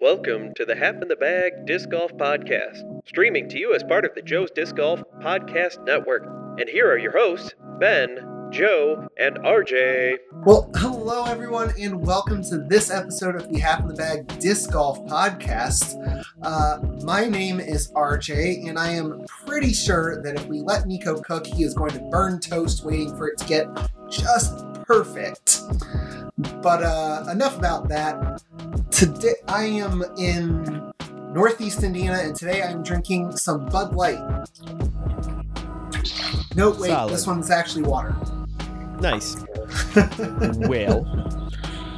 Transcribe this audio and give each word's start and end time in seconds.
Welcome 0.00 0.54
to 0.54 0.64
the 0.64 0.76
Half 0.76 1.02
in 1.02 1.08
the 1.08 1.16
Bag 1.16 1.66
Disc 1.66 1.88
Golf 1.88 2.12
Podcast, 2.12 2.84
streaming 3.08 3.48
to 3.48 3.58
you 3.58 3.74
as 3.74 3.82
part 3.82 4.04
of 4.04 4.14
the 4.14 4.22
Joe's 4.22 4.52
Disc 4.52 4.76
Golf 4.76 5.02
Podcast 5.20 5.84
Network. 5.84 6.24
And 6.60 6.68
here 6.68 6.88
are 6.88 6.98
your 6.98 7.10
hosts, 7.10 7.52
Ben, 7.80 8.48
Joe, 8.50 9.08
and 9.18 9.38
RJ. 9.38 10.18
Well, 10.44 10.70
hello 10.76 11.24
everyone, 11.24 11.72
and 11.80 12.06
welcome 12.06 12.44
to 12.44 12.58
this 12.58 12.92
episode 12.92 13.34
of 13.34 13.50
the 13.52 13.58
Half 13.58 13.80
in 13.80 13.88
the 13.88 13.94
Bag 13.94 14.38
Disc 14.38 14.70
Golf 14.70 15.00
Podcast. 15.06 15.96
Uh, 16.44 16.78
my 17.02 17.24
name 17.24 17.58
is 17.58 17.90
RJ, 17.90 18.68
and 18.68 18.78
I 18.78 18.90
am 18.90 19.24
pretty 19.26 19.72
sure 19.72 20.22
that 20.22 20.36
if 20.36 20.46
we 20.46 20.60
let 20.60 20.86
Nico 20.86 21.20
cook, 21.20 21.44
he 21.44 21.64
is 21.64 21.74
going 21.74 21.90
to 21.90 22.00
burn 22.10 22.38
toast 22.38 22.84
waiting 22.84 23.16
for 23.16 23.26
it 23.26 23.38
to 23.38 23.46
get 23.46 23.66
just 24.08 24.64
perfect. 24.84 25.62
But 26.62 26.84
uh, 26.84 27.24
enough 27.32 27.58
about 27.58 27.88
that. 27.88 28.42
Today 28.90 29.34
I 29.46 29.64
am 29.64 30.02
in 30.16 30.92
Northeast 31.32 31.82
Indiana, 31.82 32.18
and 32.18 32.34
today 32.34 32.62
I'm 32.62 32.82
drinking 32.82 33.36
some 33.36 33.66
Bud 33.66 33.94
Light. 33.94 34.18
No, 36.56 36.70
wait, 36.70 36.88
Solid. 36.88 37.12
this 37.12 37.26
one's 37.26 37.50
actually 37.50 37.82
water. 37.82 38.16
Nice. 39.00 39.44
well, 40.56 41.06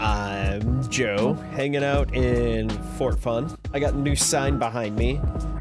I'm 0.00 0.86
Joe, 0.90 1.34
hanging 1.52 1.84
out 1.84 2.14
in 2.14 2.68
Fort 2.98 3.18
Fun. 3.20 3.56
I 3.72 3.80
got 3.80 3.94
a 3.94 3.98
new 3.98 4.16
sign 4.16 4.58
behind 4.58 4.96
me. 4.96 5.20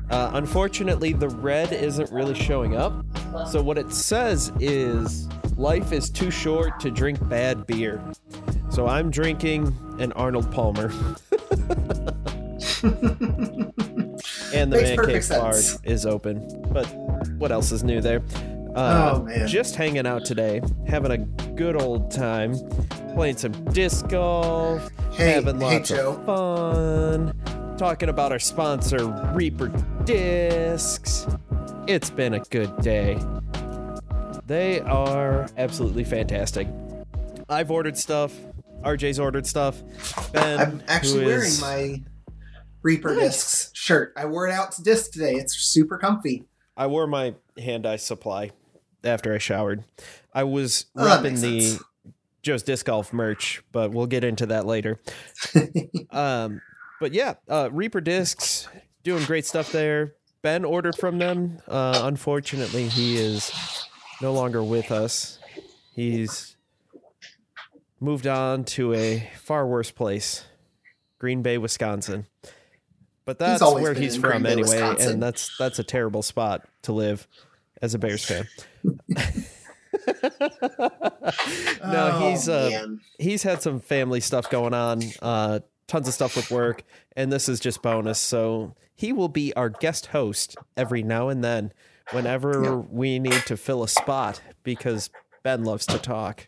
Uh, 0.10 0.32
unfortunately, 0.34 1.14
the 1.14 1.30
red 1.30 1.72
isn't 1.72 2.12
really 2.12 2.36
showing 2.36 2.76
up. 2.76 3.06
So, 3.48 3.62
what 3.62 3.78
it 3.78 3.94
says 3.94 4.52
is 4.60 5.28
life 5.56 5.92
is 5.92 6.10
too 6.10 6.32
short 6.32 6.80
to 6.80 6.90
drink 6.90 7.26
bad 7.30 7.68
beer. 7.68 8.02
So, 8.70 8.88
I'm 8.88 9.10
drinking 9.12 9.76
an 10.00 10.12
Arnold 10.14 10.52
Palmer. 10.52 10.86
and 14.54 14.72
the 14.72 14.78
Makes 14.82 14.98
Man 14.98 15.06
Cave 15.06 15.30
Bar 15.30 15.54
is 15.84 16.06
open. 16.06 16.62
But 16.72 16.86
what 17.38 17.52
else 17.52 17.72
is 17.72 17.84
new 17.84 18.00
there? 18.02 18.22
Uh, 18.76 19.14
Oh, 19.16 19.24
man. 19.24 19.48
Just 19.48 19.76
hanging 19.76 20.06
out 20.06 20.24
today, 20.26 20.62
having 20.88 21.12
a 21.12 21.18
good 21.56 21.82
old 21.82 22.12
time, 22.12 22.54
playing 23.16 23.38
some 23.38 23.52
disc 23.74 24.08
golf, 24.08 24.88
Hey, 25.12 25.32
having 25.32 25.60
hey, 25.60 25.78
lots 25.80 25.90
Joe. 25.90 26.12
of 26.14 26.26
fun, 26.26 27.76
talking 27.78 28.10
about 28.10 28.32
our 28.32 28.40
sponsor, 28.40 29.08
Reaper 29.34 29.70
Discs. 30.06 31.26
It's 31.88 32.10
been 32.12 32.36
a 32.36 32.40
good 32.40 32.76
day. 32.82 33.20
They 34.46 34.80
are 34.82 35.48
absolutely 35.58 36.04
fantastic. 36.04 36.68
I've 37.50 37.72
ordered 37.72 37.98
stuff. 37.98 38.32
RJ's 38.84 39.20
ordered 39.20 39.46
stuff. 39.46 39.82
Ben, 40.32 40.60
I'm 40.60 40.84
actually 40.88 41.26
wearing 41.26 41.48
is- 41.48 41.62
my 41.62 42.02
Reaper 42.82 43.14
Nice. 43.14 43.24
Discs 43.24 43.72
shirt. 43.74 44.14
I 44.16 44.26
wore 44.26 44.48
it 44.48 44.52
out 44.54 44.72
to 44.74 44.84
disc 44.84 45.12
today. 45.12 45.34
It's 45.36 45.54
super 45.58 45.98
comfy. 45.98 46.46
I 46.78 46.88
wore 46.88 47.08
my 47.08 47.36
hand 47.58 47.86
eye 47.86 47.98
supply 47.98 48.52
after 49.04 49.34
I 49.34 49.38
showered. 49.38 49.84
I 50.34 50.44
was 50.46 50.86
Oh, 50.96 51.04
repping 51.06 51.42
the 51.42 51.62
sense. 51.62 51.84
Joe's 52.42 52.64
Disc 52.64 52.86
Golf 52.86 53.12
merch, 53.12 53.62
but 53.74 53.92
we'll 53.92 54.06
get 54.08 54.24
into 54.24 54.46
that 54.46 54.66
later. 54.66 55.02
um, 56.12 56.62
but 57.02 57.12
yeah, 57.14 57.34
uh, 57.50 57.68
Reaper 57.72 58.00
Discs 58.00 58.70
doing 59.04 59.26
great 59.26 59.46
stuff 59.46 59.74
there. 59.74 60.14
Ben 60.42 60.64
ordered 60.64 60.96
from 60.96 61.18
them. 61.18 61.60
Uh, 61.68 62.00
unfortunately, 62.06 62.88
he 62.88 63.18
is 63.18 63.52
no 64.22 64.32
longer 64.32 64.64
with 64.64 64.90
us. 64.90 65.38
He's 65.94 66.56
moved 68.00 68.28
on 68.28 68.64
to 68.66 68.94
a 68.94 69.30
far 69.42 69.66
worse 69.68 69.92
place, 69.92 70.46
Green 71.20 71.42
Bay, 71.42 71.58
Wisconsin. 71.58 72.26
But 73.26 73.38
that's 73.40 73.62
always 73.62 73.84
where 73.84 73.94
he's 73.94 74.16
from 74.18 74.44
Bay, 74.44 74.54
anyway, 74.54 74.70
Wisconsin. 74.70 75.14
and 75.14 75.24
that's 75.24 75.56
that's 75.58 75.80
a 75.80 75.84
terrible 75.84 76.22
spot 76.24 76.68
to 76.84 76.94
live 76.94 77.28
as 77.82 77.94
a 77.94 78.00
Bears 78.00 78.26
fan. 78.26 78.48
no, 81.84 82.12
Oh, 82.14 82.30
he's 82.30 82.50
uh, 82.50 82.70
man. 82.72 83.02
he's 83.20 83.44
had 83.44 83.62
some 83.62 83.80
family 83.80 84.20
stuff 84.20 84.50
going 84.50 84.74
on, 84.74 85.02
uh, 85.22 85.60
tons 85.88 86.08
of 86.08 86.14
stuff 86.14 86.36
with 86.36 86.50
work, 86.52 86.84
and 87.16 87.32
this 87.32 87.48
is 87.50 87.60
just 87.60 87.82
bonus. 87.82 88.20
So 88.20 88.76
he 88.96 89.14
will 89.14 89.30
be 89.30 89.54
our 89.56 89.70
guest 89.70 90.08
host 90.08 90.56
every 90.78 91.04
now 91.04 91.30
and 91.30 91.44
then, 91.44 91.72
whenever 92.12 92.64
Yeah. 92.64 92.72
we 92.90 93.20
need 93.20 93.46
to 93.46 93.58
fill 93.58 93.84
a 93.84 93.88
spot, 93.88 94.42
because 94.64 95.10
Ben 95.44 95.64
loves 95.64 95.86
to 95.88 95.98
talk. 96.00 96.48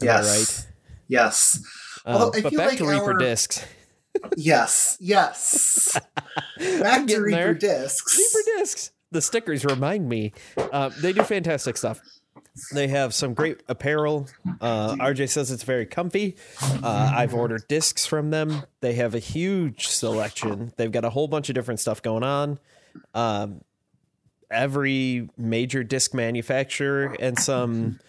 Am 0.00 0.06
yes. 0.06 0.66
Yes. 1.10 1.62
I 2.06 2.12
right? 2.12 2.20
I 2.20 2.24
Um, 2.24 2.30
but 2.42 2.42
back 2.44 2.68
like 2.70 2.78
to 2.78 2.86
Reaper 2.88 3.12
our- 3.12 3.18
Discs. 3.18 3.64
Yes. 4.36 4.96
Yes. 5.00 5.96
Back 6.58 7.06
to 7.06 7.20
Reaper 7.20 7.30
there. 7.30 7.54
Discs. 7.54 8.18
Reaper 8.18 8.58
Discs. 8.58 8.90
The 9.12 9.20
stickers 9.22 9.64
remind 9.64 10.08
me. 10.08 10.32
Uh, 10.56 10.90
they 11.00 11.12
do 11.12 11.22
fantastic 11.22 11.76
stuff. 11.76 12.00
They 12.74 12.88
have 12.88 13.14
some 13.14 13.34
great 13.34 13.62
apparel. 13.68 14.26
Uh, 14.60 14.96
RJ 14.96 15.28
says 15.30 15.52
it's 15.52 15.62
very 15.62 15.86
comfy. 15.86 16.34
Uh, 16.82 17.12
I've 17.14 17.34
ordered 17.34 17.68
discs 17.68 18.04
from 18.04 18.30
them. 18.30 18.64
They 18.80 18.94
have 18.94 19.14
a 19.14 19.20
huge 19.20 19.86
selection. 19.86 20.72
They've 20.76 20.90
got 20.92 21.04
a 21.04 21.10
whole 21.10 21.28
bunch 21.28 21.48
of 21.48 21.54
different 21.54 21.78
stuff 21.78 22.02
going 22.02 22.24
on. 22.24 22.58
Um, 23.14 23.60
every 24.50 25.28
major 25.38 25.84
disc 25.84 26.14
manufacturer 26.14 27.16
and 27.20 27.38
some, 27.38 28.00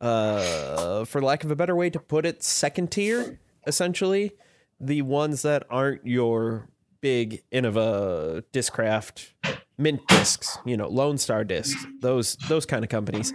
uh, 0.00 1.04
for 1.04 1.20
lack 1.20 1.44
of 1.44 1.50
a 1.50 1.56
better 1.56 1.76
way 1.76 1.90
to 1.90 2.00
put 2.00 2.24
it, 2.26 2.42
second 2.42 2.90
tier, 2.90 3.38
essentially. 3.66 4.32
The 4.80 5.02
ones 5.02 5.42
that 5.42 5.64
aren't 5.68 6.06
your 6.06 6.68
big 7.00 7.42
Innova 7.52 8.42
Discraft 8.52 9.32
mint 9.76 10.06
discs, 10.08 10.58
you 10.64 10.76
know, 10.76 10.88
Lone 10.88 11.18
Star 11.18 11.44
discs, 11.44 11.84
those 12.00 12.36
those 12.48 12.66
kind 12.66 12.84
of 12.84 12.90
companies. 12.90 13.32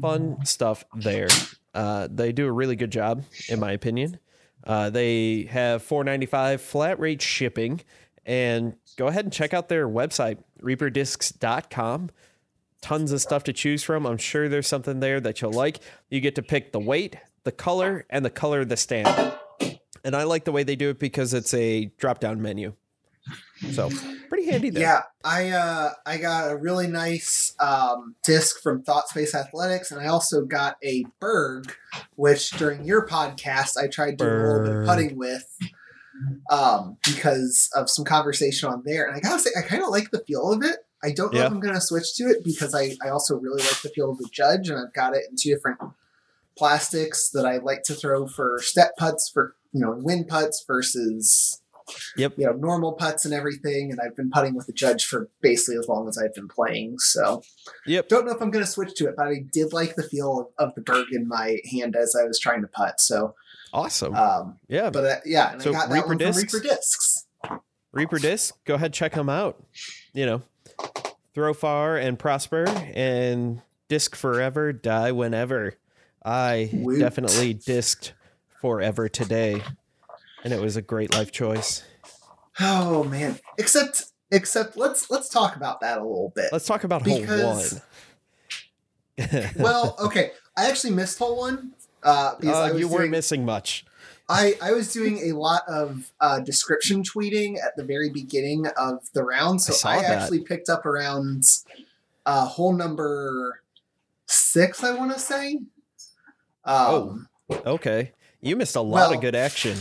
Fun 0.00 0.44
stuff 0.44 0.84
there. 0.94 1.28
Uh, 1.74 2.08
they 2.10 2.32
do 2.32 2.46
a 2.46 2.52
really 2.52 2.76
good 2.76 2.90
job, 2.90 3.24
in 3.48 3.60
my 3.60 3.72
opinion. 3.72 4.18
Uh, 4.64 4.90
they 4.90 5.44
have 5.50 5.82
four 5.82 6.04
ninety 6.04 6.26
five 6.26 6.60
flat 6.60 6.98
rate 6.98 7.22
shipping, 7.22 7.82
and 8.24 8.76
go 8.96 9.06
ahead 9.06 9.24
and 9.24 9.32
check 9.32 9.52
out 9.52 9.68
their 9.68 9.88
website, 9.88 10.38
reaperdiscs.com. 10.62 12.10
Tons 12.80 13.12
of 13.12 13.20
stuff 13.20 13.44
to 13.44 13.52
choose 13.52 13.82
from. 13.82 14.06
I'm 14.06 14.18
sure 14.18 14.48
there's 14.48 14.66
something 14.66 15.00
there 15.00 15.20
that 15.20 15.40
you'll 15.40 15.52
like. 15.52 15.80
You 16.08 16.20
get 16.20 16.34
to 16.36 16.42
pick 16.42 16.72
the 16.72 16.80
weight, 16.80 17.16
the 17.44 17.52
color, 17.52 18.06
and 18.08 18.24
the 18.24 18.30
color 18.30 18.60
of 18.60 18.68
the 18.68 18.76
stand. 18.76 19.34
And 20.02 20.16
I 20.16 20.22
like 20.22 20.44
the 20.44 20.52
way 20.52 20.62
they 20.62 20.76
do 20.76 20.90
it 20.90 20.98
because 20.98 21.34
it's 21.34 21.52
a 21.52 21.86
drop 21.98 22.20
down 22.20 22.40
menu. 22.40 22.74
So 23.72 23.90
pretty 24.30 24.50
handy 24.50 24.70
there. 24.70 24.82
Yeah, 24.82 25.02
I 25.24 25.50
uh, 25.50 25.90
I 26.06 26.16
got 26.16 26.50
a 26.50 26.56
really 26.56 26.86
nice 26.86 27.54
um, 27.60 28.14
disc 28.24 28.62
from 28.62 28.82
Thought 28.82 29.08
Space 29.08 29.34
Athletics, 29.34 29.90
and 29.90 30.00
I 30.00 30.06
also 30.06 30.44
got 30.44 30.76
a 30.82 31.04
Berg, 31.20 31.70
which 32.14 32.50
during 32.52 32.84
your 32.84 33.06
podcast 33.06 33.76
I 33.76 33.88
tried 33.88 34.16
doing 34.16 34.32
a 34.32 34.46
little 34.46 34.64
bit 34.64 34.76
of 34.76 34.86
putting 34.86 35.18
with, 35.18 35.58
um, 36.50 36.96
because 37.04 37.68
of 37.76 37.90
some 37.90 38.04
conversation 38.06 38.70
on 38.70 38.82
there. 38.86 39.06
And 39.06 39.14
I 39.14 39.20
gotta 39.20 39.38
say, 39.38 39.50
I 39.56 39.62
kind 39.62 39.82
of 39.82 39.90
like 39.90 40.10
the 40.10 40.24
feel 40.26 40.50
of 40.50 40.62
it. 40.62 40.78
I 41.02 41.12
don't 41.12 41.32
know 41.32 41.40
Yeah. 41.40 41.46
if 41.46 41.52
I'm 41.52 41.60
gonna 41.60 41.80
switch 41.80 42.14
to 42.16 42.24
it 42.24 42.44
because 42.44 42.74
I 42.74 42.96
I 43.04 43.08
also 43.10 43.36
really 43.36 43.62
like 43.62 43.80
the 43.82 43.88
feel 43.90 44.10
of 44.10 44.18
the 44.18 44.28
Judge, 44.32 44.68
and 44.68 44.78
I've 44.78 44.92
got 44.92 45.14
it 45.14 45.22
in 45.30 45.36
two 45.36 45.54
different 45.54 45.78
plastics 46.56 47.30
that 47.30 47.46
I 47.46 47.58
like 47.58 47.82
to 47.84 47.94
throw 47.94 48.26
for 48.26 48.58
step 48.60 48.96
putts 48.98 49.30
for 49.32 49.54
you 49.72 49.80
know 49.80 49.92
wind 49.92 50.28
putts 50.28 50.64
versus 50.66 51.62
Yep. 52.16 52.34
you 52.36 52.46
know 52.46 52.52
normal 52.52 52.92
putts 52.92 53.24
and 53.24 53.34
everything 53.34 53.90
and 53.90 53.98
i've 54.00 54.14
been 54.14 54.30
putting 54.30 54.54
with 54.54 54.68
the 54.68 54.72
judge 54.72 55.06
for 55.06 55.28
basically 55.40 55.76
as 55.76 55.88
long 55.88 56.06
as 56.08 56.16
i've 56.18 56.32
been 56.34 56.46
playing 56.46 57.00
so 57.00 57.42
Yep. 57.86 58.08
don't 58.08 58.26
know 58.26 58.30
if 58.32 58.40
i'm 58.40 58.52
going 58.52 58.64
to 58.64 58.70
switch 58.70 58.94
to 58.94 59.08
it 59.08 59.14
but 59.16 59.26
i 59.26 59.42
did 59.52 59.72
like 59.72 59.96
the 59.96 60.04
feel 60.04 60.52
of, 60.56 60.68
of 60.68 60.74
the 60.76 60.82
berg 60.82 61.06
in 61.10 61.26
my 61.26 61.58
hand 61.72 61.96
as 61.96 62.14
i 62.14 62.22
was 62.24 62.38
trying 62.38 62.60
to 62.62 62.68
putt 62.68 63.00
so 63.00 63.34
Awesome. 63.72 64.14
um 64.14 64.58
yeah. 64.68 64.90
but 64.90 65.04
uh, 65.04 65.16
yeah 65.24 65.52
and 65.54 65.62
So 65.62 65.70
i 65.70 65.72
got 65.72 65.88
that 65.88 65.94
Reaper 65.96 66.06
one 66.08 66.18
discs? 66.18 66.50
from 66.52 66.60
reaper 66.60 66.68
discs 66.68 67.26
Reaper 67.92 68.18
Disc, 68.20 68.54
go 68.66 68.74
ahead, 68.74 68.92
check 68.92 69.14
them 69.14 69.28
out. 69.28 69.64
You 70.12 70.24
know, 70.24 70.42
throw 71.34 71.54
far 71.54 71.96
and 71.96 72.18
prosper 72.18 72.64
and 72.94 73.62
disc 73.88 74.14
forever, 74.16 74.72
die 74.72 75.12
whenever. 75.12 75.74
I 76.24 76.70
Woot. 76.72 76.98
definitely 77.00 77.54
disced 77.54 78.12
forever 78.60 79.08
today, 79.08 79.62
and 80.44 80.52
it 80.52 80.60
was 80.60 80.76
a 80.76 80.82
great 80.82 81.12
life 81.14 81.32
choice. 81.32 81.82
oh 82.60 83.04
man 83.04 83.38
except 83.58 84.06
except 84.30 84.76
let's 84.76 85.10
let's 85.10 85.28
talk 85.30 85.56
about 85.56 85.80
that 85.80 85.98
a 85.98 86.02
little 86.02 86.32
bit 86.34 86.50
Let's 86.52 86.66
talk 86.66 86.84
about 86.84 87.06
hole 87.06 87.20
Because- 87.20 87.80
one. 89.18 89.40
well 89.58 89.96
okay 90.00 90.32
i 90.56 90.68
actually 90.68 90.92
missed 90.92 91.18
hole 91.18 91.38
one 91.38 91.72
uh 92.02 92.34
because 92.38 92.54
Uh, 92.56 92.60
I 92.60 92.72
was 92.72 92.80
you 92.80 92.88
weren't 92.88 93.10
missing 93.10 93.44
much. 93.44 93.84
I, 94.30 94.54
I 94.62 94.72
was 94.72 94.92
doing 94.92 95.30
a 95.30 95.32
lot 95.32 95.62
of 95.66 96.12
uh, 96.20 96.38
description 96.38 97.02
tweeting 97.02 97.56
at 97.56 97.76
the 97.76 97.82
very 97.82 98.10
beginning 98.10 98.68
of 98.76 99.10
the 99.12 99.24
round, 99.24 99.60
so 99.60 99.74
I 99.88 99.96
I, 99.98 100.04
actually 100.04 100.44
picked 100.44 100.68
up 100.68 100.86
around 100.86 101.42
uh, 102.24 102.46
hole 102.46 102.72
number 102.72 103.60
six. 104.26 104.84
I 104.84 104.96
want 104.96 105.12
to 105.12 105.18
say. 105.18 105.58
Um, 106.64 107.28
Okay. 107.66 108.12
You 108.40 108.54
missed 108.54 108.76
a 108.76 108.80
lot 108.80 108.94
Well- 108.94 109.14
of 109.14 109.20
good 109.20 109.34
action. 109.34 109.76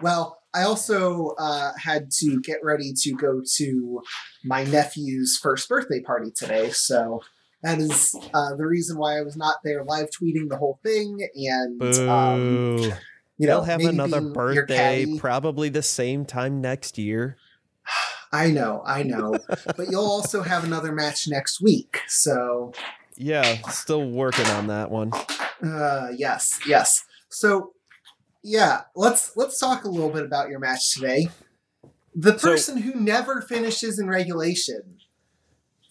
Well, 0.00 0.38
I 0.54 0.62
also 0.62 1.34
uh, 1.38 1.72
had 1.76 2.10
to 2.18 2.40
get 2.40 2.58
ready 2.62 2.92
to 3.02 3.12
go 3.14 3.42
to 3.56 4.02
my 4.44 4.62
nephew's 4.64 5.36
first 5.42 5.68
birthday 5.68 6.00
party 6.00 6.30
today, 6.30 6.70
so 6.70 7.22
that 7.62 7.78
is 7.78 8.14
uh, 8.32 8.54
the 8.54 8.66
reason 8.66 8.96
why 8.96 9.18
I 9.18 9.22
was 9.22 9.36
not 9.36 9.56
there 9.64 9.82
live 9.82 10.10
tweeting 10.10 10.48
the 10.48 10.56
whole 10.56 10.78
thing. 10.84 11.28
And 11.34 11.82
um. 12.08 12.92
You 13.38 13.46
know, 13.46 13.56
He'll 13.62 13.64
have 13.64 13.80
another 13.80 14.20
birthday 14.20 15.06
probably 15.18 15.68
the 15.68 15.82
same 15.82 16.24
time 16.24 16.60
next 16.60 16.98
year. 16.98 17.36
I 18.32 18.50
know, 18.50 18.82
I 18.84 19.02
know, 19.02 19.38
but 19.76 19.88
you'll 19.90 20.04
also 20.04 20.42
have 20.42 20.64
another 20.64 20.92
match 20.92 21.28
next 21.28 21.60
week. 21.60 22.00
So 22.08 22.72
Yeah, 23.16 23.56
still 23.70 24.10
working 24.10 24.46
on 24.46 24.66
that 24.66 24.90
one. 24.90 25.12
Uh, 25.62 26.08
yes, 26.16 26.58
yes. 26.66 27.04
So, 27.28 27.72
yeah, 28.42 28.82
let's 28.94 29.36
let's 29.36 29.58
talk 29.58 29.84
a 29.84 29.88
little 29.88 30.10
bit 30.10 30.24
about 30.24 30.48
your 30.48 30.58
match 30.58 30.94
today. 30.94 31.28
The 32.14 32.38
So- 32.38 32.50
person 32.50 32.78
who 32.78 32.94
never 32.94 33.40
finishes 33.42 33.98
in 33.98 34.08
regulation 34.08 34.98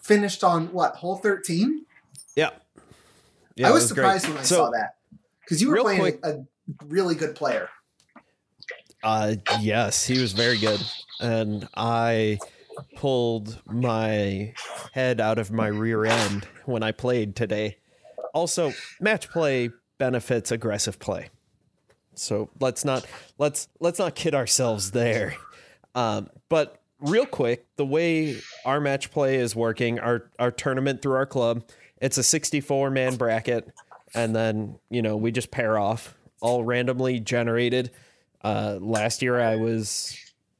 finished 0.01 0.43
on 0.43 0.71
what 0.73 0.95
hole 0.97 1.17
thirteen. 1.17 1.85
Yeah. 2.35 2.51
Yeah, 3.55 3.69
I 3.69 3.71
was, 3.71 3.91
great. 3.91 4.03
surprised 4.03 4.27
when 4.27 4.37
I 4.37 4.41
So, 4.43 4.55
saw 4.57 4.69
that 4.71 4.95
because 5.41 5.61
you 5.61 5.69
were 5.69 5.81
playing 5.81 5.99
quick- 6.01 6.19
a 6.23 6.45
really 6.85 7.15
good 7.15 7.35
player. 7.35 7.69
Uh, 9.03 9.35
yes, 9.59 10.05
he 10.05 10.19
was 10.19 10.33
very 10.33 10.57
good, 10.57 10.81
and 11.19 11.67
I 11.75 12.39
pulled 12.95 13.61
my 13.65 14.53
head 14.93 15.21
out 15.21 15.37
of 15.37 15.51
my 15.51 15.67
rear 15.67 16.05
end 16.05 16.47
when 16.65 16.81
I 16.81 16.91
played 16.91 17.35
today. 17.35 17.77
Also, 18.33 18.73
match 18.99 19.29
play 19.29 19.69
benefits 19.97 20.51
aggressive 20.51 20.99
play, 20.99 21.29
so 22.15 22.49
let's 22.59 22.83
not 22.83 23.05
let's 23.37 23.67
let's 23.79 23.99
not 23.99 24.15
kid 24.15 24.33
ourselves 24.33 24.91
there. 24.91 25.35
Um, 25.93 26.29
but 26.49 26.81
real 26.99 27.25
quick, 27.25 27.65
the 27.77 27.85
way 27.85 28.41
our 28.65 28.81
match 28.81 29.11
play 29.11 29.35
is 29.35 29.55
working, 29.55 29.99
our 29.99 30.29
our 30.39 30.51
tournament 30.51 31.01
through 31.01 31.13
our 31.13 31.25
club, 31.25 31.63
it's 32.01 32.17
a 32.17 32.23
64 32.23 32.89
man 32.89 33.15
bracket, 33.15 33.71
and 34.13 34.35
then 34.35 34.79
you 34.89 35.01
know 35.01 35.15
we 35.15 35.31
just 35.31 35.51
pair 35.51 35.77
off, 35.77 36.15
all 36.41 36.63
randomly 36.63 37.19
generated. 37.19 37.91
Uh, 38.43 38.77
last 38.79 39.21
year 39.21 39.39
I 39.39 39.55
was 39.55 40.17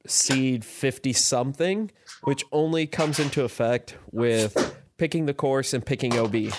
seed 0.08 0.66
50 0.66 1.14
something, 1.14 1.92
which 2.24 2.44
only 2.52 2.88
comes 2.88 3.20
into 3.20 3.44
effect 3.44 3.96
with 4.12 4.76
picking 4.98 5.26
the 5.26 5.34
course 5.34 5.74
and 5.74 5.86
picking 5.86 6.18
OB. 6.18 6.52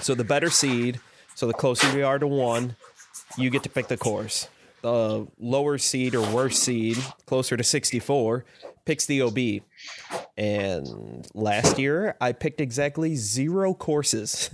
So 0.00 0.14
the 0.14 0.24
better 0.24 0.50
seed, 0.50 1.00
so 1.34 1.46
the 1.46 1.54
closer 1.54 1.92
we 1.94 2.02
are 2.02 2.18
to 2.18 2.26
one, 2.26 2.76
you 3.36 3.50
get 3.50 3.62
to 3.64 3.68
pick 3.68 3.88
the 3.88 3.96
course. 3.96 4.48
The 4.82 5.26
lower 5.38 5.78
seed 5.78 6.14
or 6.14 6.30
worse 6.34 6.58
seed, 6.58 6.98
closer 7.26 7.56
to 7.56 7.64
64, 7.64 8.44
picks 8.84 9.06
the 9.06 9.22
OB. 9.22 9.38
And 10.36 11.26
last 11.34 11.78
year 11.78 12.16
I 12.20 12.32
picked 12.32 12.60
exactly 12.60 13.16
zero 13.16 13.74
courses. 13.74 14.50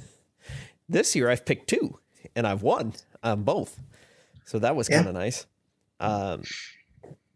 This 0.88 1.14
year 1.14 1.30
I've 1.30 1.44
picked 1.44 1.68
two 1.68 1.98
and 2.34 2.46
I've 2.46 2.62
won 2.62 2.94
on 3.22 3.42
both. 3.42 3.80
So 4.50 4.58
that 4.58 4.74
was 4.74 4.88
Yeah. 4.88 4.96
kind 4.96 5.08
of 5.10 5.14
nice. 5.14 5.46
Um, 6.00 6.42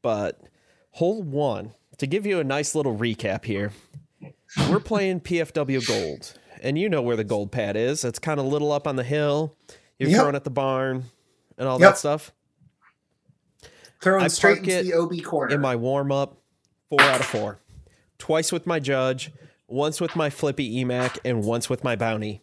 but 0.02 0.40
hole 0.90 1.22
one, 1.22 1.70
to 1.99 2.08
give 2.08 2.26
you 2.26 2.40
a 2.40 2.44
nice 2.44 2.75
little 2.75 2.96
recap 2.96 3.44
here, 3.44 3.70
we're 4.69 4.81
playing 4.81 5.20
PFW 5.20 5.81
Gold, 5.87 6.37
and 6.61 6.76
you 6.76 6.88
know 6.88 7.00
where 7.00 7.14
the 7.14 7.22
gold 7.22 7.52
pad 7.52 7.76
is. 7.76 8.05
It's 8.05 8.19
kind 8.19 8.40
of 8.40 8.46
little 8.46 8.72
up 8.72 8.88
on 8.88 8.96
the 8.96 9.05
hill. 9.05 9.56
You're 9.96 10.11
Yep. 10.11 10.19
throwing 10.19 10.34
at 10.34 10.43
the 10.43 10.50
barn 10.50 11.05
and 11.56 11.69
all 11.69 11.81
Yep. 11.81 11.90
that 11.90 11.99
stuff. 11.99 12.32
Throwing 14.02 14.25
I 14.25 14.26
straight 14.26 14.58
into 14.58 14.82
the 14.82 14.94
OB 14.94 15.20
corner. 15.22 15.55
In 15.55 15.60
my 15.60 15.76
warm 15.76 16.10
up, 16.10 16.43
four 16.88 17.00
out 17.02 17.20
of 17.20 17.26
four. 17.26 17.60
Twice 18.19 18.50
with 18.50 18.67
my 18.67 18.81
judge, 18.81 19.31
once 19.69 20.00
with 20.00 20.17
my 20.17 20.31
flippy 20.31 20.82
EMAC, 20.82 21.20
and 21.25 21.44
once 21.44 21.70
with 21.70 21.84
my 21.84 21.94
bounty. 21.94 22.43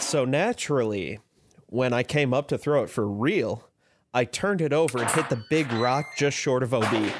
So 0.00 0.24
naturally, 0.24 1.20
when 1.66 1.92
I 1.92 2.02
came 2.02 2.32
up 2.34 2.48
to 2.48 2.58
throw 2.58 2.82
it 2.82 2.90
for 2.90 3.06
real, 3.06 3.68
I 4.14 4.24
turned 4.24 4.60
it 4.60 4.72
over 4.72 4.98
and 4.98 5.10
hit 5.10 5.28
the 5.28 5.42
big 5.50 5.70
rock 5.72 6.06
just 6.16 6.36
short 6.36 6.62
of 6.62 6.72
OB. 6.72 7.12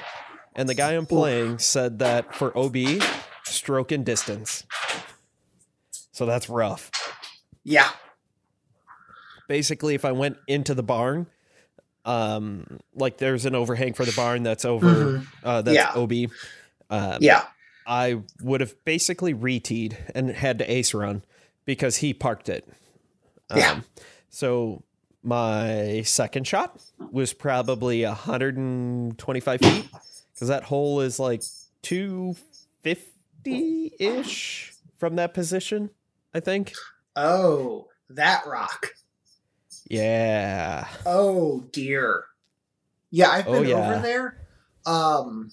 And 0.54 0.68
the 0.68 0.74
guy 0.74 0.92
I'm 0.92 1.04
playing 1.06 1.58
said 1.58 1.98
that 1.98 2.34
for 2.34 2.56
OB, 2.56 2.76
stroke 3.44 3.92
and 3.92 4.04
distance. 4.06 4.64
So 6.12 6.24
that's 6.26 6.48
rough. 6.48 6.90
yeah, 7.64 7.90
Basically, 9.48 9.94
if 9.94 10.04
I 10.04 10.10
went 10.12 10.38
into 10.48 10.74
the 10.74 10.82
barn, 10.82 11.26
um, 12.04 12.80
like 12.94 13.18
there's 13.18 13.46
an 13.46 13.54
overhang 13.54 13.92
for 13.92 14.04
the 14.04 14.12
barn 14.12 14.42
that's 14.42 14.64
over, 14.64 14.86
Mhm. 14.86 15.26
uh, 15.44 15.62
that's 15.62 15.76
Yeah. 15.76 15.92
OB. 15.94 16.30
Um, 16.90 17.18
yeah, 17.20 17.44
I 17.86 18.22
would 18.42 18.60
have 18.60 18.74
basically 18.84 19.34
reteed 19.34 19.96
and 20.16 20.30
had 20.30 20.58
to 20.58 20.68
ace 20.70 20.92
run 20.94 21.22
because 21.64 21.98
he 21.98 22.12
parked 22.12 22.48
it. 22.48 22.66
Um, 23.50 23.58
Yeah. 23.58 23.80
So 24.36 24.82
my 25.22 26.02
second 26.04 26.46
shot 26.46 26.78
was 27.10 27.32
probably 27.32 28.04
125 28.04 29.60
feet 29.62 29.88
because 30.34 30.48
that 30.48 30.64
hole 30.64 31.00
is 31.00 31.18
like 31.18 31.42
250 31.80 33.94
ish 33.98 34.74
from 34.98 35.16
that 35.16 35.32
position, 35.32 35.88
I 36.34 36.40
think. 36.40 36.74
Oh, 37.16 37.88
that 38.10 38.46
rock. 38.46 38.88
Yeah. 39.88 40.86
Oh 41.06 41.60
dear. 41.72 42.24
Yeah, 43.10 43.30
I've 43.30 43.48
Oh, 43.48 43.60
been 43.62 43.70
yeah. 43.70 43.90
over 43.90 44.02
there. 44.02 44.36
Um 44.84 45.50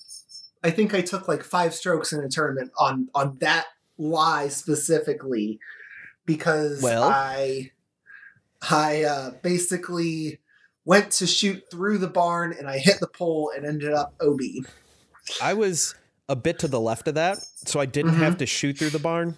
I 0.61 0.71
think 0.71 0.93
I 0.93 0.99
took 0.99 1.29
like 1.29 1.45
five 1.45 1.73
strokes 1.73 2.11
in 2.11 2.21
a 2.21 2.27
tournament 2.27 2.71
on 2.77 3.07
on 3.15 3.37
that 3.39 3.67
lie 3.97 4.49
specifically 4.49 5.61
because 6.25 6.81
Well- 6.81 7.03
I 7.03 7.71
I 8.69 9.03
uh 9.03 9.31
basically 9.41 10.39
went 10.85 11.11
to 11.11 11.27
shoot 11.27 11.63
through 11.71 11.97
the 11.99 12.07
barn 12.07 12.53
and 12.57 12.67
I 12.67 12.77
hit 12.77 12.99
the 12.99 13.07
pole 13.07 13.51
and 13.55 13.65
ended 13.65 13.93
up 13.93 14.13
OB. 14.21 14.39
I 15.41 15.53
was 15.53 15.95
a 16.29 16.35
bit 16.35 16.59
to 16.59 16.67
the 16.67 16.79
left 16.79 17.07
of 17.07 17.15
that, 17.15 17.37
so 17.65 17.79
I 17.79 17.85
didn't 17.85 18.13
Mhm. 18.15 18.17
have 18.17 18.37
to 18.37 18.45
shoot 18.45 18.77
through 18.77 18.89
the 18.91 18.99
barn, 18.99 19.37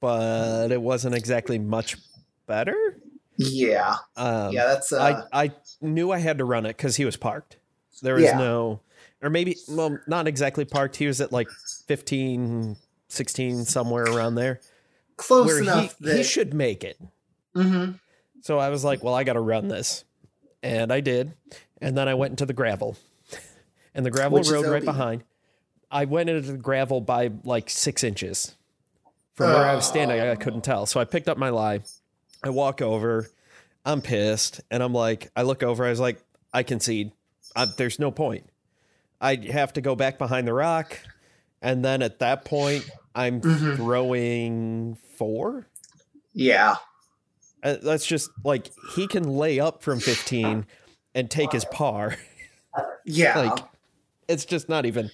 but 0.00 0.70
it 0.70 0.80
wasn't 0.80 1.14
exactly 1.14 1.58
much 1.58 1.96
better. 2.46 2.98
Yeah. 3.36 3.96
Um, 4.16 4.52
yeah, 4.52 4.66
that's 4.66 4.92
uh 4.92 5.22
I 5.32 5.44
I 5.46 5.52
knew 5.80 6.10
I 6.12 6.18
had 6.18 6.38
to 6.38 6.44
run 6.44 6.66
it 6.66 6.76
because 6.76 6.96
he 6.96 7.04
was 7.04 7.16
parked. 7.16 7.56
There 8.02 8.14
was 8.14 8.24
Yeah. 8.24 8.38
no, 8.38 8.80
or 9.22 9.30
maybe 9.30 9.56
well, 9.68 9.98
not 10.06 10.26
exactly 10.28 10.64
parked. 10.64 10.96
He 10.96 11.06
was 11.06 11.20
at 11.20 11.32
like 11.32 11.48
15, 11.86 12.76
16, 13.08 13.64
somewhere 13.64 14.04
around 14.04 14.34
there, 14.36 14.60
close 15.16 15.46
where 15.46 15.56
he, 15.62 15.62
enough 15.68 15.98
that 15.98 16.16
he 16.16 16.22
should 16.22 16.52
make 16.54 16.84
it. 16.84 16.98
Mhm. 17.56 17.98
So 18.44 18.58
I 18.58 18.68
was 18.68 18.84
like, 18.84 19.02
well, 19.02 19.14
I 19.14 19.24
got 19.24 19.32
to 19.32 19.40
run 19.40 19.68
this, 19.68 20.04
and 20.62 20.92
I 20.92 21.00
did. 21.00 21.32
And 21.80 21.96
then 21.96 22.08
I 22.08 22.14
went 22.14 22.32
into 22.32 22.44
the 22.44 22.52
gravel, 22.52 22.94
and 23.94 24.04
the 24.04 24.10
gravel 24.10 24.36
Which 24.38 24.50
road 24.50 24.66
right 24.66 24.84
behind. 24.84 25.24
I 25.90 26.04
went 26.04 26.28
into 26.28 26.52
the 26.52 26.58
gravel 26.58 27.00
by 27.00 27.30
like 27.42 27.70
six 27.70 28.04
inches 28.04 28.54
from 29.32 29.46
where 29.50 29.64
I 29.64 29.74
was 29.74 29.86
standing. 29.88 30.20
I 30.20 30.34
couldn't 30.34 30.60
tell, 30.60 30.84
so 30.84 31.00
I 31.00 31.04
picked 31.06 31.26
up 31.26 31.38
my 31.38 31.48
lie. 31.48 31.80
I 32.42 32.50
walk 32.50 32.82
over. 32.82 33.30
I'm 33.86 34.02
pissed, 34.02 34.60
and 34.70 34.82
I'm 34.82 34.92
like, 34.92 35.30
I 35.34 35.40
look 35.40 35.62
over. 35.62 35.86
I 35.86 35.88
was 35.88 36.00
like, 36.00 36.20
I 36.52 36.64
concede. 36.64 37.12
I, 37.56 37.64
there's 37.64 37.98
no 37.98 38.10
point. 38.10 38.46
I 39.22 39.36
have 39.36 39.72
to 39.72 39.80
go 39.80 39.96
back 39.96 40.18
behind 40.18 40.46
the 40.46 40.52
rock, 40.52 40.98
and 41.62 41.82
then 41.82 42.02
at 42.02 42.18
that 42.18 42.44
point, 42.44 42.90
I'm 43.14 43.40
Mhm. 43.40 43.76
throwing 43.76 44.98
four. 45.16 45.66
Yeah. 46.34 46.76
Uh, 47.64 47.76
that's 47.82 48.04
just 48.06 48.30
like 48.44 48.70
he 48.94 49.06
can 49.08 49.24
lay 49.24 49.58
up 49.58 49.82
from 49.82 49.98
15 49.98 50.66
and 51.14 51.30
take 51.30 51.52
his 51.52 51.64
par. 51.66 52.16
Yeah. 53.06 53.38
like 53.38 53.64
it's 54.28 54.44
just 54.44 54.68
not 54.68 54.84
even. 54.86 55.10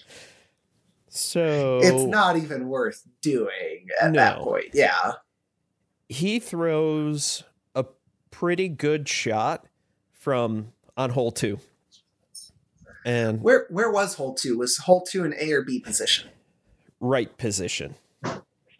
So 1.08 1.80
it's 1.82 2.04
not 2.04 2.36
even 2.36 2.68
worth 2.68 3.02
doing 3.20 3.88
at 4.00 4.14
that 4.14 4.38
point. 4.38 4.66
Yeah. 4.72 5.14
he 6.08 6.38
throws 6.38 7.42
a 7.74 7.84
pretty 8.30 8.68
good 8.68 9.08
shot 9.08 9.66
from 10.12 10.72
on 10.96 11.10
hole 11.10 11.32
two. 11.32 11.58
And 13.04 13.42
Where 13.42 13.66
where 13.70 13.90
was 13.90 14.14
hole 14.14 14.34
two? 14.34 14.56
Was 14.58 14.76
hole 14.78 15.02
two 15.02 15.24
an 15.24 15.34
A 15.38 15.52
or 15.52 15.62
B 15.62 15.80
position? 15.80 16.30
right 17.00 17.36
position. 17.38 17.94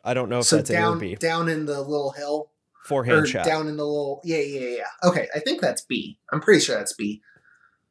I 0.05 0.15
don't 0.15 0.29
know 0.29 0.39
if 0.39 0.47
so 0.47 0.57
that's 0.57 0.71
A 0.71 0.87
or 0.87 0.97
B. 0.97 1.17
down 1.17 1.49
in 1.49 1.67
the 1.67 1.81
little 1.83 2.13
hill 2.13 2.51
Forehand 2.91 3.29
shot. 3.29 3.47
down 3.47 3.69
in 3.69 3.77
the 3.77 3.87
little 3.87 4.21
yeah 4.25 4.39
yeah 4.39 4.61
yeah. 4.61 4.77
yeah. 4.77 5.09
Okay, 5.09 5.29
I 5.35 5.39
think 5.39 5.61
that's 5.61 5.83
B. 5.83 6.19
I'm 6.33 6.41
pretty 6.41 6.61
sure 6.61 6.77
that's 6.77 6.93
B. 6.93 7.23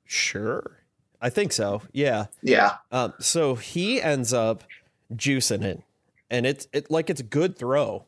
Sure. 0.06 0.78
I 1.22 1.30
think 1.30 1.52
so. 1.52 1.82
Yeah. 1.92 2.28
Yeah. 2.42 2.76
Um, 2.92 3.14
so 3.20 3.56
he 3.56 4.02
ends 4.02 4.34
up 4.34 4.64
juicing 5.14 5.64
it, 5.64 5.84
and 6.30 6.46
it's 6.46 6.68
it 6.74 6.92
like 6.92 7.10
it's 7.10 7.20
a 7.20 7.24
good 7.24 7.58
throw, 7.58 8.06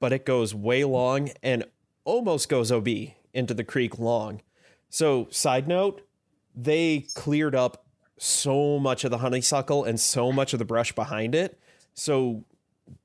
but 0.00 0.12
it 0.12 0.26
goes 0.26 0.54
way 0.54 0.84
long 0.84 1.30
and 1.42 1.64
almost 2.04 2.48
goes 2.48 2.70
OB 2.70 2.88
into 3.32 3.54
the 3.54 3.64
creek 3.64 3.98
long. 3.98 4.42
So 4.90 5.28
side 5.30 5.66
note, 5.66 6.02
they 6.54 7.06
cleared 7.14 7.54
up 7.54 7.84
so 8.18 8.78
much 8.78 9.04
of 9.04 9.10
the 9.10 9.18
honeysuckle 9.18 9.84
and 9.84 9.98
so 9.98 10.30
much 10.30 10.52
of 10.52 10.58
the 10.58 10.64
brush 10.64 10.92
behind 10.92 11.34
it. 11.34 11.58
So 11.94 12.44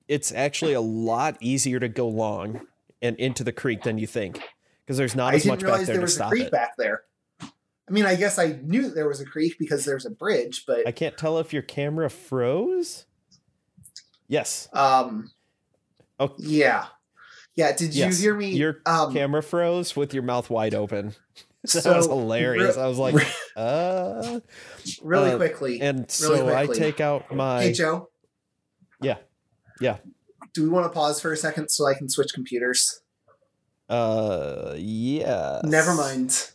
it's 0.08 0.32
actually 0.32 0.74
a 0.74 0.82
lot 0.82 1.38
easier 1.40 1.80
to 1.80 1.88
go 1.88 2.08
long 2.08 2.62
and 3.02 3.16
into 3.18 3.44
the 3.44 3.52
creek 3.52 3.84
than 3.84 3.98
you 3.98 4.08
think 4.08 4.42
because 4.86 4.98
there's 4.98 5.16
not 5.16 5.34
I 5.34 5.38
as 5.38 5.46
much 5.46 5.62
back 5.62 5.86
there 5.86 5.98
there 5.98 6.02
to 6.02 6.08
stop 6.08 6.30
creek 6.32 6.46
it. 6.48 6.52
back 6.52 6.72
there. 6.78 7.02
I 7.42 7.94
mean, 7.94 8.06
I 8.06 8.16
guess 8.16 8.38
I 8.38 8.60
knew 8.64 8.90
there 8.90 9.08
was 9.08 9.22
a 9.22 9.26
creek 9.26 9.56
because 9.60 9.86
there's 9.86 10.06
a 10.06 10.10
bridge, 10.10 10.66
but 10.68 10.86
I 10.88 10.92
can't 10.92 11.18
tell 11.18 11.40
if 11.40 11.54
your 11.54 11.62
camera 11.62 12.10
froze. 12.10 13.06
Yes. 14.28 14.68
um, 14.74 15.32
Oh. 16.20 16.34
yeah, 16.40 16.88
yeah. 17.56 17.76
Did 17.76 17.94
Yes, 17.94 18.18
you 18.20 18.24
hear 18.30 18.36
me? 18.36 18.50
Your 18.54 18.82
um, 18.88 19.14
camera 19.14 19.44
froze 19.44 19.96
with 19.96 20.14
your 20.16 20.24
mouth 20.24 20.50
wide 20.50 20.74
open. 20.76 21.14
That 21.64 21.82
so 21.84 21.98
was 21.98 22.06
hilarious. 22.08 22.78
re- 22.78 22.84
I 22.84 22.88
was 22.88 22.98
like, 22.98 23.16
uh. 23.58 24.40
really 25.04 25.32
uh, 25.32 25.38
quickly. 25.38 25.82
And 25.82 26.10
so 26.10 26.48
I 26.54 26.66
quickly. 26.66 26.80
take 26.82 27.02
out 27.02 27.34
my. 27.36 27.64
hey, 27.64 27.74
Joe. 27.74 28.10
Yeah. 29.02 29.18
Yeah. 29.82 29.98
Do 30.54 30.64
we 30.64 30.70
want 30.70 30.86
to 30.86 30.90
pause 30.90 31.20
for 31.22 31.32
a 31.32 31.38
second 31.38 31.70
so 31.70 31.86
I 31.88 31.94
can 31.94 32.10
switch 32.10 32.34
computers? 32.34 33.02
Uh, 33.90 34.74
yeah. 34.78 35.62
Never 35.64 35.94
mind. 35.94 36.52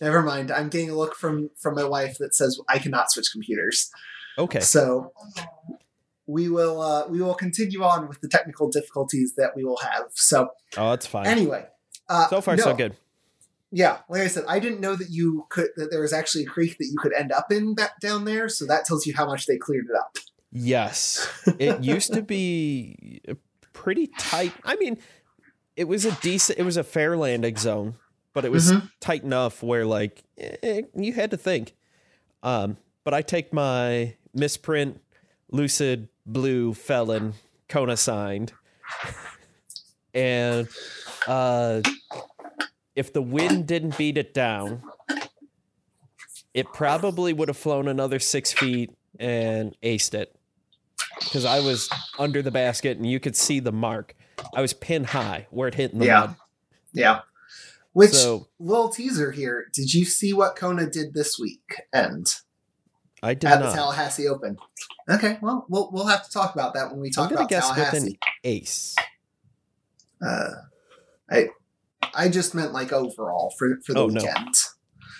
Never 0.00 0.22
mind. 0.22 0.50
I'm 0.50 0.68
getting 0.68 0.90
a 0.90 0.94
look 0.96 1.14
from 1.14 1.50
from 1.56 1.74
my 1.74 1.84
wife 1.84 2.18
that 2.18 2.34
says 2.34 2.58
I 2.68 2.78
cannot 2.78 3.10
switch 3.12 3.30
computers. 3.30 3.90
Okay. 4.38 4.60
So 4.60 5.12
we 6.26 6.48
will 6.48 6.80
uh, 6.80 7.06
we 7.08 7.20
will 7.20 7.34
continue 7.34 7.82
on 7.84 8.08
with 8.08 8.20
the 8.20 8.28
technical 8.28 8.68
difficulties 8.70 9.34
that 9.36 9.54
we 9.54 9.64
will 9.64 9.78
have. 9.78 10.04
So 10.14 10.48
Oh, 10.76 10.90
that's 10.90 11.06
fine. 11.06 11.26
anyway, 11.26 11.66
uh, 12.08 12.28
so 12.28 12.40
far, 12.40 12.56
no, 12.56 12.64
so 12.64 12.74
good. 12.74 12.96
Yeah, 13.70 13.98
like 14.08 14.22
I 14.22 14.26
said, 14.26 14.44
I 14.48 14.58
didn't 14.58 14.80
know 14.80 14.96
that 14.96 15.10
you 15.10 15.46
could 15.50 15.68
that 15.76 15.90
there 15.90 16.00
was 16.00 16.12
actually 16.12 16.44
a 16.44 16.46
creek 16.48 16.78
that 16.78 16.86
you 16.86 16.96
could 16.98 17.12
end 17.14 17.32
up 17.32 17.50
in 17.52 17.74
back 17.74 18.00
down 18.00 18.24
there. 18.24 18.48
So 18.48 18.66
that 18.66 18.84
tells 18.84 19.06
you 19.06 19.14
how 19.14 19.26
much 19.26 19.46
they 19.46 19.56
cleared 19.56 19.86
it 19.88 19.96
up. 19.96 20.16
Yes. 20.52 21.26
It 21.58 21.82
used 21.82 22.12
to 22.12 22.22
be 22.22 23.20
pretty 23.72 24.08
tight. 24.18 24.52
I 24.64 24.76
mean, 24.76 24.98
it 25.76 25.84
was 25.84 26.04
a 26.04 26.12
decent, 26.20 26.58
it 26.58 26.62
was 26.62 26.76
a 26.76 26.84
fair 26.84 27.16
landing 27.16 27.56
zone, 27.56 27.94
but 28.34 28.44
it 28.44 28.50
was 28.52 28.70
Mhm. 28.72 28.90
tight 29.00 29.22
enough 29.24 29.62
where, 29.62 29.86
like, 29.86 30.22
eh, 30.38 30.82
you 30.94 31.14
had 31.14 31.30
to 31.30 31.36
think. 31.38 31.74
Um, 32.42 32.76
but 33.04 33.14
I 33.14 33.22
take 33.22 33.52
my 33.52 34.16
misprint 34.34 35.00
lucid 35.50 36.08
blue 36.26 36.74
felon 36.74 37.34
Kona 37.68 37.96
signed. 37.96 38.52
And 40.14 40.68
uh, 41.26 41.80
if 42.94 43.12
the 43.14 43.22
wind 43.22 43.66
didn't 43.66 43.96
beat 43.96 44.18
it 44.18 44.34
down, 44.34 44.82
it 46.52 46.66
probably 46.74 47.32
would 47.32 47.48
have 47.48 47.56
flown 47.56 47.88
another 47.88 48.18
six 48.18 48.52
feet 48.52 48.90
and 49.18 49.74
aced 49.82 50.12
it 50.14 50.34
because 51.24 51.44
I 51.44 51.60
was 51.60 51.88
under 52.18 52.42
the 52.42 52.50
basket 52.50 52.96
and 52.96 53.06
you 53.06 53.20
could 53.20 53.36
see 53.36 53.60
the 53.60 53.72
mark. 53.72 54.14
I 54.54 54.60
was 54.60 54.72
pin 54.72 55.04
high 55.04 55.46
where 55.50 55.68
it 55.68 55.74
hit 55.74 55.92
in 55.92 55.98
the 55.98 56.06
Yeah. 56.06 56.20
mud. 56.20 56.36
Yeah. 56.92 57.20
Which 57.92 58.12
So 58.12 58.48
little 58.58 58.88
teaser 58.88 59.32
here? 59.32 59.66
Did 59.72 59.92
you 59.92 60.04
see 60.04 60.32
what 60.32 60.56
Kona 60.56 60.88
did 60.88 61.12
this 61.14 61.38
week? 61.38 61.82
And 61.92 62.26
I 63.22 63.34
did 63.34 63.50
at 63.50 63.60
the. 63.60 63.70
Tallahassee 63.72 64.26
Open. 64.26 64.56
Okay, 65.10 65.38
well, 65.42 65.66
we'll 65.68 65.90
we'll 65.92 66.06
have 66.06 66.24
to 66.24 66.30
talk 66.30 66.54
about 66.54 66.74
that 66.74 66.90
when 66.90 67.00
we 67.00 67.10
talk 67.10 67.28
I'm 67.30 67.36
about 67.36 67.48
guess 67.50 67.68
with 67.68 67.78
an 67.78 67.84
Tallahassee. 67.84 68.18
ace. 68.44 68.96
Uh, 70.24 70.50
I 71.30 71.48
I 72.14 72.28
just 72.28 72.54
meant 72.54 72.72
like 72.72 72.92
overall 72.92 73.52
for 73.58 73.78
for 73.84 73.92
the 73.94 74.00
Oh, 74.00 74.06
no. 74.06 74.22
weekend. 74.22 74.54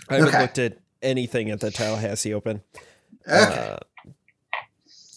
I 0.08 0.14
haven't 0.14 0.28
Okay. 0.30 0.40
looked 0.40 0.58
at 0.58 0.78
anything 1.02 1.50
at 1.50 1.60
the 1.60 1.70
Tallahassee 1.70 2.32
Open. 2.34 2.62
Okay. 3.28 3.68
Uh, 3.70 3.78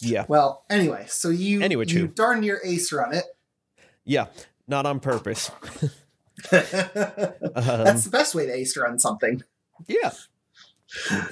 yeah, 0.06 0.26
well, 0.28 0.64
anyway, 0.70 1.06
so 1.08 1.30
you 1.30 1.62
Anyway, 1.62 1.86
you 1.88 2.08
darn 2.08 2.40
near 2.42 2.60
ace 2.64 2.92
run 2.94 3.14
it. 3.14 3.26
yeah, 4.04 4.28
not 4.68 4.86
on 4.86 5.00
purpose. 5.00 5.52
That's 6.52 8.04
the 8.04 8.10
best 8.12 8.36
way 8.36 8.46
to 8.46 8.54
ace 8.54 8.76
run 8.78 9.00
something. 9.00 9.44
Yeah, 9.88 10.12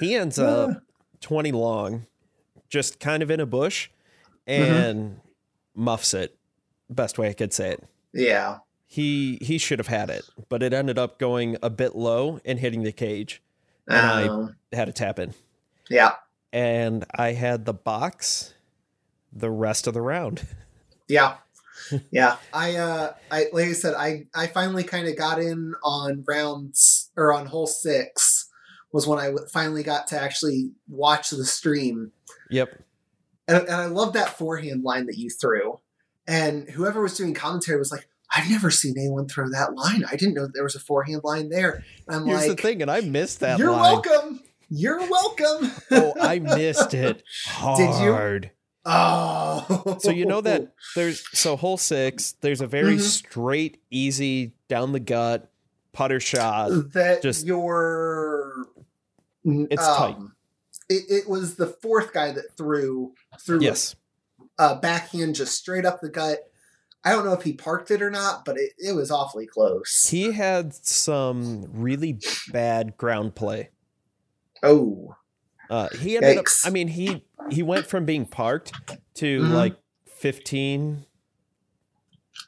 he 0.00 0.14
ends 0.14 0.38
up 0.38 0.82
twenty 1.20 1.52
long, 1.52 2.06
just 2.68 3.00
kind 3.00 3.22
of 3.22 3.30
in 3.30 3.40
a 3.40 3.46
bush, 3.46 3.90
and 4.46 5.20
muffs 5.74 6.14
it. 6.14 6.36
Best 6.90 7.18
way 7.18 7.28
I 7.28 7.32
could 7.32 7.52
say 7.52 7.72
it. 7.72 7.84
Yeah. 8.12 8.58
He 8.86 9.38
he 9.40 9.58
should 9.58 9.78
have 9.80 9.88
had 9.88 10.08
it, 10.10 10.24
but 10.48 10.62
it 10.62 10.72
ended 10.72 10.98
up 10.98 11.18
going 11.18 11.56
a 11.62 11.70
bit 11.70 11.96
low 11.96 12.38
and 12.44 12.58
hitting 12.60 12.82
the 12.84 12.92
cage. 12.92 13.42
And 13.88 13.96
I- 13.98 14.28
Um, 14.28 14.56
Had 14.72 14.84
to 14.86 14.92
tap 14.92 15.18
in. 15.18 15.34
yeah. 15.90 16.12
and 16.52 17.04
I 17.14 17.32
had 17.32 17.64
the 17.64 17.74
box 17.74 18.53
the 19.34 19.50
rest 19.50 19.86
of 19.86 19.94
the 19.94 20.02
round. 20.02 20.46
Yeah. 21.06 21.36
Yeah. 22.10 22.36
I 22.50 22.76
uh 22.76 23.12
I 23.30 23.48
like 23.52 23.66
I 23.66 23.72
said, 23.72 23.92
I 23.92 24.24
I 24.34 24.46
finally 24.46 24.84
kind 24.84 25.06
of 25.06 25.18
got 25.18 25.38
in 25.38 25.74
on 25.84 26.24
rounds 26.26 27.10
or 27.14 27.30
on 27.34 27.44
hole 27.44 27.66
six 27.66 28.48
was 28.90 29.06
when 29.06 29.18
I 29.18 29.26
w- 29.26 29.46
finally 29.52 29.82
got 29.82 30.06
to 30.08 30.18
actually 30.18 30.70
watch 30.88 31.28
the 31.28 31.44
stream. 31.44 32.12
Yep. 32.48 32.82
And, 33.46 33.58
and 33.64 33.74
I 33.74 33.84
love 33.84 34.14
that 34.14 34.30
forehand 34.30 34.82
line 34.82 35.04
that 35.08 35.18
you 35.18 35.28
threw. 35.28 35.78
And 36.26 36.70
whoever 36.70 37.02
was 37.02 37.18
doing 37.18 37.34
commentary 37.34 37.78
was 37.78 37.92
like, 37.92 38.08
I've 38.34 38.48
never 38.48 38.70
seen 38.70 38.94
anyone 38.96 39.28
throw 39.28 39.50
that 39.50 39.74
line. 39.74 40.04
I 40.10 40.16
didn't 40.16 40.32
know 40.34 40.46
there 40.50 40.62
was 40.64 40.76
a 40.76 40.80
forehand 40.80 41.20
line 41.22 41.50
there. 41.50 41.84
And 42.08 42.16
I'm 42.16 42.26
Here's 42.26 42.48
like, 42.48 42.56
the 42.56 42.62
thing, 42.62 42.80
and 42.80 42.90
I 42.90 43.02
missed 43.02 43.40
that 43.40 43.58
You're 43.58 43.72
line. 43.72 44.00
welcome. 44.02 44.40
You're 44.70 45.00
welcome. 45.00 45.70
oh, 45.90 46.14
I 46.18 46.38
missed 46.56 46.94
it 46.94 47.22
Did 47.76 48.00
you? 48.02 48.14
Oh. 48.86 49.96
So 50.00 50.10
you 50.10 50.26
know 50.26 50.40
that 50.42 50.72
there's 50.94 51.26
so 51.36 51.56
hole 51.56 51.76
six, 51.76 52.32
there's 52.40 52.60
a 52.60 52.66
very 52.66 52.96
Mhm. 52.96 53.00
straight, 53.00 53.80
easy, 53.90 54.52
down 54.68 54.92
the 54.92 55.00
gut 55.00 55.50
putter 55.92 56.20
shot. 56.20 56.70
that 56.92 57.22
just- 57.22 57.46
your 57.46 58.66
It's 59.44 59.86
tight. 59.86 60.16
It, 60.88 61.04
it 61.08 61.28
was 61.28 61.54
the 61.56 61.66
fourth 61.66 62.12
guy 62.12 62.32
that 62.32 62.56
threw 62.56 63.14
threw 63.40 63.60
Yes. 63.60 63.94
a 64.58 64.76
backhand 64.76 65.34
just 65.34 65.56
straight 65.56 65.84
up 65.86 66.00
the 66.00 66.08
gut. 66.10 66.40
I 67.04 67.12
don't 67.12 67.24
know 67.26 67.32
if 67.34 67.42
he 67.42 67.52
parked 67.52 67.90
it 67.90 68.00
or 68.02 68.10
not, 68.10 68.44
but 68.44 68.56
it, 68.58 68.72
it 68.78 68.92
was 68.92 69.10
awfully 69.10 69.46
close. 69.46 70.08
He 70.10 70.32
had 70.32 70.74
some 70.74 71.66
really 71.72 72.18
bad 72.52 72.96
ground 72.96 73.34
play. 73.34 73.70
oh, 74.62 75.14
Uh, 75.70 75.88
he 76.00 76.16
ended 76.16 76.38
Yikes. 76.38 76.64
up. 76.64 76.68
I 76.68 76.70
mean, 76.70 76.88
he 76.88 77.24
he 77.50 77.62
went 77.62 77.86
from 77.86 78.04
being 78.04 78.26
parked 78.26 78.72
to 79.14 79.40
Mhm. 79.42 79.52
like 79.52 79.76
fifteen, 80.06 81.06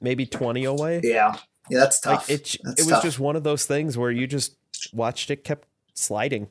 maybe 0.00 0.26
twenty 0.26 0.64
away. 0.64 1.00
yeah, 1.04 1.36
yeah, 1.68 1.78
that's 1.80 2.04
Like 2.04 2.20
tough. 2.20 2.30
it, 2.30 2.56
That's 2.62 2.80
it 2.80 2.84
was 2.84 2.92
tough. 2.94 3.02
just 3.02 3.18
one 3.18 3.36
of 3.36 3.42
those 3.44 3.66
things 3.66 3.96
where 3.98 4.10
you 4.10 4.26
just 4.26 4.56
watched 4.92 5.30
it 5.30 5.44
kept 5.44 5.68
sliding. 5.94 6.48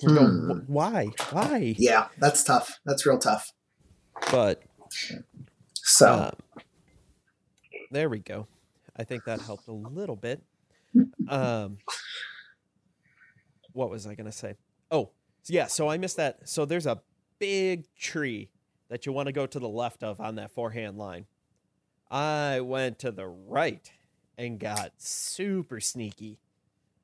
Hmm. 0.00 0.50
"Wh- 0.50 0.70
why, 0.70 1.06
why? 1.30 1.74
yeah, 1.78 2.08
that's 2.18 2.42
tough. 2.44 2.80
That's 2.84 3.04
real 3.04 3.18
tough. 3.18 3.52
But 4.30 4.62
So 5.74 6.12
um, 6.12 6.62
there 7.90 8.08
we 8.08 8.20
go. 8.20 8.46
I 8.96 9.04
think 9.04 9.24
that 9.24 9.40
helped 9.40 9.68
a 9.68 9.72
little 9.72 10.16
bit. 10.16 10.42
Um, 11.28 11.78
what 13.72 13.90
was 13.90 14.06
I 14.06 14.14
gonna 14.14 14.32
say? 14.32 14.54
Oh, 14.90 15.10
yeah. 15.46 15.66
So 15.66 15.88
I 15.88 15.98
missed 15.98 16.16
that. 16.18 16.48
So 16.48 16.64
there's 16.64 16.86
a 16.86 17.00
big 17.46 17.92
tree 17.96 18.48
that 18.88 19.04
you 19.04 19.12
want 19.12 19.26
to 19.26 19.32
go 19.32 19.46
to 19.46 19.58
the 19.58 19.68
left 19.68 20.04
of 20.04 20.20
on 20.20 20.36
that 20.36 20.52
forehand 20.52 20.96
line. 20.96 21.26
I 22.08 22.60
went 22.60 23.00
to 23.00 23.10
the 23.10 23.26
right 23.26 23.90
and 24.38 24.60
got 24.60 24.92
super 24.98 25.80
sneaky. 25.80 26.38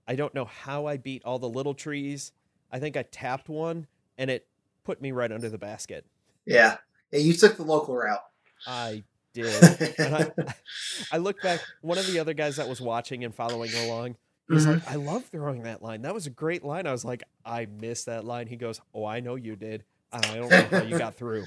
I 0.07 0.15
don't 0.15 0.33
know 0.35 0.45
how 0.45 0.87
I 0.87 0.97
beat 0.97 1.25
all 1.25 1.41
the 1.41 1.49
little 1.49 1.75
trees. 1.75 2.31
I 2.71 2.79
think 2.79 2.97
I 2.97 3.03
tapped 3.03 3.49
one 3.49 3.89
and 4.17 4.31
it 4.31 4.47
put 4.85 5.03
me 5.03 5.11
right 5.11 5.33
under 5.33 5.49
the 5.49 5.59
basket. 5.59 6.05
yeah, 6.47 6.77
yeah, 7.11 7.19
you 7.19 7.33
took 7.33 7.57
the 7.57 7.65
local 7.65 7.97
route. 7.97 8.23
I 8.67 9.03
did. 9.35 9.95
and 9.99 10.15
I, 10.15 10.31
I 11.11 11.19
look 11.19 11.43
back. 11.43 11.61
One 11.81 11.99
of 11.99 12.07
the 12.07 12.21
other 12.21 12.33
guys 12.35 12.57
that 12.57 12.69
was 12.69 12.81
watching 12.81 13.25
and 13.25 13.35
following 13.35 13.73
along, 13.75 14.17
he's 14.49 14.67
Mhm. 14.67 14.75
like, 14.75 14.89
"I 14.91 14.95
love 14.97 15.25
throwing 15.27 15.63
that 15.65 15.83
line. 15.83 16.03
That 16.03 16.15
was 16.15 16.27
a 16.27 16.31
great 16.31 16.63
line." 16.65 16.87
I 16.87 16.93
was 16.93 17.05
like, 17.05 17.23
"I 17.45 17.67
missed 17.67 18.07
that 18.07 18.25
line." 18.25 18.47
He 18.47 18.57
goes, 18.57 18.81
"Oh, 18.95 19.05
I 19.05 19.21
know 19.21 19.35
you 19.37 19.57
did. 19.57 19.85
I 20.13 20.21
don't 20.21 20.51
know 20.51 20.67
how 20.71 20.83
you 20.83 20.99
got 20.99 21.17
through." 21.17 21.45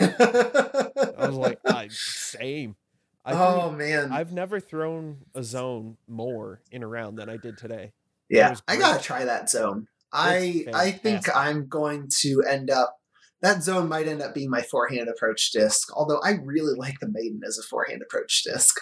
I 0.00 1.14
was 1.18 1.34
like, 1.34 1.58
"I 1.64 1.88
same." 1.90 2.76
I 3.24 3.32
oh 3.34 3.68
threw- 3.68 3.78
man, 3.78 4.12
I've 4.12 4.32
never 4.32 4.60
thrown 4.60 5.18
a 5.34 5.42
zone 5.42 5.96
more 6.08 6.62
in 6.72 6.82
a 6.82 6.86
round 6.86 7.18
than 7.18 7.28
I 7.28 7.36
did 7.36 7.58
today. 7.58 7.92
Yeah, 8.28 8.54
I 8.66 8.76
gotta 8.76 9.02
try 9.02 9.24
that 9.24 9.50
zone. 9.50 9.86
I 10.12 10.66
I 10.72 10.90
think. 10.90 11.34
I'm 11.34 11.68
going 11.68 12.08
to 12.20 12.42
end 12.48 12.70
up 12.70 12.96
that 13.42 13.62
zone 13.62 13.88
might 13.88 14.08
end 14.08 14.22
up 14.22 14.34
being 14.34 14.50
my 14.50 14.62
forehand 14.62 15.08
approach 15.08 15.50
disc. 15.52 15.88
Although 15.94 16.20
I 16.22 16.32
really 16.42 16.74
like 16.76 17.00
the 17.00 17.08
maiden 17.08 17.40
as 17.46 17.58
a 17.58 17.62
forehand 17.62 18.02
approach 18.02 18.42
disc. 18.44 18.80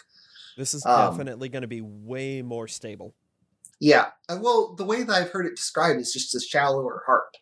This 0.56 0.74
is 0.74 0.84
Um, 0.84 1.10
definitely 1.12 1.48
going 1.48 1.62
to 1.62 1.68
be 1.68 1.80
way 1.80 2.42
more 2.42 2.66
stable. 2.66 3.14
Yeah. 3.80 4.06
Uh, 4.28 4.38
well, 4.40 4.74
the 4.74 4.84
way 4.84 5.04
that 5.04 5.12
I've 5.12 5.30
heard 5.30 5.46
it 5.46 5.54
described 5.54 6.00
is 6.00 6.12
just 6.12 6.34
a 6.34 6.40
shallower 6.40 7.04
harp. 7.06 7.34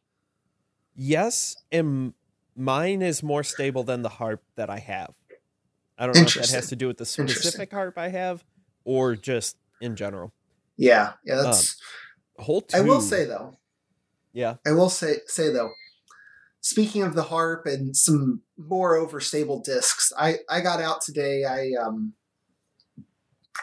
Yes, 0.96 1.56
and 1.70 2.14
mine 2.56 3.02
is 3.02 3.22
more 3.22 3.42
stable 3.42 3.84
than 3.84 4.02
the 4.02 4.08
harp 4.08 4.42
that 4.56 4.70
I 4.70 4.78
have. 4.78 5.14
I 5.98 6.06
don't 6.06 6.16
know 6.16 6.22
if 6.22 6.34
that 6.34 6.50
has 6.50 6.68
to 6.68 6.76
do 6.76 6.86
with 6.86 6.98
the 6.98 7.06
specific 7.06 7.70
harp 7.72 7.96
I 7.98 8.08
have 8.08 8.44
or 8.84 9.14
just 9.14 9.56
in 9.80 9.96
general. 9.96 10.32
Yeah. 10.76 11.12
Yeah. 11.24 11.42
That's. 11.42 11.76
whole. 12.38 12.62
two. 12.62 12.76
I 12.76 12.80
will 12.80 13.00
say 13.00 13.24
though. 13.24 13.56
yeah. 14.32 14.56
I 14.66 14.72
will 14.72 14.90
say 14.90 15.16
say 15.26 15.50
though. 15.50 15.70
Speaking 16.60 17.02
of 17.02 17.14
the 17.14 17.22
harp 17.22 17.66
and 17.66 17.96
some 17.96 18.42
more 18.58 18.96
overstable 18.96 19.62
discs, 19.62 20.12
I 20.18 20.38
I 20.50 20.60
got 20.60 20.80
out 20.80 21.00
today. 21.00 21.44
I 21.44 21.70
um. 21.82 22.14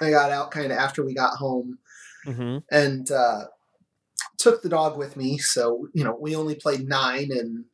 I 0.01 0.09
got 0.09 0.31
out 0.31 0.49
kind 0.49 0.71
of 0.71 0.77
after 0.79 1.05
we 1.05 1.13
got 1.13 1.37
home 1.37 1.77
hmm 2.25 2.57
and 2.71 3.11
uh, 3.11 3.45
took 4.43 4.62
the 4.62 4.69
dog 4.69 4.97
with 4.97 5.15
me. 5.17 5.38
So 5.38 5.88
you 5.93 6.03
know, 6.03 6.15
we 6.19 6.35
only 6.35 6.55
played 6.55 6.88
nine, 6.88 7.29
and 7.31 7.65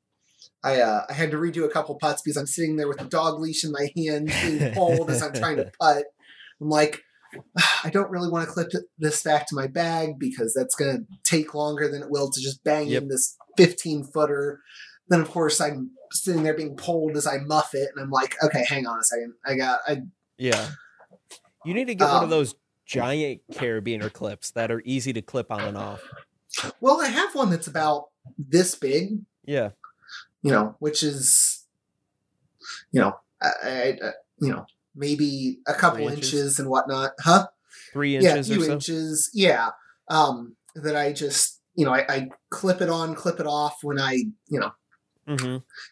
I 0.63 0.81
uh, 0.81 1.01
I 1.09 1.13
had 1.13 1.31
to 1.31 1.37
redo 1.37 1.65
a 1.65 1.69
couple 1.69 1.95
putts 1.95 2.21
because 2.21 2.37
I'm 2.37 2.47
sitting 2.47 2.75
there 2.77 2.87
with 2.87 2.99
the 2.99 3.05
dog 3.05 3.39
leash 3.39 3.63
in 3.63 3.71
my 3.71 3.89
hand, 3.97 4.31
being 4.43 4.73
pulled 4.75 5.09
as 5.09 5.21
I'm 5.21 5.33
trying 5.33 5.57
to 5.57 5.71
putt. 5.79 6.05
I'm 6.61 6.69
like, 6.69 7.01
I 7.83 7.89
don't 7.89 8.09
really 8.11 8.29
want 8.29 8.47
to 8.47 8.51
clip 8.53 8.71
this 8.97 9.23
back 9.23 9.47
to 9.47 9.55
my 9.55 9.67
bag 9.67 10.19
because 10.19 10.53
that's 10.53 10.75
going 10.75 10.97
to 10.97 11.05
take 11.23 11.53
longer 11.53 11.87
than 11.89 12.01
it 12.03 12.09
will 12.09 12.29
to 12.29 12.41
just 12.41 12.63
bang 12.63 12.87
Yep. 12.87 13.03
in 13.03 13.07
this 13.09 13.35
15 13.57 14.03
footer. 14.13 14.61
Then 15.07 15.21
of 15.21 15.29
course 15.31 15.59
I'm 15.61 15.91
sitting 16.11 16.43
there 16.43 16.53
being 16.55 16.75
pulled 16.75 17.15
as 17.17 17.25
I 17.27 17.37
muff 17.39 17.73
it, 17.73 17.89
and 17.95 18.03
I'm 18.03 18.11
like, 18.11 18.35
okay, 18.43 18.63
hang 18.67 18.85
on 18.87 18.99
a 18.99 19.03
second. 19.03 19.33
I 19.45 19.55
got 19.55 19.79
I 19.87 20.01
Yeah. 20.37 20.69
You 21.65 21.73
need 21.73 21.87
to 21.87 21.95
get 21.95 22.07
one 22.07 22.17
Um, 22.17 22.23
of 22.25 22.29
those 22.29 22.55
giant 22.85 23.41
carabiner 23.51 24.11
clips 24.11 24.51
that 24.51 24.71
are 24.71 24.81
easy 24.85 25.13
to 25.13 25.21
clip 25.21 25.51
on 25.51 25.61
and 25.61 25.77
off. 25.77 26.01
Well, 26.79 27.01
I 27.01 27.07
have 27.07 27.35
one 27.35 27.49
that's 27.49 27.67
about 27.67 28.05
this 28.37 28.75
big, 28.75 29.19
Yeah. 29.45 29.69
you 30.41 30.51
know, 30.51 30.75
which 30.79 31.03
is, 31.03 31.65
you 32.91 33.01
know, 33.01 33.19
I, 33.41 33.51
I, 33.63 33.69
I 34.03 34.11
you 34.41 34.51
know, 34.51 34.65
maybe 34.95 35.59
a 35.67 35.73
couple 35.73 36.07
inches. 36.07 36.33
inches? 36.33 36.59
and 36.59 36.69
whatnot, 36.69 37.11
huh? 37.19 37.47
Three 37.93 38.17
yeah, 38.17 38.29
a 38.33 38.37
inches 38.37 38.47
few 38.47 38.63
so. 38.65 38.71
inches, 38.73 39.29
yeah. 39.33 39.69
Um, 40.09 40.55
that 40.75 40.95
I 40.95 41.13
just, 41.13 41.61
you 41.75 41.85
know, 41.85 41.93
I, 41.93 42.05
I 42.09 42.29
clip 42.49 42.81
it 42.81 42.89
on, 42.89 43.15
clip 43.15 43.39
it 43.39 43.47
off 43.47 43.77
when 43.83 43.99
I, 43.99 44.23
you 44.47 44.59
know, 44.59 44.71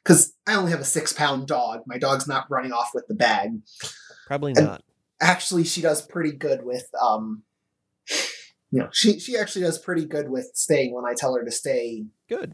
because 0.03 0.33
I 0.47 0.55
only 0.55 0.71
have 0.71 0.79
a 0.79 0.85
six 0.85 1.13
pound 1.13 1.47
dog. 1.47 1.81
My 1.85 1.97
dog's 1.97 2.27
not 2.27 2.49
running 2.49 2.71
off 2.71 2.91
with 2.93 3.05
the 3.07 3.13
bag. 3.15 3.51
Probably 4.25 4.53
And- 4.55 4.65
not. 4.65 4.83
Actually, 5.19 5.63
she 5.63 5.81
does 5.81 6.01
pretty 6.03 6.31
good 6.31 6.63
with, 6.63 6.87
um, 7.01 7.41
you 8.71 8.79
know, 8.79 8.89
she 8.91 9.19
she 9.19 9.37
actually 9.37 9.61
does 9.63 9.77
pretty 9.79 10.05
good 10.05 10.29
with 10.29 10.51
staying 10.53 10.93
when 10.93 11.05
I 11.05 11.13
tell 11.15 11.33
her 11.35 11.43
to 11.45 11.51
stay. 11.51 12.05
Good. 12.27 12.53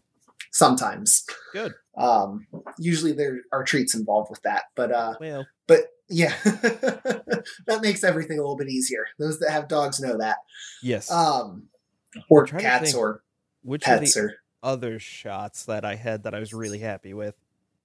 Sometimes, 0.51 1.25
Good. 1.51 1.73
Um, 1.97 2.45
usually 2.77 3.11
there 3.11 3.39
are 3.51 3.63
treats 3.63 3.95
involved 3.95 4.29
with 4.29 4.41
that, 4.43 4.65
but 4.75 4.91
uh, 4.91 5.15
Well, 5.19 5.47
but 5.65 5.79
yeah, 6.09 6.33
that 6.43 7.79
makes 7.81 8.03
everything 8.03 8.37
a 8.37 8.41
little 8.41 8.57
bit 8.57 8.69
easier. 8.69 9.05
Those 9.17 9.39
that 9.39 9.49
have 9.51 9.67
dogs 9.67 9.99
know 9.99 10.17
that. 10.19 10.37
yes. 10.83 11.09
Um, 11.11 11.63
or 12.29 12.45
cats 12.45 12.93
or 12.93 13.23
Which 13.63 13.87
are 13.87 13.97
pets 13.97 14.13
the 14.13 14.19
or 14.21 14.33
other 14.61 14.99
shots 14.99 15.65
that 15.65 15.83
I 15.85 15.95
had 15.95 16.23
that 16.23 16.35
I 16.35 16.39
was 16.39 16.53
really 16.53 16.79
happy 16.79 17.13
with? 17.15 17.33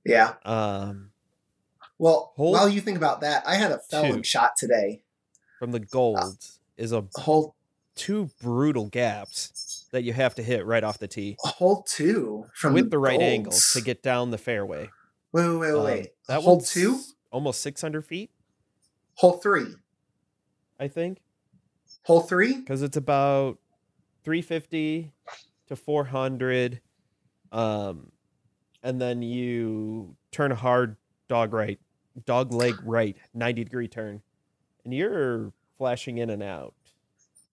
yeah. 0.05 0.35
Um, 0.45 1.11
Well, 1.97 2.33
while 2.37 2.69
you 2.69 2.83
think 2.83 2.99
about 2.99 3.23
that, 3.23 3.45
I 3.47 3.55
had 3.55 3.73
a 3.73 3.79
felon 3.79 4.17
two. 4.19 4.23
shot 4.25 4.53
today. 4.59 5.03
from 5.59 5.73
the 5.73 5.81
gold 5.81 6.45
is 6.77 6.93
a 6.93 7.05
Hole 7.15 7.55
two 7.99 8.31
brutal 8.41 8.87
gaps 8.89 9.87
that 9.93 10.03
you 10.05 10.13
have 10.13 10.35
to 10.37 10.43
hit 10.43 10.65
right 10.65 10.85
off 10.85 10.99
the 10.99 11.09
tee 11.09 11.37
hole 11.41 11.83
two 11.89 12.45
from 12.55 12.73
with 12.75 12.91
the 12.91 12.99
right 12.99 13.21
angle 13.21 13.53
to 13.73 13.81
get 13.81 14.03
down 14.03 14.31
the 14.31 14.39
fairway. 14.39 14.89
Wait, 15.33 15.49
wait, 15.49 15.59
wait, 15.59 15.73
Um, 15.75 15.85
wait. 15.85 16.09
that 16.29 16.41
hole 16.43 16.61
two, 16.61 17.01
almost 17.31 17.61
600 17.61 18.03
feet, 18.07 18.31
hole 19.15 19.35
three, 19.39 19.75
I 20.81 20.89
think, 20.89 21.19
hole 22.05 22.21
three. 22.23 22.57
because 22.57 22.83
it's 22.83 22.97
about 22.97 23.59
350 24.25 25.13
to 25.67 25.77
400. 25.77 26.81
Um, 27.53 28.13
and 28.83 29.01
then 29.01 29.21
you 29.23 30.17
turn 30.33 30.53
a 30.53 30.55
hard 30.55 30.97
dog 31.29 31.53
right, 31.53 31.79
dog 32.25 32.53
leg 32.53 32.75
right, 32.85 33.17
90 33.35 33.65
degree 33.65 33.89
turn, 33.89 34.23
and 34.85 34.95
you're 34.95 35.53
flashing 35.77 36.19
in 36.19 36.31
and 36.31 36.43
out. 36.43 36.75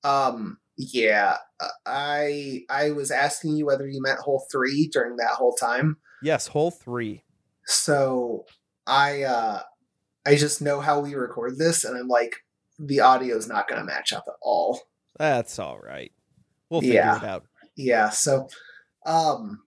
Um, 0.05 0.59
yeah, 0.77 1.37
uh, 1.59 1.67
I 1.85 2.63
I 2.69 2.91
was 2.91 3.11
asking 3.11 3.57
you 3.57 3.65
whether 3.65 3.87
you 3.87 4.01
meant 4.01 4.19
hole 4.19 4.45
three 4.51 4.87
during 4.91 5.15
that 5.17 5.31
whole 5.31 5.53
time. 5.53 5.97
Yes, 6.21 6.47
hole 6.47 6.71
three. 6.71 7.23
So 7.65 8.45
I 8.85 9.23
uh 9.23 9.61
I 10.25 10.35
just 10.35 10.61
know 10.61 10.79
how 10.81 10.99
we 10.99 11.15
record 11.15 11.57
this, 11.57 11.83
and 11.83 11.97
I'm 11.97 12.07
like, 12.07 12.35
the 12.79 12.99
audio 12.99 13.35
is 13.37 13.47
not 13.47 13.67
going 13.67 13.79
to 13.79 13.85
match 13.85 14.11
up 14.11 14.25
at 14.27 14.33
all. 14.41 14.81
That's 15.17 15.59
all 15.59 15.79
right. 15.79 16.11
We'll 16.69 16.81
figure 16.81 16.95
Yeah. 16.95 17.17
it 17.17 17.23
out. 17.23 17.45
Yeah. 17.75 18.09
So, 18.09 18.49
um, 19.05 19.63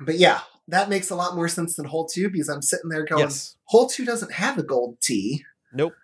but 0.00 0.16
yeah, 0.16 0.40
that 0.68 0.88
makes 0.88 1.10
a 1.10 1.16
lot 1.16 1.34
more 1.34 1.48
sense 1.48 1.74
than 1.74 1.86
hole 1.86 2.06
two 2.06 2.30
because 2.30 2.48
I'm 2.48 2.62
sitting 2.62 2.88
there 2.88 3.04
going, 3.04 3.22
Yes. 3.24 3.56
hole 3.64 3.88
two 3.88 4.04
doesn't 4.04 4.32
have 4.32 4.58
a 4.58 4.62
gold 4.62 5.00
tee. 5.00 5.44
Nope. 5.72 5.94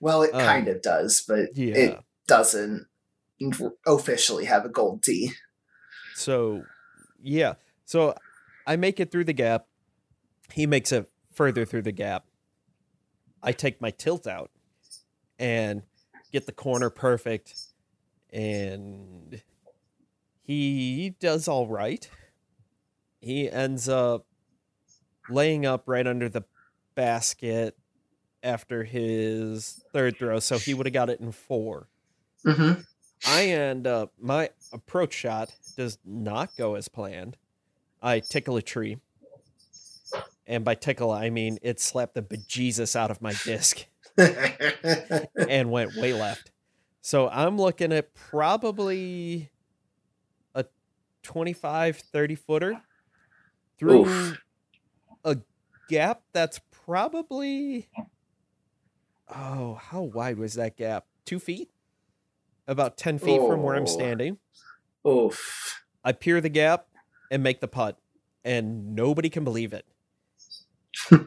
Well, 0.00 0.22
it 0.22 0.32
Um, 0.34 0.40
kind 0.40 0.68
of 0.68 0.80
does, 0.82 1.22
but 1.26 1.56
Yeah. 1.56 1.74
it 1.76 1.98
doesn't 2.28 2.86
officially 3.86 4.44
have 4.44 4.64
a 4.64 4.68
gold 4.68 5.02
tee. 5.02 5.32
So, 6.14 6.62
yeah. 7.22 7.54
So 7.84 8.14
I 8.66 8.76
make 8.76 9.00
it 9.00 9.10
through 9.10 9.24
the 9.24 9.32
gap. 9.32 9.66
He 10.52 10.66
makes 10.66 10.92
it 10.92 11.10
further 11.32 11.64
through 11.64 11.82
the 11.82 11.92
gap. 11.92 12.26
I 13.42 13.52
take 13.52 13.80
my 13.80 13.90
tilt 13.90 14.26
out 14.26 14.50
and 15.38 15.82
get 16.32 16.46
the 16.46 16.52
corner 16.52 16.90
perfect. 16.90 17.54
And 18.30 19.42
he 20.42 21.14
does 21.20 21.48
all 21.48 21.66
right. 21.66 22.08
He 23.20 23.50
ends 23.50 23.88
up 23.88 24.26
laying 25.28 25.64
up 25.66 25.84
right 25.86 26.06
under 26.06 26.28
the 26.28 26.44
basket 26.94 27.76
after 28.42 28.84
his 28.84 29.84
third 29.92 30.18
throw. 30.18 30.40
So 30.40 30.58
he 30.58 30.74
would 30.74 30.86
have 30.86 30.92
got 30.92 31.10
it 31.10 31.20
in 31.20 31.32
four. 31.32 31.88
Mm-hmm. 32.46 32.80
I 33.26 33.46
end 33.46 33.86
up 33.86 34.12
my 34.20 34.50
approach 34.72 35.12
shot 35.12 35.54
does 35.76 35.98
not 36.04 36.50
go 36.56 36.74
as 36.74 36.88
planned. 36.88 37.36
I 38.02 38.20
tickle 38.20 38.56
a 38.56 38.62
tree. 38.62 38.98
And 40.46 40.64
by 40.64 40.74
tickle 40.74 41.10
I 41.10 41.30
mean 41.30 41.58
it 41.62 41.80
slapped 41.80 42.14
the 42.14 42.22
bejesus 42.22 42.96
out 42.96 43.10
of 43.10 43.22
my 43.22 43.32
disc 43.44 43.86
and 45.48 45.70
went 45.70 45.96
way 45.96 46.12
left. 46.12 46.50
So 47.00 47.28
I'm 47.28 47.56
looking 47.56 47.92
at 47.92 48.14
probably 48.14 49.50
a 50.54 50.64
25 51.22 51.96
30 51.96 52.34
footer 52.34 52.82
through 53.78 54.06
Oof. 54.06 54.42
a 55.24 55.38
gap 55.88 56.22
that's 56.32 56.60
probably 56.70 57.88
oh 59.34 59.74
how 59.74 60.02
wide 60.02 60.38
was 60.38 60.54
that 60.54 60.76
gap? 60.76 61.06
2 61.26 61.38
feet? 61.38 61.70
About 62.68 62.96
10 62.96 63.18
feet 63.18 63.40
from 63.40 63.62
where 63.62 63.74
I'm 63.74 63.82
Oh. 63.82 63.86
standing. 63.86 64.38
Oof. 65.06 65.82
I 66.04 66.12
peer 66.12 66.40
the 66.40 66.48
gap 66.48 66.86
and 67.30 67.42
make 67.42 67.60
the 67.60 67.68
putt, 67.68 67.98
and 68.44 68.94
nobody 68.94 69.28
can 69.28 69.44
believe 69.44 69.72
it. 69.72 69.84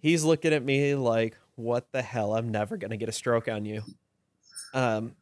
He's 0.00 0.24
looking 0.24 0.52
at 0.52 0.62
me 0.64 0.94
like, 0.94 1.36
"What 1.54 1.92
the 1.92 2.02
hell? 2.02 2.34
I'm 2.34 2.50
never 2.50 2.76
gonna 2.76 2.96
get 2.96 3.08
a 3.08 3.12
stroke 3.12 3.48
on 3.48 3.64
you." 3.64 3.82
Um, 4.74 5.16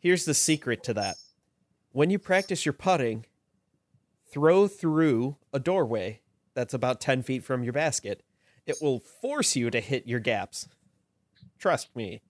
here's 0.00 0.24
the 0.24 0.34
secret 0.34 0.82
to 0.84 0.94
that: 0.94 1.16
when 1.92 2.10
you 2.10 2.18
practice 2.18 2.66
your 2.66 2.72
putting, 2.72 3.26
throw 4.32 4.66
through 4.66 5.36
a 5.52 5.60
doorway 5.60 6.20
that's 6.54 6.74
about 6.74 7.00
ten 7.00 7.22
feet 7.22 7.44
from 7.44 7.62
your 7.62 7.72
basket. 7.72 8.22
It 8.66 8.78
will 8.80 8.98
force 8.98 9.54
you 9.56 9.70
to 9.70 9.80
hit 9.80 10.06
your 10.06 10.20
gaps. 10.20 10.68
Trust 11.58 11.94
me. 11.94 12.22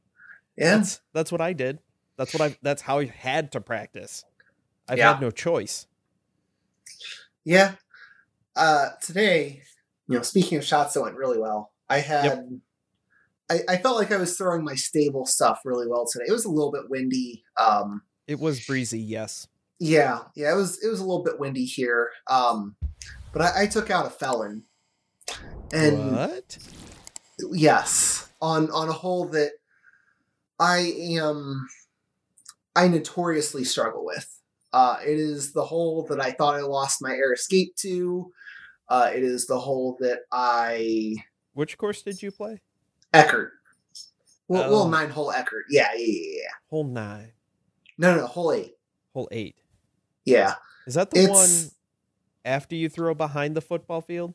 Yeah. 0.57 0.77
That's 0.77 1.01
that's 1.13 1.33
what 1.33 1.41
I 1.41 1.53
did. 1.53 1.79
That's 2.17 2.33
what 2.33 2.43
I. 2.43 2.57
That's 2.63 2.83
how 2.83 2.99
I 3.01 3.07
had 3.07 3.51
to 3.53 3.61
practice. 3.61 4.25
I've 4.89 4.99
Yeah. 4.99 5.13
had 5.15 5.21
no 5.21 5.31
choice. 5.31 5.87
Yeah. 7.45 7.75
Uh, 8.57 8.91
today, 9.03 9.63
you 10.09 10.17
know, 10.17 10.23
speaking 10.23 10.59
of 10.59 10.65
shots 10.65 10.95
that 10.95 11.03
went 11.03 11.17
really 11.17 11.39
well, 11.39 11.73
I 11.89 11.99
had. 11.99 12.61
I, 13.51 13.59
I 13.69 13.77
felt 13.77 13.99
like 13.99 14.11
I 14.11 14.17
was 14.17 14.39
throwing 14.39 14.65
my 14.65 14.75
stable 14.75 15.27
stuff 15.27 15.61
really 15.65 15.87
well 15.87 16.07
today. 16.11 16.25
It 16.29 16.33
was 16.33 16.47
a 16.47 16.51
little 16.51 16.73
bit 16.73 16.89
windy. 16.89 17.45
Um, 17.61 18.03
It 18.27 18.39
was 18.41 18.65
breezy, 18.65 19.01
yes. 19.01 19.49
yeah, 19.79 20.21
yeah, 20.35 20.53
it 20.53 20.57
was 20.57 20.83
it 20.83 20.89
was 20.89 21.01
a 21.01 21.05
little 21.05 21.23
bit 21.25 21.39
windy 21.39 21.67
here. 21.67 22.11
Um, 22.27 22.77
but 23.33 23.43
I, 23.43 23.63
I 23.63 23.67
took 23.67 23.91
out 23.91 24.07
a 24.07 24.11
felon, 24.11 24.63
and 25.73 26.13
what? 26.17 26.57
yes, 27.53 28.29
on 28.41 28.71
on 28.71 28.89
a 28.89 28.93
hole 28.93 29.27
that 29.31 29.51
I 30.65 30.79
am 31.21 31.69
I 32.75 32.89
notoriously 32.89 33.65
struggle 33.65 34.05
with. 34.05 34.27
Uh, 34.73 34.97
it 35.05 35.19
is 35.19 35.53
the 35.53 35.65
hole 35.65 36.07
that 36.09 36.21
I 36.21 36.33
thought 36.33 36.55
I 36.57 36.61
lost 36.63 37.03
my 37.03 37.11
air 37.13 37.33
escape 37.35 37.77
to. 37.77 38.33
Uh, 38.89 39.11
it 39.15 39.23
is 39.23 39.47
the 39.47 39.59
hole 39.59 39.97
that 40.01 40.21
I 40.33 41.17
Which 41.53 41.77
course 41.79 42.03
did 42.03 42.23
you 42.23 42.31
play? 42.31 42.61
Eckert. 43.13 43.53
Well, 44.49 44.65
Oh. 44.65 44.71
well, 44.71 44.89
nine 44.89 45.11
hole 45.11 45.31
Eckert. 45.31 45.67
Yeah, 45.71 45.89
yeah, 45.95 46.07
yeah, 46.07 46.41
yeah. 46.43 46.49
Hole 46.71 46.85
nine, 46.85 47.33
No, 47.99 48.17
no, 48.17 48.27
hole 48.27 48.53
eight. 48.53 48.75
hole 49.13 49.29
eight. 49.31 49.57
Yeah. 50.25 50.55
Is 50.87 50.95
that 50.95 51.11
the 51.11 51.21
It's- 51.25 51.37
one 51.65 51.71
after 52.45 52.75
you 52.75 52.89
throw 52.89 53.15
behind 53.15 53.55
the 53.55 53.61
football 53.61 54.01
field? 54.01 54.35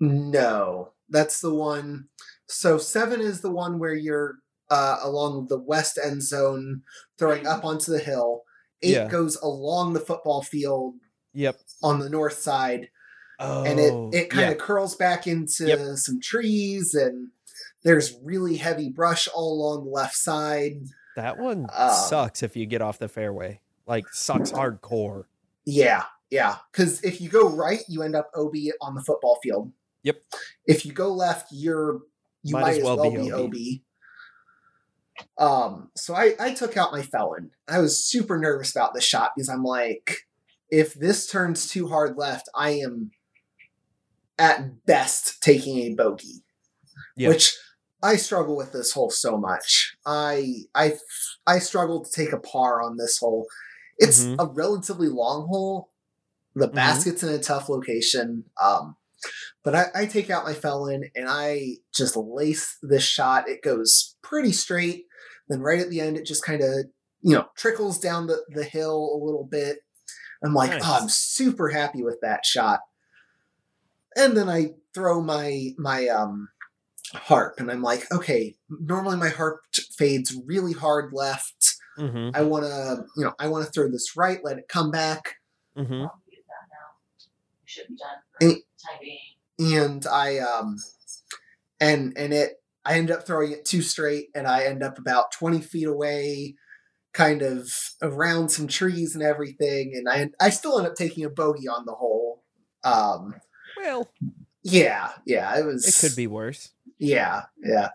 No, 0.00 0.92
that's 1.08 1.40
the 1.40 1.52
one. 1.54 2.08
So 2.48 2.78
seven 2.78 3.20
is 3.20 3.40
the 3.42 3.50
one 3.50 3.78
where 3.78 3.94
you're 3.94 4.38
uh, 4.70 4.98
along 5.02 5.46
the 5.48 5.58
west 5.58 5.98
end 6.02 6.22
zone, 6.22 6.82
throwing 7.18 7.46
up 7.46 7.64
onto 7.64 7.92
the 7.92 7.98
hill. 7.98 8.42
Eight 8.82 8.92
Yeah. 8.92 9.08
goes 9.08 9.36
along 9.36 9.92
the 9.92 10.00
football 10.00 10.42
field 10.42 10.94
Yep. 11.32 11.58
on 11.82 11.98
the 12.00 12.08
north 12.10 12.38
side, 12.38 12.88
Oh, 13.40 13.64
and 13.64 13.80
it 13.80 13.92
it 14.24 14.30
kind 14.30 14.46
yeah. 14.46 14.50
of 14.52 14.58
curls 14.58 14.94
back 14.96 15.26
into 15.26 15.66
Yep. 15.66 15.96
some 15.96 16.20
trees, 16.20 16.94
and 16.94 17.30
there's 17.82 18.16
really 18.22 18.56
heavy 18.56 18.88
brush 18.88 19.28
all 19.28 19.52
along 19.54 19.84
the 19.84 19.90
left 19.90 20.16
side. 20.16 20.82
that 21.16 21.38
one 21.38 21.66
um, 21.72 21.90
sucks 21.92 22.42
if 22.42 22.56
you 22.56 22.66
get 22.66 22.82
off 22.82 22.98
the 22.98 23.08
fairway. 23.08 23.60
Like 23.86 24.04
sucks 24.12 24.50
hardcore. 24.50 25.24
Yeah, 25.64 26.04
yeah. 26.30 26.56
Because 26.72 27.00
if 27.04 27.20
you 27.20 27.28
go 27.28 27.48
right, 27.48 27.82
you 27.88 28.02
end 28.02 28.16
up 28.16 28.30
OB 28.34 28.54
on 28.80 28.94
the 28.96 29.02
football 29.02 29.38
field. 29.42 29.70
Yep. 30.02 30.16
If 30.66 30.84
you 30.84 30.92
go 30.92 31.12
left, 31.12 31.48
you're 31.52 32.00
you 32.42 32.52
might, 32.52 32.78
as 32.78 32.82
well, 32.82 32.96
be, 33.10 33.30
OB. 33.32 33.54
Um, 35.38 35.90
so 35.96 36.14
I 36.14 36.34
I 36.38 36.54
took 36.54 36.76
out 36.76 36.92
my 36.92 37.02
felon. 37.02 37.50
I 37.68 37.78
was 37.80 38.04
super 38.04 38.38
nervous 38.38 38.74
about 38.74 38.94
this 38.94 39.04
shot 39.04 39.32
because 39.34 39.48
I'm 39.48 39.64
like, 39.64 40.18
if 40.70 40.94
this 40.94 41.26
turns 41.26 41.68
too 41.68 41.88
hard 41.88 42.16
left, 42.16 42.48
I 42.54 42.70
am 42.70 43.10
at 44.38 44.84
best 44.86 45.42
taking 45.42 45.78
a 45.78 45.94
bogey. 45.94 46.44
Yeah. 47.16 47.28
Which 47.28 47.56
I 48.02 48.16
struggle 48.16 48.56
with 48.56 48.72
this 48.72 48.92
hole 48.92 49.10
so 49.10 49.36
much. 49.38 49.96
I 50.04 50.64
I 50.74 50.94
I 51.46 51.58
struggle 51.58 52.04
to 52.04 52.10
take 52.10 52.32
a 52.32 52.40
par 52.40 52.82
on 52.82 52.96
this 52.96 53.18
hole. 53.18 53.46
It's 53.98 54.24
Mhm. 54.24 54.36
a 54.38 54.52
relatively 54.52 55.08
long 55.08 55.46
hole. 55.48 55.92
The 56.54 56.68
Mhm. 56.68 56.74
basket's 56.74 57.22
in 57.22 57.28
a 57.28 57.38
tough 57.38 57.68
location. 57.68 58.50
Um, 58.60 58.96
but 59.64 59.74
I, 59.74 59.84
I 59.94 60.06
take 60.06 60.30
out 60.30 60.44
my 60.44 60.52
felon 60.52 61.10
and 61.16 61.26
I 61.28 61.76
just 61.94 62.16
lace 62.16 62.76
this 62.82 63.02
shot. 63.04 63.48
It 63.48 63.62
goes 63.62 64.16
pretty 64.22 64.52
straight. 64.52 65.06
Then 65.48 65.60
right 65.60 65.80
at 65.80 65.90
the 65.90 66.00
end, 66.00 66.16
it 66.16 66.26
just 66.26 66.44
kind 66.44 66.62
of 66.62 66.86
you 67.22 67.34
know 67.34 67.46
trickles 67.56 67.98
down 67.98 68.26
the, 68.26 68.44
the 68.48 68.64
hill 68.64 69.10
a 69.14 69.24
little 69.24 69.46
bit. 69.50 69.78
I'm 70.44 70.54
like, 70.54 70.70
Nice. 70.70 70.82
oh, 70.84 70.98
I'm 71.00 71.08
super 71.08 71.70
happy 71.70 72.02
with 72.02 72.18
that 72.22 72.44
shot. 72.44 72.80
And 74.16 74.36
then 74.36 74.48
I 74.48 74.74
throw 74.94 75.20
my 75.22 75.70
my 75.78 76.08
um 76.08 76.48
harp 77.14 77.54
and 77.58 77.70
I'm 77.70 77.82
like, 77.82 78.10
okay, 78.12 78.54
normally 78.68 79.16
my 79.16 79.28
harp 79.28 79.60
fades 79.96 80.36
really 80.46 80.72
hard 80.72 81.12
left. 81.12 81.74
Mm-hmm. 81.98 82.30
I 82.34 82.42
want 82.42 82.64
to, 82.64 83.04
you 83.16 83.24
know, 83.24 83.32
I 83.38 83.46
want 83.48 83.64
to 83.64 83.70
throw 83.70 83.88
this 83.88 84.16
right, 84.16 84.40
let 84.42 84.58
it 84.58 84.66
come 84.68 84.90
back, 84.90 85.36
Mm-hmm. 85.76 86.04
Use 88.90 89.23
that 89.58 89.64
now. 89.64 89.70
Should 89.70 90.00
be 90.00 90.00
done 90.00 90.00
for 90.00 90.04
time 90.04 90.04
being. 90.04 90.04
and 90.04 90.06
I 90.06 90.38
um 90.38 90.76
and 91.80 92.12
and 92.16 92.32
it 92.34 92.52
I 92.84 92.98
end 92.98 93.10
up 93.10 93.26
throwing 93.26 93.52
it 93.52 93.64
too 93.64 93.82
straight 93.82 94.28
and 94.34 94.46
I 94.46 94.64
end 94.64 94.82
up 94.82 94.98
about 94.98 95.32
20 95.32 95.60
feet 95.62 95.86
away 95.86 96.54
kind 97.12 97.42
of 97.42 97.72
around 98.02 98.50
some 98.50 98.66
trees 98.66 99.14
and 99.14 99.22
everything 99.22 99.92
and 99.94 100.08
I 100.08 100.30
I 100.40 100.50
still 100.50 100.78
end 100.78 100.86
up 100.86 100.94
taking 100.96 101.24
a 101.24 101.30
bogey 101.30 101.68
on 101.68 101.84
the 101.86 101.92
hole. 101.94 102.42
Um 102.84 103.34
Well, 103.80 104.10
yeah, 104.62 105.12
yeah, 105.26 105.58
it 105.58 105.64
was 105.64 105.86
it 105.86 105.94
could 106.00 106.16
be 106.16 106.26
worse. 106.26 106.70
Yeah, 106.98 107.42
yeah. 107.62 107.90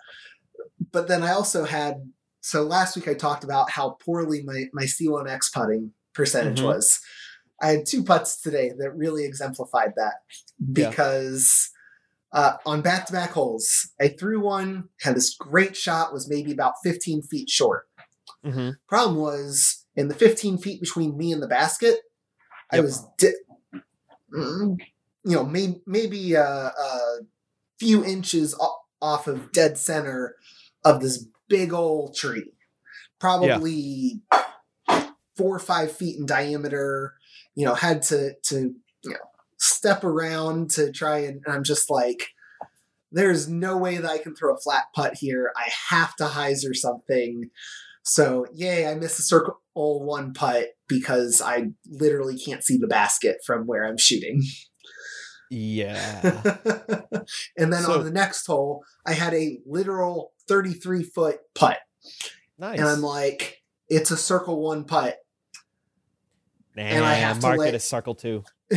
But 0.91 1.07
then 1.07 1.23
I 1.23 1.31
also 1.31 1.65
had 1.65 2.11
so 2.41 2.63
last 2.63 2.95
week 2.95 3.07
I 3.07 3.13
talked 3.13 3.43
about 3.43 3.69
how 3.69 3.97
poorly 4.03 4.43
my 4.43 4.65
my 4.73 4.83
C1X 4.85 5.51
putting 5.53 5.93
percentage 6.13 6.61
Mhm. 6.61 6.65
was. 6.65 6.99
I 7.61 7.67
had 7.71 7.85
two 7.85 8.03
putts 8.03 8.41
today 8.41 8.71
that 8.77 8.91
really 8.95 9.25
exemplified 9.25 9.93
that 9.95 10.15
Yeah. 10.59 10.89
because 10.89 11.69
uh, 12.31 12.53
on 12.65 12.81
back 12.81 13.05
to 13.07 13.13
back 13.13 13.31
holes, 13.31 13.89
I 13.99 14.09
threw 14.09 14.39
one, 14.39 14.89
had 15.01 15.15
this 15.15 15.35
great 15.35 15.75
shot, 15.75 16.13
was 16.13 16.29
maybe 16.29 16.51
about 16.51 16.75
15 16.83 17.23
feet 17.23 17.49
short. 17.49 17.87
Mm-hmm. 18.45 18.71
Problem 18.87 19.17
was 19.17 19.85
in 19.95 20.07
the 20.07 20.13
15 20.15 20.59
feet 20.59 20.79
between 20.79 21.17
me 21.17 21.31
and 21.31 21.41
the 21.41 21.47
basket, 21.47 21.95
I 22.71 22.81
was, 22.81 23.03
di- 23.17 23.33
mm, 24.33 24.77
you 25.25 25.35
know, 25.35 25.43
may- 25.43 25.81
maybe 25.87 26.35
a, 26.35 26.43
a 26.45 27.17
few 27.79 28.05
inches 28.05 28.55
off 29.01 29.27
of 29.27 29.51
dead 29.51 29.77
center 29.77 30.35
of 30.85 31.01
this 31.01 31.25
big 31.47 31.73
old 31.73 32.15
tree, 32.15 32.51
probably 33.19 34.21
four 35.35 35.55
or 35.55 35.59
five 35.59 35.91
feet 35.91 36.17
in 36.19 36.25
diameter. 36.25 37.15
You 37.55 37.65
know, 37.65 37.73
had 37.73 38.01
to 38.03 38.33
to 38.45 38.73
you 39.03 39.12
know 39.12 39.17
step 39.57 40.03
around 40.03 40.71
to 40.71 40.91
try 40.91 41.19
and, 41.19 41.41
and 41.45 41.55
I'm 41.55 41.63
just 41.63 41.89
like. 41.89 42.29
There's 43.12 43.49
no 43.49 43.75
way 43.75 43.97
that 43.97 44.07
I 44.07 44.19
can 44.19 44.35
throw 44.35 44.53
a 44.53 44.59
flat 44.59 44.83
putt 44.95 45.15
here. 45.15 45.51
I 45.57 45.67
have 45.89 46.15
to 46.17 46.25
hyzer 46.25 46.75
something. 46.75 47.49
So, 48.03 48.45
yay, 48.53 48.85
I 48.85 48.93
missed 48.93 49.17
a 49.17 49.23
circle 49.23 49.57
one 49.73 50.33
putt 50.33 50.67
because 50.88 51.41
I 51.43 51.69
literally 51.89 52.38
can't 52.38 52.63
see 52.63 52.77
the 52.77 52.85
basket 52.85 53.38
from 53.43 53.65
where 53.65 53.83
I'm 53.83 53.97
shooting. 53.97 54.43
Yeah. 55.49 56.21
and 57.57 57.73
then 57.73 57.81
So- 57.83 57.93
on 57.93 58.05
the 58.05 58.12
next 58.12 58.45
hole, 58.45 58.83
I 59.05 59.13
had 59.13 59.33
a 59.33 59.59
literal 59.65 60.33
33 60.47 61.03
foot 61.03 61.39
putt. 61.55 61.79
Nice. 62.57 62.79
And 62.79 62.88
I'm 62.88 63.01
like, 63.01 63.63
it's 63.88 64.12
a 64.12 64.17
circle 64.17 64.62
one 64.62 64.83
putt. 64.83 65.17
Nah, 66.79 66.95
and 66.95 67.05
I 67.05 67.13
have 67.15 67.39
to 67.39 67.47
mark 67.47 67.59
let- 67.59 67.69
it 67.69 67.75
as 67.75 67.83
circle 67.83 68.15
two. 68.15 68.43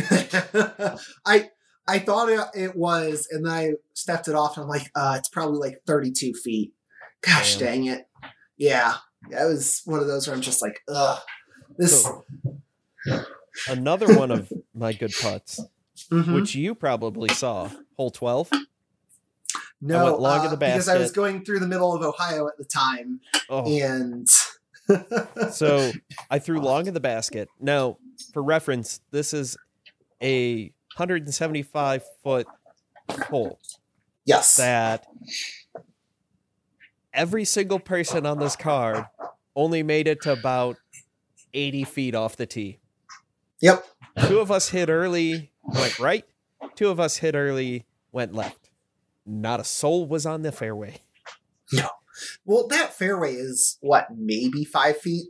I 1.25 1.49
I 1.87 1.99
thought 1.99 2.29
it, 2.29 2.39
it 2.55 2.75
was, 2.75 3.27
and 3.31 3.45
then 3.45 3.51
I 3.53 3.71
stepped 3.93 4.27
it 4.27 4.35
off, 4.35 4.55
and 4.57 4.63
I'm 4.63 4.69
like, 4.69 4.89
uh, 4.95 5.15
it's 5.17 5.29
probably 5.29 5.57
like 5.59 5.81
32 5.85 6.33
feet. 6.33 6.73
Gosh 7.21 7.57
Damn. 7.57 7.67
dang 7.67 7.85
it. 7.87 8.07
Yeah. 8.57 8.93
That 9.29 9.45
was 9.45 9.81
one 9.85 9.99
of 9.99 10.07
those 10.07 10.27
where 10.27 10.35
I'm 10.35 10.41
just 10.41 10.61
like, 10.61 10.81
ugh. 10.87 11.19
This. 11.77 12.03
So- 12.03 12.23
Another 13.67 14.17
one 14.17 14.31
of 14.31 14.51
my 14.73 14.93
good 14.93 15.13
putts, 15.21 15.59
Mhm. 16.11 16.33
which 16.35 16.55
you 16.55 16.73
probably 16.73 17.29
saw, 17.29 17.69
hole 17.97 18.11
twelve. 18.11 18.49
no, 19.81 20.05
went 20.05 20.19
long 20.19 20.45
in 20.47 20.53
uh, 20.53 20.55
because 20.55 20.87
I 20.89 20.97
was 20.97 21.11
going 21.11 21.43
through 21.45 21.59
the 21.59 21.67
middle 21.67 21.93
of 21.93 22.01
Ohio 22.01 22.47
at 22.47 22.57
the 22.57 22.65
time, 22.65 23.19
Oh, 23.49 23.65
and 23.65 24.27
so 25.51 25.91
I 26.29 26.39
threw 26.39 26.59
long 26.59 26.87
in 26.87 26.93
the 26.93 26.99
basket. 26.99 27.49
Now, 27.59 27.97
for 28.33 28.43
reference, 28.43 28.99
this 29.11 29.33
is 29.33 29.57
a 30.21 30.71
175 30.95 32.03
foot 32.23 32.47
hole 33.29 33.59
yes, 34.25 34.55
that 34.55 35.05
every 37.13 37.45
single 37.45 37.79
person 37.79 38.25
on 38.25 38.39
this 38.39 38.55
card 38.55 39.05
only 39.55 39.83
made 39.83 40.07
it 40.07 40.21
to 40.21 40.31
about 40.31 40.77
80 41.53 41.83
feet 41.83 42.15
off 42.15 42.35
the 42.35 42.45
tee. 42.45 42.79
yep, 43.61 43.85
Two 44.27 44.39
of 44.39 44.51
us 44.51 44.69
hit 44.69 44.89
early, 44.89 45.51
went 45.63 45.99
right. 45.99 46.25
Two 46.75 46.89
of 46.89 46.99
us 46.99 47.17
hit 47.17 47.35
early, 47.35 47.85
went 48.11 48.33
left. 48.33 48.69
Not 49.25 49.59
a 49.59 49.63
soul 49.63 50.05
was 50.07 50.25
on 50.25 50.41
the 50.41 50.51
fairway. 50.51 51.01
Well, 52.45 52.67
that 52.67 52.93
fairway 52.93 53.33
is 53.35 53.77
what 53.81 54.07
maybe 54.15 54.63
five 54.65 54.97
feet. 54.97 55.27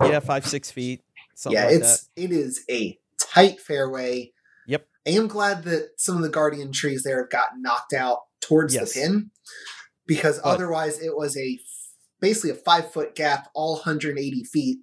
Yeah, 0.00 0.20
five, 0.20 0.46
six 0.46 0.70
feet. 0.70 1.02
Yeah, 1.48 1.66
like 1.66 1.74
it's 1.76 2.08
it 2.16 2.30
is 2.30 2.64
a 2.70 2.98
tight 3.20 3.60
fairway. 3.60 4.32
Yep. 4.66 4.86
I 5.06 5.10
am 5.10 5.26
glad 5.26 5.64
that 5.64 5.90
some 5.96 6.16
of 6.16 6.22
the 6.22 6.28
guardian 6.28 6.72
trees 6.72 7.02
there 7.02 7.18
have 7.22 7.30
gotten 7.30 7.60
knocked 7.62 7.92
out 7.92 8.20
towards 8.40 8.74
Yes. 8.74 8.92
the 8.94 9.00
pin, 9.00 9.30
because 10.06 10.38
But- 10.38 10.48
otherwise 10.50 11.00
it 11.00 11.16
was 11.16 11.36
a 11.36 11.58
basically 12.20 12.50
a 12.50 12.54
five 12.54 12.92
foot 12.92 13.14
gap, 13.14 13.50
all 13.54 13.74
180 13.76 14.44
feet. 14.44 14.78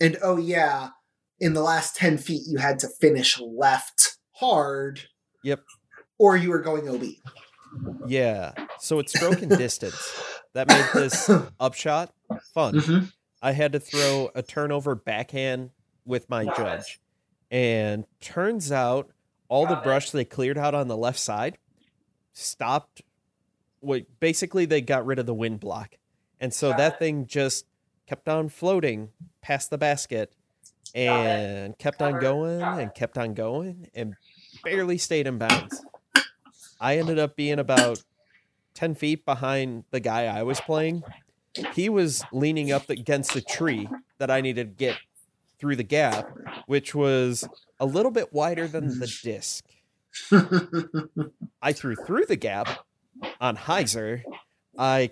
And 0.00 0.18
oh 0.22 0.36
yeah, 0.36 0.90
in 1.38 1.54
the 1.54 1.62
last 1.62 1.94
10 1.96 2.18
feet 2.18 2.42
you 2.46 2.58
had 2.58 2.78
to 2.80 2.88
finish 2.88 3.38
left 3.40 4.16
hard. 4.32 5.02
Yep. 5.44 5.60
Or 6.18 6.36
you 6.36 6.50
were 6.50 6.60
going 6.60 6.88
OB. 6.88 7.04
Yeah. 8.06 8.52
So 8.78 8.98
it's 8.98 9.18
broken 9.18 9.48
distance. 9.48 9.96
That 10.54 10.68
made 10.68 10.84
this 10.94 11.30
upshot 11.60 12.12
fun. 12.54 12.74
Mhm. 12.74 13.12
I 13.42 13.52
had 13.52 13.72
to 13.72 13.80
throw 13.80 14.30
a 14.34 14.42
turnover 14.42 14.94
backhand 14.94 15.70
with 16.04 16.28
my 16.28 16.44
judge. 16.56 17.00
And 17.50 18.04
turns 18.20 18.70
out 18.70 19.10
all 19.48 19.66
the 19.66 19.76
brush 19.76 20.10
they 20.10 20.24
cleared 20.24 20.58
out 20.58 20.74
on 20.74 20.88
the 20.88 20.96
left 20.96 21.18
side 21.18 21.58
stopped. 22.32 23.02
Wait, 23.80 24.06
basically, 24.20 24.66
they 24.66 24.80
got 24.80 25.06
rid 25.06 25.18
of 25.18 25.26
the 25.26 25.34
wind 25.34 25.60
block. 25.60 25.96
And 26.40 26.52
so 26.54 26.70
that 26.72 26.98
thing 26.98 27.26
just 27.26 27.66
kept 28.06 28.28
on 28.28 28.48
floating 28.48 29.10
past 29.42 29.70
the 29.70 29.78
basket 29.78 30.32
and 30.94 31.76
kept 31.78 32.02
on 32.02 32.18
going 32.20 32.60
and 32.62 32.94
kept 32.94 33.16
on 33.18 33.34
going 33.34 33.88
and 33.94 34.14
barely 34.64 34.98
stayed 34.98 35.26
in 35.26 35.38
bounds. 35.38 35.84
I 36.80 36.96
ended 36.96 37.18
up 37.18 37.36
being 37.36 37.58
about 37.58 38.02
10 38.74 38.94
feet 38.94 39.24
behind 39.24 39.84
the 39.90 40.00
guy 40.00 40.24
I 40.24 40.42
was 40.42 40.60
playing. 40.60 41.02
He 41.74 41.88
was 41.88 42.24
leaning 42.32 42.72
up 42.72 42.88
against 42.88 43.36
a 43.36 43.42
tree 43.42 43.88
that 44.18 44.30
I 44.30 44.40
needed 44.40 44.78
to 44.78 44.84
get 44.84 44.96
through 45.58 45.76
the 45.76 45.82
gap, 45.82 46.30
which 46.66 46.94
was 46.94 47.46
a 47.78 47.86
little 47.86 48.10
bit 48.10 48.32
wider 48.32 48.66
than 48.66 48.98
the 48.98 49.06
hmm. 49.06 49.28
disc. 49.28 49.64
I 51.62 51.72
threw 51.72 51.94
through 51.94 52.26
the 52.26 52.36
gap 52.36 52.86
on 53.40 53.56
hyzer. 53.56 54.22
I 54.78 55.10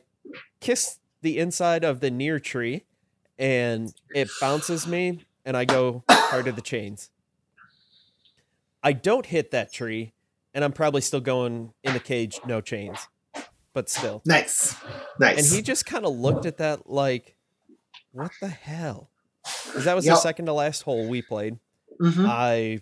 kissed 0.61 1.01
the 1.21 1.39
inside 1.39 1.85
of 1.85 2.01
the 2.01 2.11
near 2.11 2.41
tree 2.41 2.85
and 3.39 3.93
it 4.15 4.29
bounces 4.41 4.87
me 4.87 5.25
and 5.45 5.57
I 5.57 5.65
go 5.65 6.05
hard 6.09 6.47
to 6.47 6.53
the 6.53 6.63
chains. 6.63 7.11
I 8.83 8.93
don't 8.93 9.27
hit 9.27 9.51
that 9.51 9.73
tree 9.73 10.13
and 10.59 10.65
I'm 10.65 10.73
probably 10.73 11.01
still 11.03 11.21
going 11.21 11.73
in 11.85 11.93
the 11.93 12.01
cage, 12.01 12.41
no 12.45 12.61
chains, 12.61 12.99
but 13.75 13.89
still. 13.89 14.23
nice, 14.27 14.75
nice. 15.21 15.39
And 15.39 15.47
he 15.57 15.63
just 15.63 15.87
kind 15.87 16.05
of 16.05 16.17
looked 16.17 16.47
at 16.47 16.57
that 16.57 16.91
like, 16.91 17.37
what 18.11 18.33
the 18.41 18.49
hell? 18.49 19.09
Because 19.67 19.85
that 19.85 19.95
was 19.95 20.05
Yep. 20.05 20.17
the 20.17 20.21
second 20.21 20.47
to 20.47 20.53
last 20.53 20.83
hole 20.83 21.07
we 21.09 21.23
played. 21.23 21.61
Mhm. 22.01 22.27
I 22.29 22.81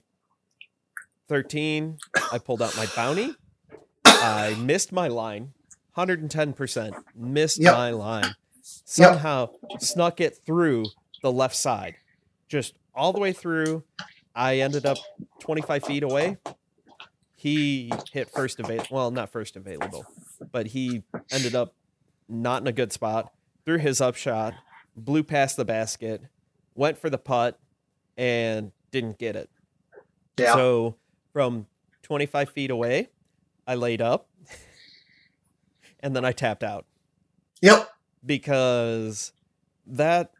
13, 1.28 1.98
I 2.32 2.38
pulled 2.38 2.62
out 2.62 2.74
my 2.78 2.86
bounty. 2.96 3.34
I 4.06 4.54
missed 4.58 4.90
my 4.90 5.08
line. 5.08 5.52
110% 5.98 6.94
missed 7.14 7.60
Yep. 7.60 7.74
my 7.74 7.90
line. 7.90 8.34
Somehow 8.62 9.50
snuck 9.80 10.22
it 10.22 10.38
through 10.46 10.86
the 11.22 11.30
left 11.30 11.56
side. 11.56 11.96
Just 12.48 12.72
all 12.94 13.12
the 13.12 13.20
way 13.20 13.34
through. 13.34 13.84
I 14.34 14.60
ended 14.60 14.86
up 14.86 14.96
25 15.40 15.84
feet 15.84 16.02
away. 16.02 16.38
He 17.36 17.92
hit 18.12 18.30
first 18.30 18.58
available. 18.58 18.88
Well, 18.90 19.10
not 19.10 19.30
first 19.30 19.56
available, 19.56 20.06
but 20.50 20.68
he 20.68 21.04
ended 21.30 21.54
up 21.54 21.74
not 22.28 22.62
in 22.62 22.66
a 22.66 22.72
good 22.72 22.92
spot. 22.92 23.32
Threw 23.64 23.78
his 23.78 24.00
upshot, 24.00 24.54
blew 24.96 25.22
past 25.22 25.56
the 25.56 25.64
basket, 25.64 26.22
went 26.74 26.98
for 26.98 27.10
the 27.10 27.18
putt, 27.18 27.58
and 28.16 28.72
didn't 28.90 29.18
get 29.18 29.36
it. 29.36 29.50
yeah. 30.38 30.54
So 30.54 30.96
from 31.32 31.66
25 32.02 32.50
feet 32.50 32.70
away, 32.70 33.10
I 33.66 33.74
laid 33.74 34.00
up 34.00 34.28
and 36.00 36.16
then 36.16 36.24
I 36.24 36.32
tapped 36.32 36.62
out 36.62 36.86
yep. 37.60 37.90
because 38.24 39.32
that, 39.86 40.32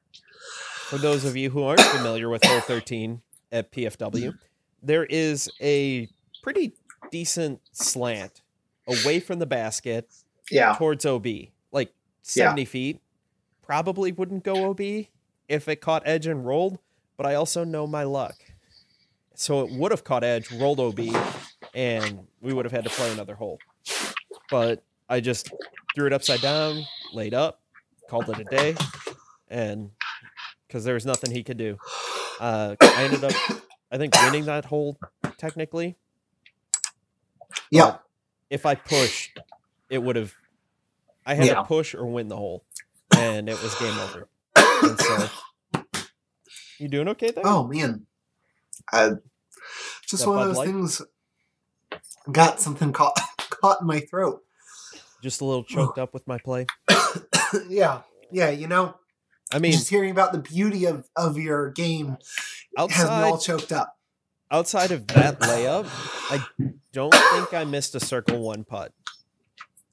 for 0.74 0.96
those 0.96 1.24
of 1.24 1.37
you 1.37 1.50
who 1.50 1.64
aren't 1.64 1.80
familiar 1.80 2.28
with 2.28 2.44
hole 2.44 2.61
13 2.61 3.20
at 3.52 3.72
PFW, 3.72 4.38
there 4.82 5.04
is 5.04 5.50
a 5.61 6.09
pretty 6.42 6.72
decent 7.11 7.61
slant 7.73 8.42
away 8.87 9.21
from 9.21 9.38
the 9.38 9.47
basket 9.47 10.09
Yeah. 10.51 10.75
towards 10.79 11.05
OB, 11.05 11.27
like 11.73 11.92
70 12.23 12.64
feet. 12.64 13.01
Probably 13.62 14.12
wouldn't 14.12 14.45
go 14.45 14.71
OB 14.71 15.09
if 15.49 15.69
it 15.69 15.77
caught 15.81 16.03
edge 16.07 16.27
and 16.27 16.47
rolled, 16.47 16.79
but 17.16 17.27
I 17.27 17.35
also 17.35 17.64
know 17.64 17.87
my 17.87 18.05
luck. 18.05 18.37
So 19.35 19.61
it 19.64 19.73
would 19.73 19.90
have 19.90 20.05
caught 20.05 20.25
edge, 20.25 20.51
rolled 20.53 20.81
OB, 20.81 21.01
and 21.75 22.27
we 22.40 22.53
would 22.53 22.64
have 22.64 22.73
had 22.73 22.85
to 22.85 22.90
play 22.90 23.11
another 23.12 23.35
hole. 23.35 23.59
But 24.51 24.83
I 25.09 25.21
just 25.21 25.51
threw 25.95 26.07
it 26.07 26.12
upside 26.12 26.40
down, 26.40 26.85
laid 27.12 27.35
up, 27.35 27.61
called 28.09 28.29
it 28.31 28.38
a 28.38 28.45
day, 28.45 28.77
and 29.49 29.90
because 30.66 30.85
there 30.85 30.95
was 30.95 31.05
nothing 31.05 31.31
he 31.33 31.42
could 31.42 31.57
do. 31.59 31.77
Uh, 32.40 32.77
I 32.81 33.05
ended 33.05 33.25
up, 33.25 33.33
I 33.90 33.99
think, 33.99 34.14
winning 34.23 34.45
that 34.47 34.64
hole 34.64 34.97
technically. 35.38 35.97
But 37.76 38.02
if 38.50 38.66
I 38.66 38.74
pushed, 38.74 39.38
it 39.90 39.98
would 40.02 40.16
have. 40.16 40.32
I 41.24 41.34
had 41.34 41.46
Yeah. 41.46 41.54
to 41.54 41.64
push 41.64 41.94
or 41.94 42.06
win 42.06 42.28
the 42.28 42.36
hole, 42.36 42.64
and 43.16 43.48
it 43.48 43.60
was 43.62 43.74
game 43.76 43.98
over. 43.98 44.28
And 44.82 45.00
so, 45.00 45.28
you 46.78 46.88
doing 46.88 47.08
okay 47.08 47.30
there? 47.32 47.46
Oh 47.46 47.66
man, 47.66 48.06
uh, 48.92 49.16
just 50.06 50.24
That 50.24 50.30
one 50.30 50.38
of 50.42 50.48
those 50.48 50.56
Light? 50.58 50.66
things. 50.66 51.02
Got 52.30 52.60
something 52.60 52.92
caught 52.92 53.18
caught 53.50 53.80
in 53.80 53.86
my 53.86 54.00
throat. 54.00 54.42
Just 55.22 55.40
a 55.40 55.44
little 55.44 55.64
choked 55.68 55.98
up 55.98 56.14
with 56.14 56.26
my 56.26 56.38
play. 56.38 56.66
yeah, 57.68 58.02
yeah. 58.30 58.50
You 58.50 58.68
know, 58.68 58.94
I 59.52 59.58
mean, 59.58 59.72
just 59.72 59.90
hearing 59.90 60.10
about 60.10 60.32
the 60.32 60.38
beauty 60.38 60.84
of 60.86 61.08
of 61.16 61.38
your 61.38 61.70
game 61.70 62.18
has 62.76 63.10
me 63.10 63.16
all 63.22 63.38
choked 63.38 63.72
up. 63.72 63.95
Outside 64.50 64.92
of 64.92 65.09
that 65.09 65.40
layup, 65.40 65.90
I 66.28 66.46
don't 66.92 67.22
think 67.30 67.54
I 67.54 67.64
missed 67.64 67.94
a 67.94 68.00
circle 68.00 68.42
one 68.42 68.64
putt. 68.64 68.92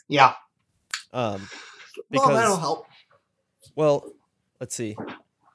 Yeah. 0.08 0.34
Um, 1.12 1.52
well, 2.12 2.32
that'll 2.34 2.58
because 2.58 2.60
help. 2.60 2.86
well, 3.76 4.12
let's 4.60 4.76
see, 4.76 4.98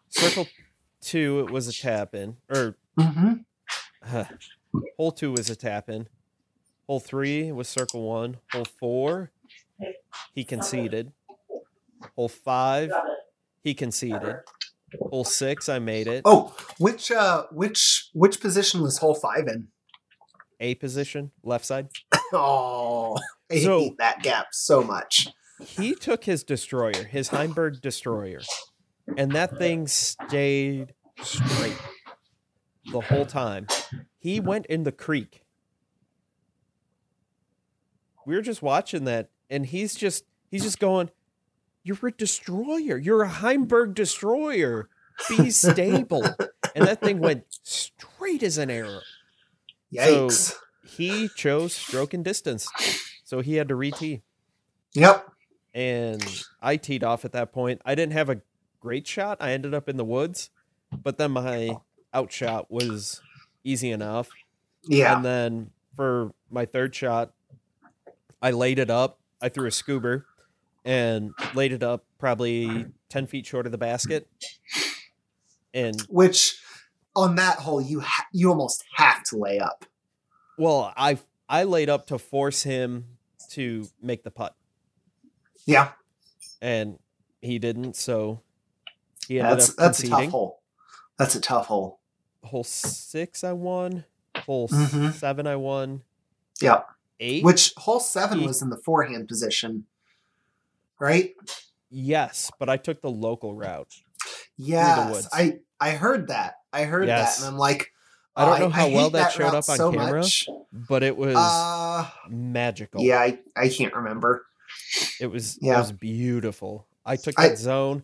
circle 0.08 0.54
two 1.00 1.40
it 1.40 1.48
was 1.50 1.68
a 1.68 1.72
tap 1.72 2.14
in, 2.14 2.37
or 2.48 2.76
hmm 2.98 3.34
Huh. 4.04 4.24
Hole 4.96 5.12
two 5.12 5.32
was 5.32 5.50
a 5.50 5.56
tap 5.56 5.88
in. 5.88 6.08
Hole 6.87 7.00
three 7.00 7.52
was 7.52 7.68
circle 7.68 8.02
one. 8.08 8.38
Hole 8.52 8.64
four, 8.64 9.32
he 10.34 10.44
conceded. 10.44 11.12
Hole 12.16 12.28
five, 12.28 12.92
he 13.62 13.74
conceded. 13.74 14.37
Hole 15.01 15.24
six, 15.24 15.68
I 15.68 15.79
made 15.79 16.07
it. 16.07 16.22
Oh, 16.24 16.55
which 16.79 17.11
uh, 17.11 17.44
which 17.51 18.09
which 18.14 18.40
position 18.40 18.81
was 18.83 18.98
hole 18.98 19.14
five 19.14 19.46
in? 19.46 19.68
A 20.61 20.74
position, 20.77 21.31
left 21.42 21.64
side. 21.64 21.88
Oh, 22.33 23.16
I 23.51 23.59
So- 23.61 23.79
hate 23.81 23.98
that 23.98 24.22
gap 24.22 24.48
so 24.53 24.83
much. 24.83 25.29
He 25.61 25.94
took 25.94 26.24
his 26.24 26.44
destroyer, 26.44 27.05
his 27.05 27.31
Heimberg 27.31 27.81
destroyer, 27.81 28.40
and 29.16 29.33
that 29.33 29.57
thing 29.59 29.87
stayed 29.87 30.92
straight 31.22 31.77
the 32.92 33.01
whole 33.01 33.24
time. 33.27 33.66
He 34.18 34.40
went 34.40 34.66
in 34.66 34.85
the 34.85 34.92
creek. 34.92 35.42
We 38.27 38.35
were 38.35 38.42
just 38.42 38.62
watching 38.62 39.05
that, 39.05 39.31
and 39.48 39.64
he's 39.66 39.94
just 39.94 40.24
he's 40.51 40.62
just 40.62 40.79
going, 40.79 41.11
You're 41.88 42.09
a 42.09 42.12
destroyer. 42.12 42.98
You're 42.98 43.22
a 43.22 43.31
Heimberg 43.31 43.94
destroyer. 43.94 44.90
Be 45.27 45.51
stable. 45.51 46.22
and 46.74 46.87
that 46.87 47.01
thing 47.01 47.18
went 47.18 47.44
straight 47.62 48.42
as 48.42 48.59
an 48.59 48.68
arrow. 48.68 49.01
Yikes. 49.90 50.55
He 50.85 51.31
chose 51.35 51.72
stroke 51.72 52.12
and 52.12 52.22
distance. 52.22 52.68
So 53.24 53.40
he 53.40 53.55
had 53.55 53.68
to 53.68 53.74
re-tee. 53.74 54.20
yep. 54.92 55.31
and 55.72 56.22
I 56.61 56.77
teed 56.77 57.03
off 57.03 57.24
at 57.24 57.33
that 57.33 57.53
point. 57.53 57.81
I 57.87 57.94
didn't 57.94 58.12
have 58.12 58.29
a 58.29 58.42
great 58.81 59.07
shot. 59.07 59.38
I 59.40 59.53
ended 59.53 59.72
up 59.72 59.88
in 59.88 59.96
the 59.96 60.05
woods, 60.05 60.51
but 60.92 61.16
then 61.16 61.31
my 61.31 61.74
out 62.12 62.31
shot 62.31 62.70
was 62.70 63.22
easy 63.64 63.90
enough. 63.90 64.29
Yeah. 64.85 65.16
And 65.16 65.24
then 65.24 65.70
for 65.96 66.33
my 66.51 66.66
third 66.66 66.94
shot, 66.94 67.33
I 68.42 68.51
laid 68.51 68.79
it 68.79 68.90
up. 68.90 69.20
I 69.40 69.48
threw 69.48 69.66
a 69.66 69.70
scuba 69.70 70.24
and 70.88 71.33
laid 71.55 71.70
it 71.72 71.83
up 71.83 72.03
probably 72.18 72.87
10 73.11 73.27
feet 73.27 73.44
short 73.44 73.66
of 73.66 73.72
the 73.72 73.79
basket. 73.79 74.27
And 75.74 76.01
Which 76.09 76.59
on 77.14 77.37
that 77.37 77.59
hole 77.59 77.81
you 77.81 78.01
ha- 78.01 78.27
you 78.33 78.48
almost 78.48 78.83
have 78.94 79.22
to 79.24 79.37
lay 79.37 79.59
up. 79.61 79.85
well, 80.57 80.92
I 80.96 81.18
I 81.48 81.64
laid 81.64 81.90
up 81.90 82.07
to 82.09 82.18
force 82.18 82.62
him 82.62 83.05
to 83.51 83.87
make 84.03 84.22
the 84.24 84.31
putt. 84.31 84.55
Yeah. 85.66 85.92
And 86.62 86.98
he 87.42 87.59
didn't, 87.59 87.96
so 87.96 88.40
he 89.27 89.38
ended 89.40 89.59
That's 89.59 89.70
up 89.70 89.77
that's 89.77 89.98
a 90.01 90.03
conceding. 90.05 90.24
tough 90.27 90.33
hole. 90.33 90.62
That's 91.18 91.35
a 91.35 91.40
tough 91.40 91.66
hole. 91.66 92.01
hole 92.44 92.64
six 92.64 93.44
I 93.44 93.53
won. 93.53 94.05
Hole 94.38 94.68
Mhm. 94.68 95.12
seven 95.12 95.46
I 95.46 95.57
won. 95.57 96.03
Yeah. 96.62 96.83
Eight. 97.20 97.44
Which 97.44 97.74
hole 97.77 98.01
seven 98.01 98.40
He- 98.40 98.46
was 98.46 98.62
in 98.62 98.70
the 98.70 98.79
forehand 98.79 99.29
position, 99.29 99.87
right? 101.00 101.34
yes, 101.90 102.50
but 102.58 102.68
I 102.68 102.76
took 102.76 103.00
the 103.00 103.11
local 103.11 103.54
route. 103.54 103.92
Yes. 104.56 105.28
I 105.32 105.58
I 105.80 105.90
heard 105.92 106.28
that. 106.28 106.54
I 106.72 106.84
heard 106.84 107.06
Yes. 107.06 107.38
that, 107.38 107.46
and 107.46 107.54
I'm 107.54 107.58
like, 107.58 107.92
I 108.37 108.44
don't 108.44 108.56
oh, 108.56 108.64
know 108.64 108.68
how 108.70 108.87
hate 108.87 108.94
well 108.94 109.11
that 109.11 109.32
showed 109.32 109.46
up 109.54 109.68
on 109.68 109.76
so 109.76 109.90
camera. 109.92 110.20
much. 110.20 110.46
But 110.72 111.02
it 111.02 111.16
was 111.16 111.37
Uh, 111.37 112.08
magical. 112.28 113.00
yeah, 113.02 113.20
I, 113.20 113.38
I 113.56 113.68
can't 113.68 113.94
remember. 113.94 114.44
It 115.20 115.26
was 115.28 115.58
Yeah. 115.62 115.76
it 115.76 115.78
was 115.78 115.92
beautiful. 115.92 116.87
I 117.06 117.16
took 117.16 117.38
I- 117.38 117.48
that 117.48 117.58
zone, 117.58 118.02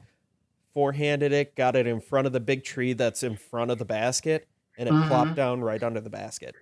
forehanded 0.72 1.33
it, 1.33 1.54
got 1.57 1.76
it 1.76 1.87
in 1.87 2.00
front 2.00 2.26
of 2.26 2.33
the 2.33 2.40
big 2.40 2.64
tree 2.64 2.92
that's 2.94 3.22
in 3.22 3.37
front 3.37 3.70
of 3.70 3.78
the 3.78 3.85
basket, 3.85 4.48
and 4.78 4.88
it 4.88 4.92
Mhm. 4.92 5.09
plopped 5.09 5.35
down 5.35 5.61
right 5.61 5.83
under 5.83 6.00
the 6.00 6.11
basket. 6.11 6.54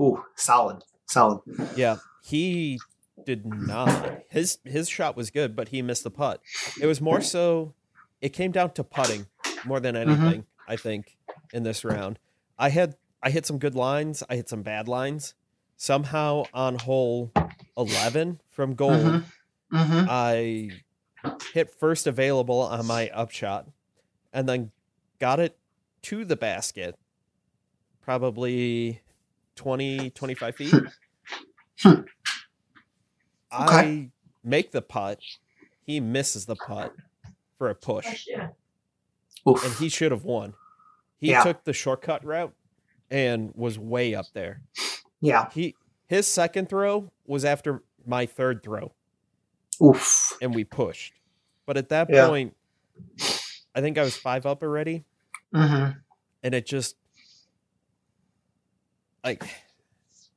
Ooh, 0.00 0.24
solid, 0.36 0.82
solid. 1.06 1.40
Yeah. 1.76 1.96
He 2.22 2.80
did 3.26 3.46
not. 3.46 4.22
His 4.28 4.58
his 4.64 4.88
shot 4.88 5.16
was 5.16 5.30
good, 5.30 5.54
but 5.56 5.68
he 5.68 5.82
missed 5.82 6.04
the 6.04 6.10
putt. 6.10 6.40
It 6.80 6.86
was 6.86 7.00
more 7.00 7.20
so. 7.20 7.74
It 8.20 8.30
came 8.30 8.52
down 8.52 8.72
to 8.72 8.84
putting 8.84 9.26
more 9.64 9.80
than 9.80 9.96
anything. 9.96 10.46
I 10.68 10.76
think 10.76 11.16
in 11.52 11.62
this 11.62 11.84
round, 11.84 12.18
I 12.58 12.70
had 12.70 12.96
I 13.22 13.30
hit 13.30 13.46
some 13.46 13.58
good 13.58 13.74
lines. 13.74 14.22
I 14.28 14.36
hit 14.36 14.48
some 14.48 14.62
bad 14.62 14.88
lines. 14.88 15.34
Somehow 15.76 16.44
on 16.52 16.78
hole 16.78 17.32
eleven 17.76 18.40
from 18.50 18.74
goal, 18.74 18.90
Mhm. 18.92 19.24
Mm-hmm. 19.72 20.06
I 20.08 20.70
hit 21.54 21.74
first 21.78 22.06
available 22.06 22.60
on 22.60 22.86
my 22.86 23.08
upshot, 23.10 23.66
and 24.32 24.48
then 24.48 24.70
got 25.18 25.40
it 25.40 25.56
to 26.02 26.24
the 26.24 26.36
basket, 26.36 26.96
probably 28.00 29.00
20, 29.56 30.10
25 30.10 30.56
feet. 30.56 30.74
Hmm. 33.52 33.68
I 33.68 34.10
make 34.44 34.70
the 34.72 34.82
putt. 34.82 35.20
He 35.84 36.00
misses 36.00 36.46
the 36.46 36.56
putt 36.56 36.94
for 37.58 37.68
a 37.70 37.74
push, 37.74 38.26
Oof. 39.48 39.64
and 39.64 39.74
he 39.74 39.88
should 39.88 40.12
have 40.12 40.24
won. 40.24 40.54
He 41.18 41.30
Yeah. 41.30 41.42
took 41.42 41.64
the 41.64 41.72
shortcut 41.72 42.24
route 42.24 42.54
and 43.10 43.52
was 43.54 43.78
way 43.78 44.14
up 44.14 44.26
there. 44.34 44.62
yeah. 45.20 45.50
He 45.50 45.74
his 46.06 46.26
second 46.26 46.68
throw 46.68 47.10
was 47.26 47.44
after 47.44 47.82
my 48.06 48.24
third 48.26 48.62
throw, 48.62 48.92
Oof. 49.82 50.32
and 50.40 50.54
we 50.54 50.64
pushed. 50.64 51.12
But 51.66 51.76
at 51.76 51.88
that 51.90 52.08
Yeah. 52.10 52.26
point, 52.28 52.56
I 53.74 53.80
think 53.80 53.98
I 53.98 54.02
was 54.02 54.16
five 54.16 54.46
up 54.46 54.62
already, 54.62 55.04
Mm-hmm. 55.54 55.98
and 56.42 56.54
it 56.54 56.66
just 56.66 56.96
like 59.24 59.44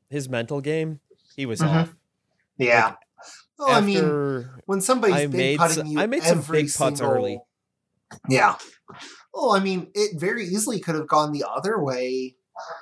his 0.10 0.28
mental 0.30 0.62
game, 0.62 1.00
he 1.36 1.46
was 1.46 1.60
Mhm. 1.62 1.68
off. 1.68 1.96
Yeah. 2.58 2.96
Oh, 3.60 3.72
I 3.72 3.82
mean, 3.82 4.50
when 4.66 4.82
somebody's 4.82 5.16
I 5.16 5.26
big 5.28 5.36
made 5.38 5.60
putting 5.60 5.86
s- 5.86 5.90
you 5.92 6.00
I 6.00 6.06
made 6.08 6.24
some 6.24 6.40
every 6.40 6.64
big 6.64 6.74
putts 6.74 7.00
single- 7.00 7.16
early. 7.16 7.40
Yeah. 8.30 8.58
Oh, 9.34 9.56
I 9.56 9.60
mean, 9.60 9.90
it 9.96 10.20
very 10.20 10.46
easily 10.46 10.80
could 10.80 10.96
have 10.96 11.08
gone 11.08 11.32
the 11.32 11.46
other 11.50 11.82
way. 11.82 12.36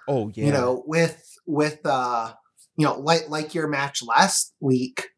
oh 0.07 0.29
yeah, 0.33 0.45
You 0.47 0.51
know, 0.51 0.83
with 0.85 1.23
with 1.45 1.79
uh, 1.85 2.33
you 2.75 2.85
know, 2.85 2.99
like 2.99 3.29
like 3.29 3.53
your 3.55 3.67
match 3.67 4.03
last 4.03 4.53
week, 4.59 5.09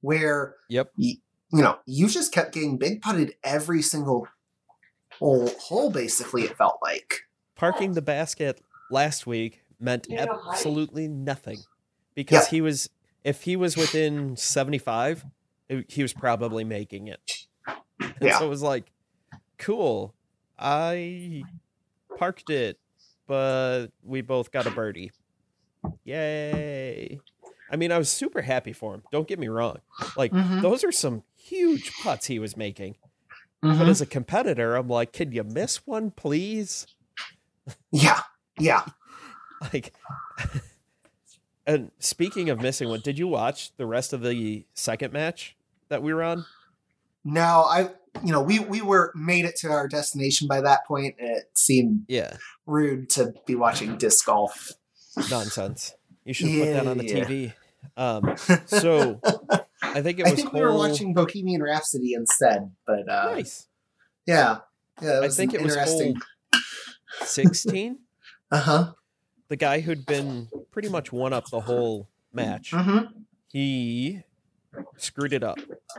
where 0.00 0.54
Yep. 0.68 0.92
you, 0.96 1.16
you 1.52 1.62
know 1.62 1.78
you 1.86 2.08
just 2.08 2.32
kept 2.32 2.54
getting 2.54 2.78
big 2.78 3.02
putted 3.02 3.34
every 3.42 3.82
single 3.82 4.28
hole 5.18 5.48
hole. 5.60 5.90
Basically, 5.90 6.42
it 6.44 6.56
felt 6.56 6.78
like. 6.82 7.22
parking 7.56 7.92
the 7.92 8.02
basket 8.02 8.60
last 8.90 9.26
week 9.26 9.62
meant 9.80 10.06
You 10.08 10.16
know, 10.16 10.40
I- 10.46 10.52
absolutely 10.52 11.08
nothing 11.08 11.58
because 12.14 12.44
Yeah. 12.46 12.50
he 12.50 12.60
was 12.60 12.90
if 13.24 13.42
he 13.42 13.56
was 13.56 13.76
within 13.76 14.36
75 14.36 15.24
it- 15.68 15.90
he 15.90 16.02
was 16.02 16.12
probably 16.12 16.64
making 16.64 17.08
it 17.08 17.20
and 18.00 18.14
Yeah. 18.20 18.38
so 18.38 18.46
it 18.46 18.48
was 18.48 18.62
like 18.62 18.90
cool 19.58 20.14
i 20.58 21.42
parked 22.18 22.50
it 22.50 22.78
but 23.26 23.86
we 24.02 24.20
both 24.22 24.50
got 24.50 24.66
a 24.66 24.70
birdie 24.70 25.12
yay 26.04 27.20
i 27.70 27.76
mean 27.76 27.92
i 27.92 27.98
was 27.98 28.10
super 28.10 28.42
happy 28.42 28.72
for 28.72 28.94
him 28.94 29.02
don't 29.12 29.28
get 29.28 29.38
me 29.38 29.48
wrong 29.48 29.78
like 30.16 30.32
Mhm. 30.32 30.62
those 30.62 30.84
are 30.84 30.92
some 30.92 31.22
huge 31.36 31.92
putts 32.02 32.26
he 32.26 32.38
was 32.38 32.56
making 32.56 32.96
Mhm. 33.64 33.78
but 33.78 33.88
as 33.88 34.00
a 34.00 34.06
competitor 34.06 34.74
i'm 34.76 34.88
like 34.88 35.12
can 35.12 35.32
you 35.32 35.44
miss 35.44 35.86
one 35.86 36.10
please 36.10 36.86
Yeah. 37.92 38.20
Yeah. 38.58 38.84
like 39.72 39.92
and 41.66 41.90
speaking 41.98 42.50
of 42.50 42.60
missing 42.60 42.88
one 42.88 43.00
did 43.00 43.18
you 43.18 43.28
watch 43.28 43.72
the 43.76 43.86
rest 43.86 44.12
of 44.12 44.22
the 44.22 44.64
second 44.74 45.12
match 45.12 45.56
that 45.88 46.02
we 46.02 46.12
were 46.14 46.22
on 46.22 46.44
No, 47.24 47.64
I 47.68 47.90
you 48.24 48.32
know 48.32 48.42
we 48.42 48.58
we 48.58 48.82
were 48.82 49.12
made 49.14 49.44
it 49.44 49.56
to 49.56 49.70
our 49.70 49.88
destination 49.88 50.46
by 50.48 50.60
that 50.60 50.80
point. 50.86 51.14
It 51.18 51.44
seemed 51.54 52.04
yeah 52.08 52.36
rude 52.66 53.08
to 53.10 53.32
be 53.46 53.54
watching 53.54 53.96
disc 53.96 54.26
golf. 54.26 54.70
nonsense 55.30 55.94
you 56.24 56.32
should 56.34 56.48
have 56.48 56.60
put 56.60 56.72
that 56.72 56.86
on 56.86 56.98
the 56.98 57.04
Yeah. 57.04 57.24
tv 57.24 57.52
um 57.96 58.36
so 58.66 59.20
i 59.82 60.00
think 60.00 60.18
it 60.20 60.24
was. 60.24 60.32
I 60.32 60.36
think 60.36 60.52
we 60.52 60.60
were 60.60 60.74
watching 60.76 61.12
Bohemian 61.14 61.62
Rhapsody 61.62 62.14
instead, 62.14 62.70
but 62.86 63.08
uh, 63.08 63.32
nice 63.34 63.66
yeah, 64.26 64.58
yeah, 65.02 65.18
it 65.18 65.24
i 65.24 65.28
think 65.28 65.52
it 65.54 65.60
was 65.62 65.74
interesting. 65.76 66.20
16 67.24 67.98
Uh 68.52 68.58
huh. 68.60 68.92
the 69.48 69.56
guy 69.56 69.80
who'd 69.80 70.04
been 70.06 70.48
pretty 70.72 70.88
much 70.88 71.12
won 71.12 71.32
up 71.32 71.48
the 71.50 71.60
whole 71.60 72.08
match 72.32 72.72
Mm-hmm. 72.72 73.18
he 73.48 74.22
screwed 74.96 75.32
it 75.32 75.44
up 75.44 75.58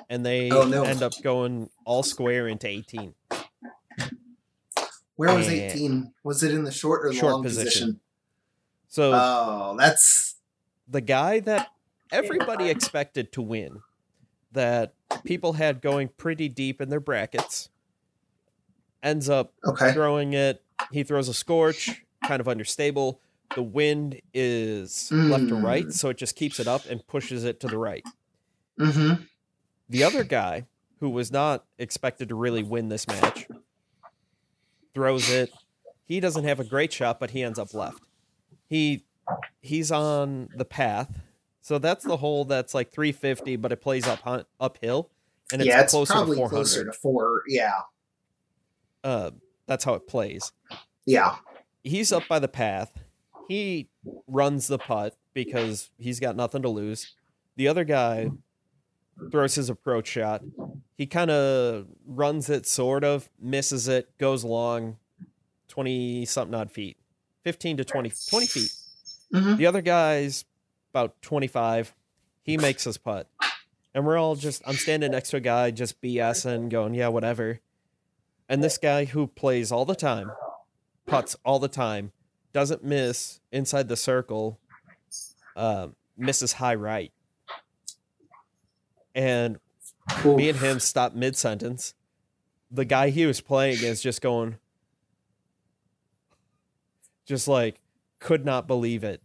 and 0.10 0.26
they 0.26 0.50
Oh, 0.52 0.66
no. 0.68 0.84
end 0.84 1.02
up 1.04 1.14
going 1.22 1.70
all 1.86 2.04
square 2.04 2.48
into 2.48 2.68
18 2.68 3.14
Where 5.16 5.36
was 5.36 5.48
And- 5.48 5.56
eighteen? 5.56 6.14
Was 6.24 6.42
it 6.42 6.52
in 6.52 6.64
the 6.64 6.72
short 6.72 7.06
or 7.06 7.10
the 7.10 7.16
Short 7.16 7.34
long 7.34 7.44
position. 7.44 7.66
position? 7.68 8.00
so 8.88 9.12
Oh, 9.14 9.76
that's 9.78 10.36
the 10.88 11.02
guy 11.02 11.40
that 11.42 11.70
everybody 12.12 12.70
expected 12.70 13.32
to 13.34 13.42
win, 13.42 13.82
that 14.52 14.96
people 15.24 15.54
had 15.54 15.82
going 15.82 16.10
pretty 16.18 16.50
deep 16.50 16.82
in 16.82 16.90
their 16.90 17.00
brackets, 17.00 17.70
ends 19.04 19.30
up 19.30 19.54
okay. 19.66 19.94
throwing 19.94 20.34
it. 20.34 20.64
He 20.92 21.04
throws 21.04 21.30
a 21.30 21.34
scorch, 21.34 22.04
kind 22.26 22.40
of 22.42 22.48
understable. 22.48 23.22
The 23.56 23.64
wind 23.64 24.22
is 24.34 25.12
left 25.12 25.48
to 25.50 25.56
right, 25.56 25.86
Mm. 25.88 25.94
so 25.94 26.10
it 26.10 26.18
just 26.18 26.36
keeps 26.36 26.60
it 26.60 26.68
up 26.68 26.86
and 26.90 27.06
pushes 27.08 27.44
it 27.44 27.60
to 27.62 27.68
the 27.68 27.78
right. 27.78 28.04
Mm-hmm. 28.80 29.24
The 29.90 30.04
other 30.04 30.24
guy, 30.24 30.66
who 31.00 31.10
was 31.10 31.32
not 31.32 31.66
expected 31.78 32.30
to 32.30 32.36
really 32.36 32.64
win 32.64 32.90
this 32.90 33.08
match, 33.08 33.48
throws 34.94 35.30
it. 35.30 35.52
He 36.06 36.20
doesn't 36.20 36.44
have 36.44 36.60
a 36.60 36.64
great 36.64 36.92
shot, 36.92 37.20
but 37.20 37.32
he 37.32 37.44
ends 37.44 37.60
up 37.60 37.74
left. 37.74 38.02
He 38.68 39.06
he's 39.62 39.92
on 39.92 40.50
the 40.56 40.66
path. 40.66 41.20
So 41.62 41.78
that's 41.78 42.04
the 42.04 42.18
hole 42.18 42.44
that's 42.46 42.74
like 42.74 42.92
350, 42.92 43.56
but 43.58 43.72
it 43.72 43.82
plays 43.82 44.06
up 44.08 44.20
uphill, 44.60 45.10
and 45.52 45.62
it's 45.62 45.68
yeah, 45.70 45.82
it's 45.82 45.94
closer 45.94 46.14
probably 46.14 46.36
to 46.36 46.40
400. 46.40 46.56
closer 46.56 46.86
to 46.86 46.92
four. 46.94 47.44
Yeah, 47.48 47.82
Uh, 49.04 49.32
that's 49.68 49.84
how 49.86 49.94
it 49.94 50.08
plays. 50.08 50.52
yeah. 51.06 51.36
He's 51.86 52.12
up 52.14 52.24
by 52.30 52.40
the 52.40 52.48
path. 52.48 52.92
He 53.48 53.90
runs 54.28 54.68
the 54.68 54.78
putt 54.78 55.16
because 55.34 55.90
he's 55.98 56.20
got 56.20 56.36
nothing 56.36 56.62
to 56.62 56.70
lose. 56.70 57.14
The 57.56 57.68
other 57.68 57.84
guy 57.84 58.32
throws 59.32 59.56
his 59.56 59.70
approach 59.70 60.08
shot. 60.08 60.42
He 60.96 61.06
kind 61.06 61.32
of 61.32 61.88
runs 62.06 62.50
it, 62.50 62.66
sort 62.66 63.04
of, 63.04 63.30
misses 63.40 63.88
it, 63.88 64.18
goes 64.18 64.44
long 64.44 64.98
20 65.70 66.26
something 66.26 66.54
odd 66.54 66.72
feet, 66.72 66.98
15 67.44 67.78
to 67.78 67.86
20, 67.86 68.12
20 68.30 68.46
feet. 68.46 68.72
Mm-hmm. 69.34 69.56
The 69.56 69.66
other 69.66 69.82
guy's 69.82 70.46
about 70.94 71.20
25. 71.22 71.94
He 72.44 72.58
makes 72.58 72.84
his 72.84 72.98
putt. 72.98 73.28
And 73.96 74.06
we're 74.06 74.18
all 74.18 74.36
just, 74.36 74.62
I'm 74.66 74.76
standing 74.76 75.12
next 75.12 75.30
to 75.30 75.38
a 75.38 75.40
guy 75.40 75.72
just 75.72 76.02
BSing, 76.02 76.70
going, 76.70 76.94
yeah, 76.94 77.08
whatever. 77.08 77.60
And 78.50 78.64
this 78.64 78.78
guy 78.78 79.06
who 79.06 79.28
plays 79.28 79.72
all 79.72 79.86
the 79.86 79.96
time, 79.96 80.32
putts 81.08 81.36
all 81.44 81.60
the 81.60 81.68
time, 81.68 82.12
doesn't 82.54 82.84
miss 82.84 83.40
inside 83.52 83.88
the 83.88 83.96
circle, 83.98 84.60
um, 85.56 85.96
misses 86.18 86.54
high 86.54 86.76
right. 86.76 87.12
And 89.16 89.60
me 90.26 90.50
and 90.50 90.58
him 90.60 90.80
stop 90.80 91.14
mid 91.14 91.36
sentence. 91.36 91.94
The 92.72 92.86
guy 92.86 93.10
he 93.10 93.26
was 93.26 93.42
playing 93.42 93.84
is 93.84 94.02
just 94.02 94.22
going, 94.22 94.58
just 97.26 97.48
like, 97.48 97.80
could 98.20 98.46
not 98.46 98.68
believe 98.68 99.04
it. 99.04 99.22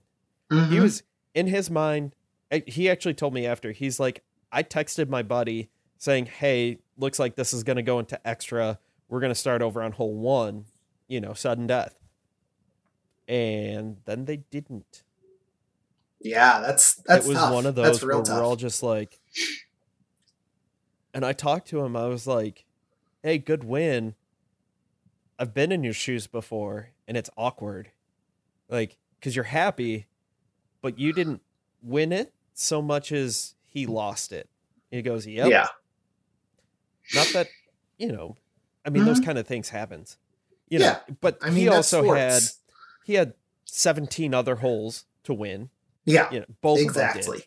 He 0.50 0.56
Mhm. 0.56 0.82
was 0.82 1.02
in 1.34 1.46
his 1.46 1.70
mind. 1.70 2.14
He 2.66 2.88
actually 2.88 3.14
told 3.14 3.34
me 3.34 3.46
after. 3.46 3.72
He's 3.72 4.00
like, 4.00 4.24
I 4.50 4.62
texted 4.62 5.08
my 5.08 5.22
buddy 5.22 5.68
saying, 5.98 6.26
"Hey, 6.26 6.78
looks 6.96 7.18
like 7.18 7.36
this 7.36 7.52
is 7.52 7.62
going 7.64 7.76
to 7.76 7.82
go 7.82 7.98
into 7.98 8.24
extra. 8.26 8.78
We're 9.08 9.20
going 9.20 9.30
to 9.32 9.34
start 9.38 9.60
over 9.62 9.82
on 9.82 9.92
hole 9.92 10.14
one. 10.14 10.64
You 11.06 11.20
know, 11.20 11.34
sudden 11.34 11.66
death." 11.66 11.98
And 13.28 13.98
then 14.06 14.24
they 14.24 14.38
didn't. 14.38 15.02
Yeah, 16.20 16.60
that's 16.60 16.94
that's 17.06 17.26
it 17.26 17.28
was 17.28 17.38
tough. 17.38 17.52
one 17.52 17.66
of 17.66 17.74
those 17.76 18.02
where 18.02 18.14
tough. 18.22 18.28
we're 18.36 18.42
all 18.42 18.56
just 18.56 18.82
like. 18.82 19.20
And 21.14 21.24
I 21.24 21.32
talked 21.32 21.68
to 21.68 21.80
him. 21.80 21.94
I 21.96 22.06
was 22.06 22.26
like, 22.26 22.64
"Hey, 23.22 23.38
good 23.38 23.64
win. 23.64 24.14
I've 25.38 25.54
been 25.54 25.70
in 25.72 25.84
your 25.84 25.92
shoes 25.92 26.26
before, 26.26 26.90
and 27.06 27.16
it's 27.16 27.30
awkward, 27.36 27.90
like 28.68 28.98
because 29.18 29.36
you're 29.36 29.44
happy, 29.44 30.06
but 30.82 30.98
you 30.98 31.12
didn't 31.12 31.42
win 31.82 32.12
it 32.12 32.32
so 32.54 32.82
much 32.82 33.12
as 33.12 33.54
he 33.68 33.86
lost 33.86 34.32
it." 34.32 34.48
He 34.90 35.02
goes, 35.02 35.26
"Yep." 35.26 35.50
Yeah, 35.50 35.68
Not 37.14 37.28
that 37.34 37.48
you 37.98 38.10
know. 38.12 38.36
I 38.84 38.90
mean, 38.90 39.04
those 39.04 39.20
kind 39.20 39.38
of 39.38 39.46
things 39.46 39.68
happens. 39.68 40.16
You 40.68 40.78
know, 40.80 40.86
Mm-hmm. 40.86 41.10
Yeah. 41.10 41.16
but 41.20 41.38
I 41.42 41.46
mean 41.50 41.56
he 41.56 41.68
also 41.68 42.02
sports. 42.02 42.58
He 43.08 43.14
had 43.14 43.32
17 43.64 44.34
other 44.34 44.56
holes 44.56 45.06
to 45.24 45.32
win. 45.32 45.70
yeah, 46.04 46.30
You 46.30 46.40
know, 46.40 46.46
both 46.60 46.78
of 46.78 46.84
them 46.94 47.06
exactly. 47.06 47.44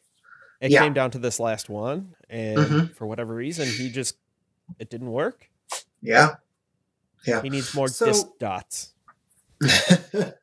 It 0.59 0.71
Yeah. 0.71 0.81
came 0.81 0.93
down 0.93 1.11
to 1.11 1.19
this 1.19 1.39
last 1.39 1.69
one, 1.69 2.15
and 2.29 2.57
Mhm. 2.57 2.95
for 2.95 3.05
whatever 3.07 3.33
reason, 3.35 3.67
he 3.67 3.89
just 3.91 4.15
it 4.79 4.89
didn't 4.89 5.11
work. 5.11 5.49
Yeah. 6.01 6.35
Yeah. 7.25 7.41
He 7.43 7.49
needs 7.49 7.73
more 7.75 7.87
So- 7.87 8.05
disc 8.07 8.27
dots. 8.39 8.93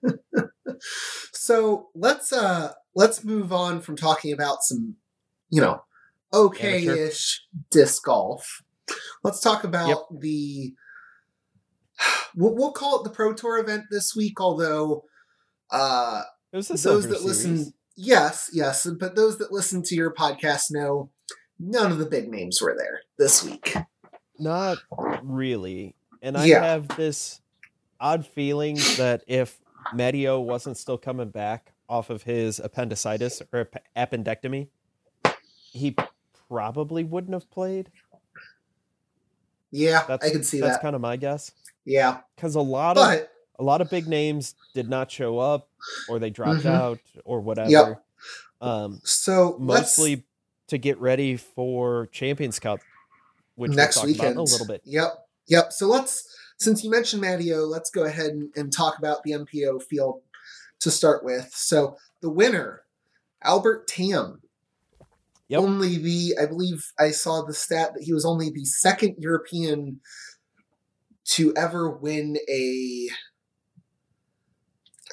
so 1.33 1.89
let's 1.95 2.33
uh 2.33 2.73
let's 2.95 3.25
move 3.25 3.53
on 3.53 3.81
from 3.81 3.97
talking 3.97 4.33
about 4.33 4.62
some 4.62 4.95
you 5.51 5.61
know 5.61 5.83
okay-ish 6.33 7.43
disc 7.71 8.05
golf 8.05 8.62
let's 9.25 9.41
talk 9.41 9.64
about 9.64 10.21
the 10.21 10.73
we'll, 12.36 12.55
we'll 12.55 12.72
call 12.72 13.01
it 13.01 13.05
the 13.05 13.11
pro 13.11 13.32
tour 13.32 13.59
event 13.59 13.84
this 13.90 14.14
week 14.16 14.40
although 14.40 15.05
uh 15.70 16.22
It 16.53 16.57
was 16.57 16.68
the 16.68 16.74
those 16.76 17.09
that 17.09 17.18
Series. 17.18 17.24
listen 17.44 17.72
yes 17.96 18.51
yes 18.53 18.86
but 18.99 19.16
those 19.16 19.38
that 19.38 19.53
listen 19.53 19.82
to 19.84 19.94
your 19.94 20.12
podcast 20.14 20.70
know 20.70 21.11
none 21.59 21.90
of 21.92 21.99
the 21.99 22.07
big 22.07 22.28
names 22.30 22.61
were 22.62 22.74
there 22.78 23.01
this 23.18 23.42
week 23.44 23.74
Not 24.38 24.78
really. 25.22 25.94
And 26.22 26.36
I 26.36 26.44
Yeah. 26.46 26.62
have 26.64 26.88
this 26.96 27.40
odd 28.01 28.24
feeling 28.26 28.76
that 28.96 29.24
if 29.26 29.59
Matty 29.92 30.28
O 30.28 30.38
wasn't 30.40 30.76
still 30.76 30.99
coming 30.99 31.30
back 31.30 31.72
off 31.88 32.09
of 32.11 32.22
his 32.22 32.61
appendicitis 32.61 33.42
or 33.53 33.61
ap- 33.96 34.11
appendectomy, 34.12 34.68
he 35.72 35.96
probably 36.49 37.03
wouldn't 37.03 37.32
have 37.34 37.51
played. 37.51 37.90
yeah 39.70 40.05
That's 40.07 40.24
i 40.26 40.30
can 40.30 40.42
see 40.44 40.61
that's 40.61 40.76
that 40.76 40.82
kind 40.82 40.94
of 40.94 41.01
my 41.03 41.16
guess. 41.16 41.51
Yeah 41.85 42.18
Because 42.37 42.55
a 42.55 42.61
lot 42.61 42.97
of 42.99 43.26
a 43.59 43.62
lot 43.64 43.81
of 43.81 43.91
big 43.91 44.07
names 44.07 44.55
did 44.74 44.89
not 44.89 45.11
show 45.11 45.39
up, 45.39 45.68
or 46.09 46.18
they 46.18 46.31
dropped 46.31 46.61
Mhm. 46.61 46.70
out, 46.70 47.01
or 47.24 47.41
whatever. 47.41 48.01
Um, 48.61 49.01
so 49.05 49.57
mostly 49.59 50.24
to 50.68 50.79
get 50.79 50.99
ready 51.01 51.37
for 51.37 52.07
Champions 52.12 52.59
Cup, 52.61 52.81
which 53.57 53.72
next 53.72 53.97
we'll 53.97 54.03
talk 54.03 54.07
weekend 54.09 54.33
about 54.33 54.33
in 54.33 54.39
a 54.39 54.43
little 54.53 54.66
bit. 54.66 54.83
Yep, 54.85 55.29
yep. 55.47 55.72
So 55.72 55.89
let's, 55.89 56.29
since 56.59 56.85
you 56.85 56.91
mentioned 56.91 57.22
Matty 57.22 57.53
O, 57.55 57.64
let's 57.64 57.91
go 57.91 58.05
ahead 58.05 58.31
and, 58.31 58.51
and 58.55 58.72
talk 58.72 58.99
about 58.99 59.22
the 59.24 59.33
MPO 59.33 59.83
field 59.83 60.22
to 60.81 60.91
start 60.91 61.24
with. 61.24 61.51
So 61.55 61.97
the 62.20 62.31
winner, 62.31 62.83
Albert 63.43 63.89
Tamm. 63.89 64.41
Yep. 65.49 65.61
Only 65.61 65.97
the, 65.97 66.37
I 66.41 66.47
believe 66.47 66.93
I 66.99 67.11
saw 67.11 67.43
the 67.43 67.55
stat 67.55 67.95
that 67.95 68.03
he 68.03 68.12
was 68.12 68.26
only 68.26 68.51
the 68.51 68.66
second 68.66 69.16
European 69.18 70.01
to 71.29 71.53
ever 71.57 71.91
win 71.91 72.37
a. 72.49 73.09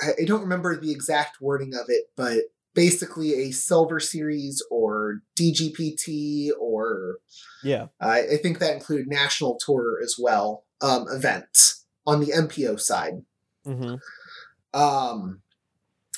I 0.03 0.25
don't 0.25 0.41
remember 0.41 0.79
the 0.79 0.91
exact 0.91 1.39
wording 1.39 1.73
of 1.73 1.85
it, 1.87 2.05
but 2.17 2.39
basically 2.73 3.33
a 3.33 3.51
silver 3.51 4.01
series 4.01 4.61
or 4.69 5.21
DGPT 5.39 6.49
or 6.59 7.19
Yeah, 7.63 7.87
I, 8.01 8.19
I 8.21 8.37
think 8.37 8.59
that 8.59 8.73
included 8.73 9.07
national 9.07 9.57
tour 9.57 9.99
as 10.03 10.15
well 10.19 10.65
um, 10.81 11.05
events 11.09 11.85
on 12.05 12.19
the 12.19 12.27
MPO 12.33 12.79
side. 12.79 13.23
hmm 13.63 13.95
Um, 14.73 15.41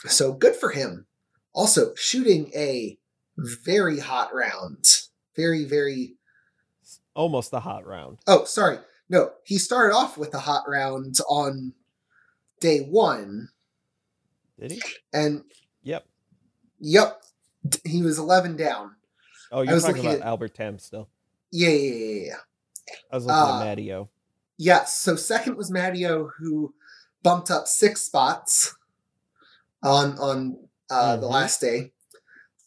so 0.05 0.33
good 0.33 0.55
for 0.55 0.71
him. 0.71 1.05
Also 1.53 1.93
shooting 1.95 2.51
a 2.55 2.97
very 3.37 3.99
hot 3.99 4.33
round. 4.33 4.85
Very 5.35 5.65
very. 5.65 6.15
almost 7.15 7.51
the 7.51 7.59
hot 7.59 7.85
round. 7.85 8.17
Oh, 8.25 8.43
sorry. 8.45 8.79
No, 9.09 9.31
he 9.43 9.57
started 9.57 9.93
off 9.95 10.17
with 10.17 10.31
the 10.31 10.39
hot 10.39 10.63
round 10.67 11.15
on 11.29 11.73
day 12.59 12.79
one, 12.81 13.49
Did 14.59 14.71
he? 14.71 14.81
and 15.13 15.43
Yep. 15.83 16.05
yep, 16.79 17.23
he 17.85 18.01
was 18.01 18.17
eleven 18.19 18.57
down. 18.57 18.95
Oh, 19.51 19.61
you're 19.61 19.79
talking 19.79 20.01
about 20.05 20.15
at- 20.19 20.21
Albert 20.23 20.55
Tamm 20.55 20.77
still. 20.79 21.09
Yeah, 21.51 21.69
yeah, 21.69 21.93
yeah, 21.95 22.25
yeah. 22.25 22.95
I 23.11 23.15
was 23.15 23.25
looking 23.25 23.39
Uh, 23.39 23.59
at 23.61 23.65
Matty 23.65 23.93
O. 23.93 24.09
Yes. 24.57 24.93
So 24.99 25.15
second 25.15 25.55
was 25.55 25.71
Matty 25.71 26.05
O, 26.05 26.27
who 26.39 26.73
bumped 27.23 27.49
up 27.51 27.67
six 27.67 28.01
spots 28.01 28.75
on 29.83 30.17
on 30.19 30.67
uh, 30.89 31.15
the 31.17 31.27
Mhm. 31.27 31.31
last 31.31 31.61
day. 31.61 31.93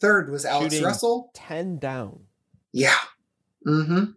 Third 0.01 0.31
was 0.31 0.45
Alex 0.47 0.73
Shooting- 0.75 0.87
Russell. 0.87 1.31
Ten 1.35 1.79
down. 1.79 2.27
Yeah. 2.73 2.97
Mm-hmm. 3.67 4.13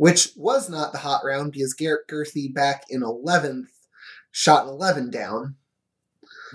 Which 0.00 0.30
was 0.34 0.70
not 0.70 0.92
the 0.92 0.98
hot 0.98 1.20
round 1.26 1.52
because 1.52 1.74
Garrett 1.74 2.08
Gurthie 2.08 2.48
back 2.54 2.84
in 2.88 3.02
eleventh 3.02 3.68
shot 4.30 4.62
an 4.64 4.70
eleven 4.70 5.10
down. 5.10 5.56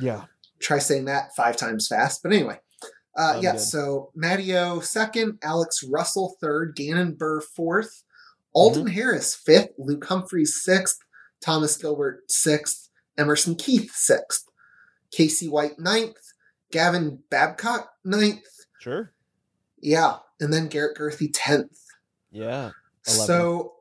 Yeah. 0.01 0.23
Try 0.59 0.79
saying 0.79 1.05
that 1.05 1.35
five 1.35 1.55
times 1.55 1.87
fast. 1.87 2.23
But 2.23 2.33
anyway. 2.33 2.59
Uh, 3.15 3.39
yeah, 3.41 3.51
good. 3.51 3.61
so 3.61 4.11
Matty 4.15 4.55
O 4.57 4.79
second, 4.79 5.37
Alex 5.43 5.83
Russell 5.83 6.35
third, 6.41 6.75
Gannon 6.75 7.13
Buhr 7.13 7.39
fourth, 7.39 8.03
Alden 8.53 8.85
Mm-hmm. 8.85 8.93
Harris 8.93 9.35
fifth, 9.35 9.69
Luke 9.77 10.03
Humphreys 10.05 10.61
sixth, 10.63 10.97
Thomas 11.39 11.77
Gilbert 11.77 12.23
sixth, 12.29 12.89
Emerson 13.17 13.55
Keith 13.55 13.91
sixth, 13.93 14.45
Casey 15.11 15.47
White 15.47 15.77
ninth, 15.79 16.17
Gavin 16.71 17.19
Babcock 17.29 17.91
ninth, 18.03 18.43
Sure. 18.81 19.13
yeah, 19.79 20.17
and 20.41 20.51
then 20.51 20.67
Garrett 20.67 20.97
Gurthie 20.97 21.29
tenth. 21.31 21.77
Yeah. 22.31 22.71
11th. 23.07 23.25
So, 23.25 23.73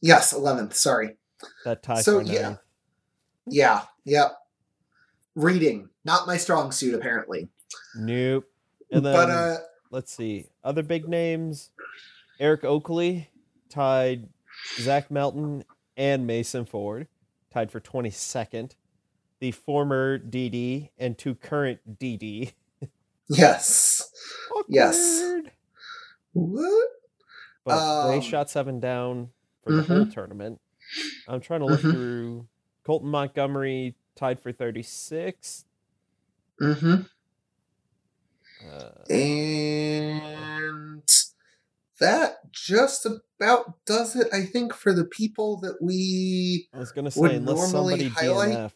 yes, 0.00 0.32
eleventh. 0.32 0.74
Sorry. 0.74 1.16
That 1.64 1.82
tie 1.82 2.02
So, 2.02 2.20
yeah. 2.20 2.56
Yeah, 3.46 3.82
yep. 4.04 4.36
Reading, 5.34 5.88
not 6.04 6.26
my 6.26 6.36
strong 6.36 6.72
suit, 6.72 6.94
apparently. 6.94 7.48
Nope. 7.96 8.44
And 8.90 9.04
then 9.04 9.14
but 9.14 9.30
uh, 9.30 9.56
let's 9.90 10.14
see. 10.14 10.46
Other 10.64 10.82
big 10.82 11.08
names. 11.08 11.70
Eric 12.38 12.64
Oakley 12.64 13.30
tied 13.68 14.28
Zach 14.78 15.10
Melton 15.10 15.64
and 15.96 16.26
Mason 16.26 16.64
Ford, 16.64 17.06
tied 17.52 17.70
for 17.70 17.80
22nd. 17.80 18.72
The 19.40 19.52
former 19.52 20.18
DD 20.18 20.90
and 20.98 21.16
two 21.16 21.34
current 21.34 21.98
DD. 21.98 22.52
yes. 23.28 24.06
Yes. 24.68 25.22
What? 26.32 26.88
But 27.70 28.08
they 28.08 28.16
Um, 28.16 28.20
shot 28.22 28.50
seven 28.50 28.80
down 28.80 29.30
for 29.64 29.72
the 29.72 29.82
whole 29.82 30.04
mhm. 30.06 30.12
tournament. 30.12 30.60
I'm 31.28 31.40
trying 31.40 31.60
to 31.60 31.66
look 31.66 31.80
Mhm. 31.80 31.92
through. 31.92 32.48
Colton 32.84 33.08
Montgomery 33.10 33.94
tied 34.16 34.40
for 34.40 34.52
36. 34.52 35.64
Mm-hmm. 36.60 37.02
Uh, 38.68 38.90
And 39.12 41.02
that 41.98 42.50
just 42.52 43.06
about 43.06 43.84
does 43.86 44.16
it, 44.16 44.28
I 44.32 44.44
think, 44.44 44.74
for 44.74 44.92
the 44.92 45.04
people 45.04 45.58
that 45.60 45.80
we 45.80 46.68
I 46.72 46.78
was 46.78 46.92
gonna 46.92 47.10
say 47.10 47.20
would 47.20 47.42
normally 47.42 47.68
somebody 47.70 48.08
highlight-. 48.08 48.72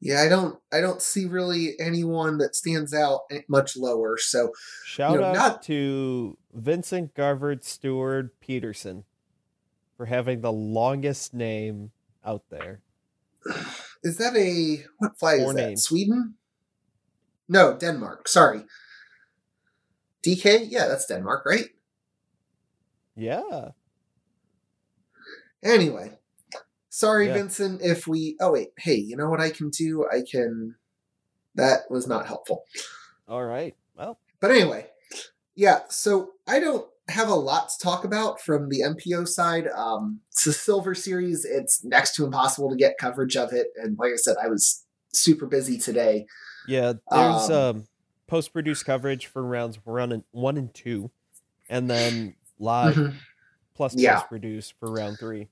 Yeah, 0.00 0.22
I 0.22 0.28
don't 0.28 0.58
I 0.72 0.80
don't 0.80 1.02
see 1.02 1.26
really 1.26 1.74
anyone 1.80 2.38
that 2.38 2.54
stands 2.54 2.94
out 2.94 3.22
much 3.48 3.76
lower. 3.76 4.16
So 4.18 4.52
Shout 4.84 5.18
know, 5.18 5.24
out 5.24 5.34
not- 5.34 5.62
to 5.64 6.38
Vincent 6.54 7.14
Garvard 7.14 7.64
Stewart 7.64 8.38
Peterson 8.40 9.04
for 9.96 10.06
having 10.06 10.40
the 10.40 10.52
longest 10.52 11.34
name 11.34 11.90
out 12.24 12.42
there. 12.50 12.80
is 14.04 14.18
that 14.18 14.36
a 14.36 14.84
what 14.98 15.18
flag 15.18 15.40
Four 15.40 15.50
is 15.50 15.56
that? 15.56 15.78
Sweden? 15.78 16.34
No, 17.48 17.76
Denmark. 17.76 18.28
Sorry. 18.28 18.62
DK? 20.26 20.66
Yeah, 20.68 20.86
that's 20.86 21.06
Denmark, 21.06 21.46
right? 21.46 21.70
Yeah. 23.16 23.70
Anyway, 25.62 26.17
sorry, 26.88 27.26
Yeah. 27.28 27.34
Vincent, 27.34 27.80
if 27.82 28.06
we. 28.06 28.36
Oh, 28.40 28.52
wait. 28.52 28.68
Hey, 28.78 28.94
you 28.96 29.16
know 29.16 29.28
what 29.28 29.40
I 29.40 29.50
can 29.50 29.70
do? 29.70 30.06
I 30.10 30.22
can. 30.28 30.76
That 31.54 31.90
was 31.90 32.06
not 32.06 32.26
helpful. 32.26 32.64
All 33.28 33.44
right. 33.44 33.74
Well, 33.96 34.18
But 34.40 34.52
anyway, 34.52 34.86
yeah, 35.56 35.80
so 35.88 36.32
I 36.46 36.60
don't 36.60 36.86
have 37.08 37.28
a 37.28 37.34
lot 37.34 37.68
to 37.70 37.74
talk 37.82 38.04
about 38.04 38.40
from 38.40 38.68
the 38.68 38.82
MPO 38.82 39.26
side. 39.26 39.66
Um, 39.68 40.20
it's 40.30 40.44
the 40.44 40.52
Silver 40.52 40.94
Series. 40.94 41.44
It's 41.44 41.82
next 41.84 42.14
to 42.16 42.24
impossible 42.24 42.70
to 42.70 42.76
get 42.76 42.98
coverage 42.98 43.36
of 43.36 43.52
it. 43.52 43.68
And 43.76 43.98
like 43.98 44.12
I 44.12 44.16
said, 44.16 44.36
I 44.42 44.48
was 44.48 44.84
super 45.12 45.46
busy 45.46 45.78
today. 45.78 46.26
yeah, 46.68 46.92
there's 47.10 47.50
Um, 47.50 47.52
um, 47.52 47.88
post 48.26 48.52
produced 48.52 48.84
coverage 48.84 49.26
for 49.26 49.42
rounds 49.42 49.78
one 49.84 50.12
and 50.12 50.22
one 50.32 50.58
and 50.58 50.72
two, 50.74 51.10
and 51.70 51.88
then 51.90 52.34
live 52.58 52.94
Mhm. 52.94 53.14
plus 53.74 53.94
Yeah. 53.96 54.16
post 54.20 54.28
produced 54.28 54.74
for 54.78 54.92
round 54.92 55.18
three. 55.18 55.48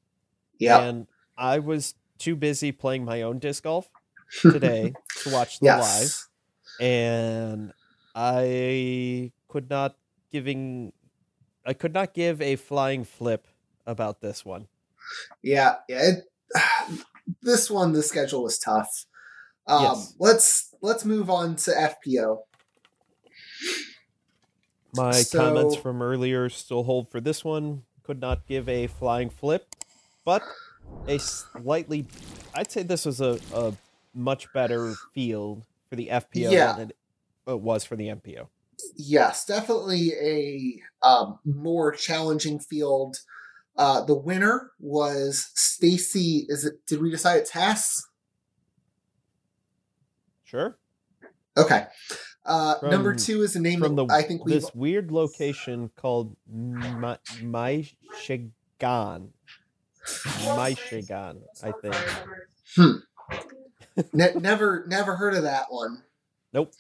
Yeah. 0.59 0.83
And 0.83 1.07
I 1.39 1.59
was 1.59 1.95
too 2.19 2.37
busy 2.37 2.73
playing 2.73 3.05
my 3.05 3.23
own 3.23 3.39
disc 3.39 3.63
golf 3.65 3.89
today 4.41 4.95
to 5.23 5.31
watch 5.31 5.61
the 5.61 5.67
live. 5.67 6.27
and 6.81 7.73
I 8.15 9.33
could 9.49 9.69
not 9.71 9.97
giving 10.33 10.93
I 11.65 11.73
could 11.75 11.93
not 11.93 12.15
give 12.15 12.41
a 12.41 12.57
flying 12.57 13.05
flip 13.05 13.47
about 13.87 14.21
this 14.21 14.45
one. 14.45 14.69
Yeah. 15.43 15.77
Yeah. 15.89 16.01
It, 16.03 16.25
this 17.43 17.71
one, 17.71 17.93
the 17.93 18.03
schedule 18.03 18.43
was 18.45 18.59
tough. 18.59 19.07
Um, 19.67 19.83
Yes. 19.83 20.15
Let's 20.19 20.75
let's 20.81 21.05
move 21.05 21.29
on 21.29 21.57
to 21.57 21.71
FPO. 21.73 22.39
My 24.95 25.13
So- 25.13 25.39
comments 25.39 25.77
from 25.77 26.01
earlier 26.03 26.49
still 26.49 26.85
hold 26.85 27.11
for 27.11 27.21
this 27.21 27.45
one. 27.45 27.83
Could 28.03 28.21
not 28.21 28.47
give 28.47 28.69
a 28.69 28.87
flying 28.87 29.31
flip, 29.31 29.67
but 30.25 30.43
a 31.09 31.19
slightly. 31.19 32.07
I'd 32.55 32.71
say 32.71 32.83
this 32.83 33.05
was 33.07 33.21
a, 33.21 33.39
a 33.55 33.75
much 34.15 34.53
better 34.53 34.95
field 35.15 35.65
for 35.89 35.97
the 35.97 36.09
FPO 36.09 36.51
Yeah. 36.51 36.73
than 36.73 36.91
it, 36.91 36.97
it 37.47 37.61
was 37.61 37.85
for 37.85 37.97
the 37.97 38.09
MPO. 38.09 38.49
Yes, 38.97 39.45
definitely 39.45 40.13
a 40.13 41.07
um, 41.07 41.39
more 41.45 41.93
challenging 41.93 42.59
field. 42.59 43.19
Uh, 43.77 44.03
the 44.05 44.15
winner 44.15 44.71
was 44.81 45.51
Stacy. 45.55 46.47
Is 46.49 46.65
it? 46.65 46.85
Did 46.87 47.01
we 47.01 47.11
decide 47.11 47.39
it's 47.39 47.51
Hess? 47.51 48.07
Sure. 50.45 50.79
Okay. 51.57 51.87
Uh, 52.45 52.77
number 52.83 53.13
two 53.15 53.43
is 53.43 53.57
a 53.57 53.61
name 53.61 53.81
From 53.81 53.97
the 53.97 54.07
I 54.07 54.23
think 54.23 54.45
we. 54.45 54.53
this 54.53 54.73
weird 54.75 55.11
location 55.11 55.91
called 55.97 56.37
Ma- 56.49 57.17
Maishigan. 57.43 59.29
Maishigan, 60.57 61.41
I 61.63 61.73
think. 62.77 62.97
Ne- 64.13 64.35
never, 64.35 64.85
never 64.89 65.17
heard 65.17 65.35
of 65.35 65.43
that 65.45 65.67
one. 65.71 66.03
Nope. 66.53 66.73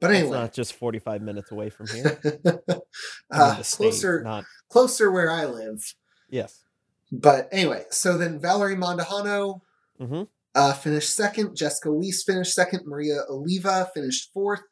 But 0.00 0.10
anyway, 0.12 0.28
It's 0.28 0.32
not 0.32 0.52
just 0.52 0.74
45 0.74 1.22
minutes 1.22 1.50
away 1.50 1.70
from 1.70 1.86
here. 1.88 2.20
Uh, 3.30 3.62
state, 3.62 3.76
closer, 3.76 4.22
not 4.22 4.44
closer 4.70 5.10
where 5.10 5.30
I 5.30 5.44
live. 5.44 5.82
yes. 6.30 6.64
But 7.12 7.48
anyway, 7.52 7.84
so 7.90 8.16
then 8.18 8.40
Valerie 8.40 8.74
Mandujano 8.76 9.60
hmm 9.98 10.22
uh, 10.54 10.72
finished 10.72 11.14
second. 11.14 11.54
Jessica 11.56 11.92
Weiss 11.92 12.24
finished 12.24 12.52
second. 12.54 12.82
Maria 12.86 13.20
Oliva 13.28 13.88
finished 13.94 14.30
fourth. 14.32 14.62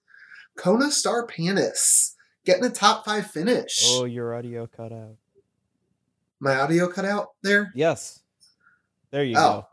Kona 0.56 0.90
Star 0.90 1.26
Panis 1.26 2.14
getting 2.46 2.64
a 2.64 2.70
top 2.70 3.04
five 3.04 3.30
finish. 3.30 3.82
Oh, 3.88 4.04
your 4.06 4.34
audio 4.34 4.66
cut 4.66 4.90
out. 4.92 5.16
My 6.40 6.56
audio 6.56 6.88
cut 6.88 7.04
out 7.04 7.28
there. 7.42 7.72
Yes. 7.74 8.20
There 9.10 9.24
you 9.24 9.36
Oh. 9.36 9.40
go. 9.60 9.66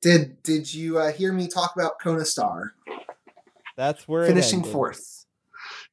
Did 0.00 0.42
did 0.42 0.72
you 0.72 0.98
uh, 0.98 1.12
hear 1.12 1.32
me 1.32 1.48
talk 1.48 1.74
about 1.74 1.94
Kona 2.00 2.24
Star 2.24 2.74
That's 3.76 4.06
where 4.06 4.24
finishing 4.26 4.62
fourth? 4.62 5.26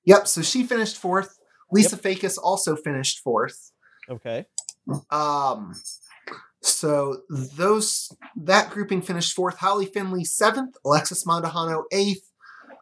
Yep. 0.05 0.27
So 0.27 0.41
she 0.43 0.63
finished 0.63 0.97
fourth. 0.97 1.39
Lisa 1.71 1.97
Fajkus 1.97 2.37
also 2.41 2.75
finished 2.75 3.19
fourth. 3.21 3.71
Okay. 4.09 4.45
Um, 5.09 5.73
so 6.61 7.23
those 7.29 8.15
that 8.35 8.69
grouping 8.69 9.01
finished 9.01 9.35
fourth. 9.35 9.57
Holly 9.57 9.87
Finley 9.87 10.23
seventh, 10.23 10.75
Alexis 10.85 11.25
Mandujano 11.25 11.83
eighth, 11.91 12.31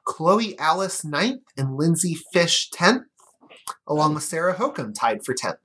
Chloe 0.03 0.59
Alice 0.59 1.05
ninth, 1.05 1.43
and 1.57 1.77
Lindsay 1.77 2.17
Fish 2.33 2.69
tenth, 2.69 3.03
along 3.87 4.13
with 4.15 4.23
Sarah 4.23 4.55
Hokom 4.55 4.93
tied 4.93 5.23
for 5.23 5.33
tenth. 5.33 5.59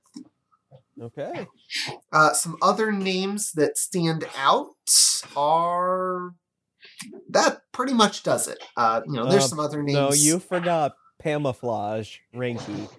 Okay. 1.01 1.47
Uh, 2.11 2.33
some 2.33 2.57
other 2.61 2.91
names 2.91 3.53
that 3.53 3.77
stand 3.77 4.25
out 4.37 4.75
are 5.35 6.33
that 7.29 7.61
pretty 7.71 7.93
much 7.93 8.23
does 8.23 8.47
it. 8.47 8.61
Uh, 8.75 9.01
you 9.05 9.13
know, 9.13 9.29
there's 9.29 9.45
Uh, 9.45 9.47
some 9.47 9.59
other 9.59 9.81
names. 9.81 9.93
No, 9.95 10.11
you 10.11 10.39
forgot 10.39 10.95
Pamaflage 11.23 12.17
Ranky. 12.35 12.89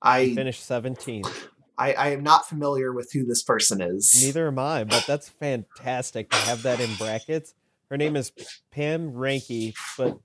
I, 0.00 0.34
Finished 0.34 0.62
17th. 0.68 1.48
I 1.76 1.92
I 1.94 2.08
am 2.10 2.22
not 2.22 2.48
familiar 2.48 2.92
with 2.92 3.10
who 3.12 3.24
this 3.24 3.42
person 3.42 3.80
is. 3.80 4.22
Neither 4.22 4.46
am 4.48 4.58
I, 4.58 4.84
but 4.84 5.04
that's 5.06 5.28
fantastic 5.28 6.30
to 6.30 6.36
have 6.36 6.62
that 6.62 6.78
in 6.80 6.94
brackets. 6.96 7.54
Her 7.90 7.96
name 7.96 8.16
is 8.16 8.32
Pam 8.70 9.12
Ranky, 9.12 9.74
but 9.98 10.18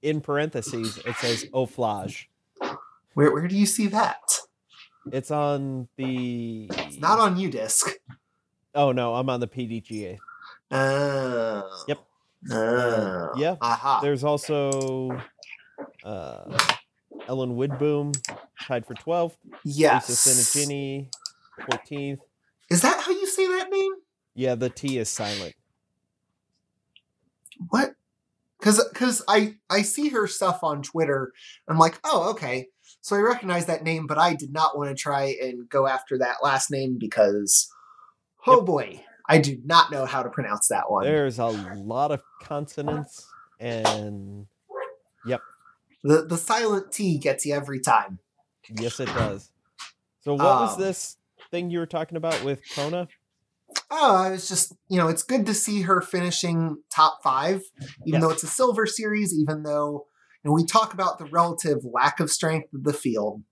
in 0.00 0.20
parentheses 0.20 0.98
it 0.98 1.16
says 1.16 1.44
Oflage. 1.52 2.26
Where 3.14 3.32
where 3.32 3.48
do 3.48 3.56
you 3.56 3.66
see 3.66 3.86
that? 3.88 4.38
It's 5.10 5.30
on 5.30 5.88
the. 5.96 6.68
It's 6.70 6.98
not 6.98 7.18
on 7.18 7.36
UDisc. 7.36 7.90
Oh 8.74 8.92
no, 8.92 9.14
I'm 9.14 9.28
on 9.28 9.40
the 9.40 9.48
PDGA. 9.48 10.18
Oh. 10.70 11.84
Yep. 11.88 11.98
Oh. 12.50 13.30
yeah. 13.36 13.56
Aha. 13.60 14.00
There's 14.00 14.24
also 14.24 15.20
uh, 16.04 16.58
Ellen 17.28 17.54
Widboom 17.56 18.16
tied 18.62 18.86
for 18.86 18.94
12th. 18.94 19.36
yes. 19.64 20.08
Lisa 20.08 20.30
Senegini, 20.30 21.08
14th. 21.60 22.18
Is 22.70 22.80
that 22.82 22.98
how 23.00 23.12
you 23.12 23.26
say 23.26 23.46
that 23.46 23.68
name? 23.70 23.92
Yeah, 24.34 24.54
the 24.54 24.70
T 24.70 24.98
is 24.98 25.10
silent. 25.10 25.54
What? 27.68 27.94
Because 28.58 28.82
because 28.92 29.22
I 29.28 29.56
I 29.68 29.82
see 29.82 30.08
her 30.08 30.26
stuff 30.26 30.64
on 30.64 30.82
Twitter. 30.82 31.32
I'm 31.68 31.78
like, 31.78 31.98
oh 32.04 32.30
okay. 32.30 32.68
So 33.02 33.16
I 33.16 33.18
recognize 33.20 33.66
that 33.66 33.82
name, 33.82 34.06
but 34.06 34.16
I 34.16 34.34
did 34.34 34.52
not 34.52 34.78
want 34.78 34.88
to 34.90 34.94
try 34.94 35.36
and 35.42 35.68
go 35.68 35.86
after 35.88 36.18
that 36.18 36.36
last 36.42 36.70
name 36.70 36.98
because, 36.98 37.68
oh 38.46 38.58
Yep. 38.58 38.66
boy, 38.66 39.04
I 39.28 39.38
do 39.38 39.60
not 39.64 39.90
know 39.90 40.06
how 40.06 40.22
to 40.22 40.30
pronounce 40.30 40.68
that 40.68 40.88
one. 40.90 41.04
There's 41.04 41.38
a 41.40 41.46
lot 41.46 42.12
of 42.12 42.22
consonants 42.40 43.34
and 43.58 44.46
yep. 45.24 45.42
The 46.04 46.24
the 46.24 46.36
silent 46.38 46.92
T 46.92 47.18
gets 47.18 47.44
you 47.44 47.54
every 47.54 47.80
time. 47.80 48.20
yes, 48.80 49.00
it 49.00 49.06
does. 49.06 49.50
So 50.20 50.34
what 50.34 50.60
was 50.60 50.76
Um, 50.76 50.80
this 50.80 51.16
thing 51.50 51.70
you 51.70 51.80
were 51.80 51.86
talking 51.86 52.16
about 52.16 52.44
with 52.44 52.62
Kona? 52.74 53.08
Oh, 53.90 54.16
I 54.16 54.30
was 54.30 54.48
just, 54.48 54.74
you 54.88 54.96
know, 54.98 55.08
it's 55.08 55.22
good 55.22 55.44
to 55.46 55.54
see 55.54 55.82
her 55.82 56.00
finishing 56.00 56.78
top 56.90 57.18
five, 57.22 57.62
even 58.06 58.20
Yes. 58.20 58.22
though 58.22 58.30
it's 58.30 58.42
a 58.42 58.48
silver 58.48 58.86
series, 58.86 59.34
even 59.34 59.64
though, 59.64 60.06
know, 60.44 60.52
we 60.52 60.64
talk 60.66 60.94
about 60.94 61.18
the 61.18 61.24
relative 61.26 61.78
lack 61.84 62.20
of 62.20 62.30
strength 62.30 62.72
of 62.74 62.84
the 62.84 62.92
field. 62.92 63.42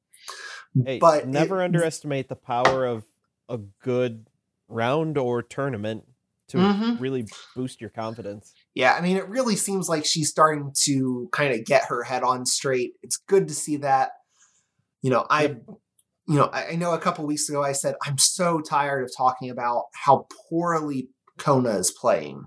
Hey, 0.84 0.98
but 0.98 1.26
never 1.28 1.60
it- 1.60 1.64
underestimate 1.66 2.28
the 2.28 2.36
power 2.36 2.86
of 2.86 3.04
a 3.48 3.58
good 3.82 4.26
round 4.68 5.18
or 5.18 5.42
tournament 5.42 6.04
to 6.48 6.58
Mhm. 6.58 7.00
really 7.00 7.26
boost 7.56 7.80
your 7.80 7.90
confidence. 7.90 8.52
Yeah, 8.74 8.94
I 8.94 9.00
mean, 9.00 9.16
it 9.16 9.28
really 9.28 9.56
seems 9.56 9.88
like 9.88 10.04
she's 10.04 10.30
starting 10.30 10.72
to 10.84 11.28
kind 11.32 11.52
of 11.54 11.64
get 11.64 11.84
her 11.86 12.02
head 12.04 12.22
on 12.22 12.44
straight. 12.46 12.94
It's 13.02 13.16
good 13.16 13.48
to 13.48 13.54
see 13.54 13.76
that. 13.78 14.12
You 15.02 15.10
know, 15.10 15.26
I, 15.30 15.56
you 16.26 16.36
know, 16.36 16.46
I, 16.52 16.68
I 16.70 16.76
know 16.76 16.92
a 16.92 16.98
couple 16.98 17.24
weeks 17.26 17.48
ago 17.48 17.62
I 17.62 17.72
said 17.72 17.94
I'm 18.04 18.18
so 18.18 18.60
tired 18.60 19.02
of 19.04 19.10
talking 19.16 19.50
about 19.50 19.84
how 19.94 20.26
poorly 20.48 21.08
Kona 21.38 21.70
is 21.70 21.90
playing. 21.90 22.44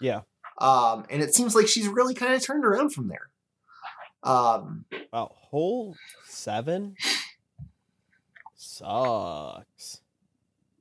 Yeah. 0.00 0.22
Um, 0.58 1.04
and 1.10 1.22
it 1.22 1.34
seems 1.34 1.54
like 1.54 1.68
she's 1.68 1.86
really 1.88 2.14
kind 2.14 2.32
of 2.34 2.42
turned 2.42 2.64
around 2.64 2.92
from 2.94 3.08
there. 3.08 3.30
Um, 4.26 4.84
Wow, 5.12 5.32
hole 5.34 5.94
seven 6.26 6.96
sucks. 8.54 10.00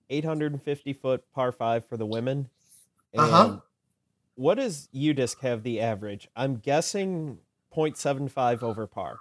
850 0.09 0.93
foot 0.93 1.23
par 1.33 1.51
five 1.51 1.87
for 1.87 1.97
the 1.97 2.05
women. 2.05 2.49
And 3.13 3.21
Uh-huh. 3.21 3.59
what 4.35 4.55
does 4.55 4.87
UDisc 4.93 5.39
have 5.39 5.63
the 5.63 5.79
average? 5.81 6.27
I'm 6.35 6.57
guessing 6.57 7.39
0.75 7.73 8.61
over 8.63 8.87
par. 8.87 9.17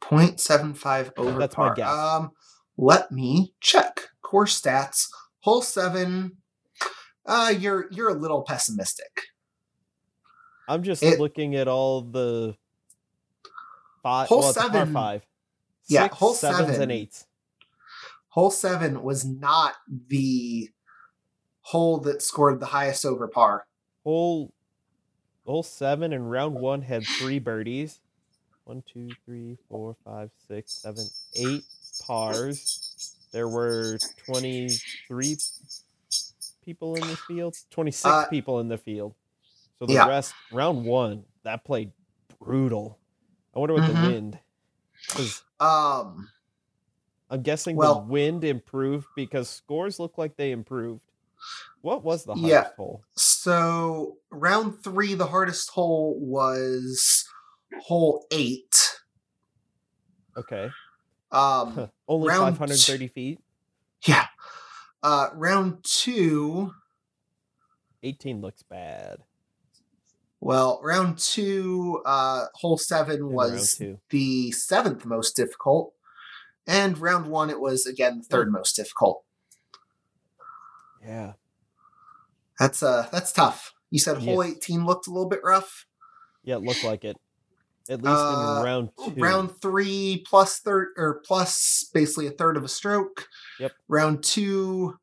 0.75 0.00 1.12
over 1.16 1.38
That's 1.38 1.56
my 1.56 1.74
guess. 1.74 1.88
Um, 1.90 2.32
let 2.76 3.12
me 3.12 3.54
check 3.60 4.08
course 4.22 4.60
stats. 4.60 5.06
Hole 5.40 5.62
seven. 5.62 6.38
Uh, 7.26 7.52
you're 7.56 7.88
you're 7.92 8.08
a 8.08 8.14
little 8.14 8.42
pessimistic. 8.42 9.20
I'm 10.68 10.82
just 10.82 11.02
It- 11.02 11.20
looking 11.20 11.54
at 11.56 11.68
all 11.68 12.02
the 12.02 12.56
five. 14.02 14.28
Hole 14.28 14.40
well, 14.40 14.52
seven- 14.52 14.92
five. 14.92 15.26
yeah, 15.86 16.04
Six, 16.04 16.14
hole 16.16 16.34
sevens, 16.34 16.58
seven. 16.68 16.82
and 16.82 16.92
eights. 16.92 17.26
Hole 18.28 18.50
seven 18.50 19.02
was 19.02 19.24
not 19.24 19.74
the 20.08 20.70
hole 21.60 21.98
that 21.98 22.22
scored 22.22 22.60
the 22.60 22.66
highest 22.66 23.04
over 23.04 23.28
par. 23.28 23.66
Hole 24.04 24.52
hole 25.46 25.62
seven 25.62 26.12
and 26.12 26.30
round 26.30 26.54
one 26.54 26.82
had 26.82 27.04
three 27.04 27.38
birdies. 27.38 28.00
One, 28.64 28.82
two, 28.92 29.10
three, 29.26 29.58
four, 29.68 29.96
five, 30.04 30.30
six, 30.48 30.72
seven, 30.72 31.04
eight 31.36 31.64
pars. 32.06 33.16
There 33.32 33.48
were 33.48 33.98
twenty 34.24 34.68
three 35.08 35.36
people 36.64 36.94
in 36.94 37.06
the 37.08 37.16
field. 37.16 37.56
Twenty 37.70 37.90
six 37.90 38.04
Uh, 38.06 38.26
people 38.28 38.60
in 38.60 38.68
the 38.68 38.78
field. 38.78 39.14
So 39.78 39.86
the 39.86 39.94
yeah. 39.94 40.06
rest 40.08 40.32
round 40.52 40.84
one, 40.84 41.24
that 41.42 41.64
played 41.64 41.90
brutal. 42.40 42.98
I 43.54 43.58
wonder 43.58 43.74
what 43.74 43.82
Mhm. 43.84 44.02
the 44.02 44.08
wind. 44.08 44.40
Um, 45.60 46.30
I'm 47.30 47.42
guessing 47.42 47.76
Well- 47.76 48.00
the 48.02 48.06
wind 48.06 48.44
improved 48.44 49.06
because 49.16 49.48
scores 49.48 49.98
look 49.98 50.16
like 50.18 50.36
they 50.36 50.52
improved. 50.52 51.02
What 51.80 52.04
was 52.04 52.24
the 52.24 52.34
hardest 52.34 52.48
Yeah. 52.50 52.70
hole? 52.76 53.04
so 53.16 54.18
round 54.30 54.82
three, 54.84 55.14
the 55.14 55.26
hardest 55.26 55.70
hole 55.70 56.16
was 56.20 57.24
hole 57.80 58.26
eight. 58.30 59.00
Okay. 60.36 60.70
Um, 61.32 61.90
Only 62.06 62.28
Round 62.28 62.56
530 62.56 63.08
feet. 63.08 63.40
yeah. 64.06 64.28
Uh, 65.02 65.30
round 65.34 65.82
two, 65.82 66.72
18 68.02 68.40
looks 68.40 68.62
bad. 68.62 69.24
Well, 70.44 70.80
round 70.82 71.18
two, 71.18 72.02
uh, 72.04 72.46
hole 72.56 72.76
seven 72.76 73.32
was 73.32 73.80
the 74.10 74.50
seventh 74.50 75.04
most 75.04 75.36
difficult, 75.36 75.92
and 76.66 76.98
round 76.98 77.28
one 77.28 77.48
it 77.48 77.60
was 77.60 77.86
again 77.86 78.18
the 78.18 78.24
third 78.24 78.50
most 78.50 78.74
difficult. 78.74 79.22
Yeah. 81.00 81.34
That's 82.58 82.82
uh, 82.82 83.06
that's 83.12 83.30
tough. 83.32 83.72
You 83.90 84.00
said 84.00 84.18
hole 84.18 84.44
Yes. 84.44 84.56
eighteen 84.56 84.84
looked 84.84 85.06
a 85.06 85.10
little 85.10 85.28
bit 85.28 85.44
rough. 85.44 85.86
Yeah, 86.42 86.56
it 86.56 86.62
looked 86.62 86.82
like 86.82 87.04
it. 87.04 87.18
At 87.88 88.02
least 88.02 88.08
Uh, 88.18 88.56
in 88.58 88.64
round 88.64 88.88
two. 88.98 89.20
Round 89.20 89.60
three 89.60 90.24
plus 90.28 90.58
third 90.58 90.88
or 90.96 91.22
plus 91.24 91.88
basically 91.94 92.26
a 92.26 92.32
third 92.32 92.56
of 92.56 92.64
a 92.64 92.68
stroke. 92.68 93.28
Yep. 93.60 93.72
Round 93.86 94.24
two, 94.24 94.98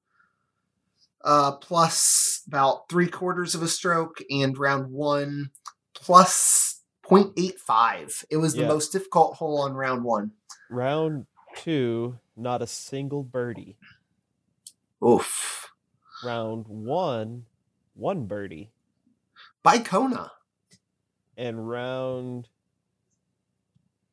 uh, 1.24 1.54
plus 1.54 2.42
about 2.48 2.90
three 2.90 3.08
quarters 3.08 3.56
of 3.56 3.62
a 3.62 3.68
stroke, 3.68 4.22
and 4.30 4.58
round 4.58 4.92
one 4.92 5.52
plus 5.94 6.82
0.85. 7.04 8.26
It 8.30 8.38
was 8.38 8.54
the 8.54 8.68
most 8.68 8.92
difficult 8.92 9.36
hole 9.36 9.62
on 9.62 9.74
round 9.74 10.04
one. 10.04 10.32
Round 10.70 11.26
two, 11.58 12.20
not 12.38 12.62
a 12.62 12.68
single 12.68 13.24
birdie. 13.24 13.78
Oof. 15.06 15.72
Round 16.24 16.66
one, 16.68 17.46
one 17.96 18.26
birdie. 18.26 18.72
By 19.64 19.80
Kona. 19.80 20.32
And 21.38 21.68
round 21.70 22.48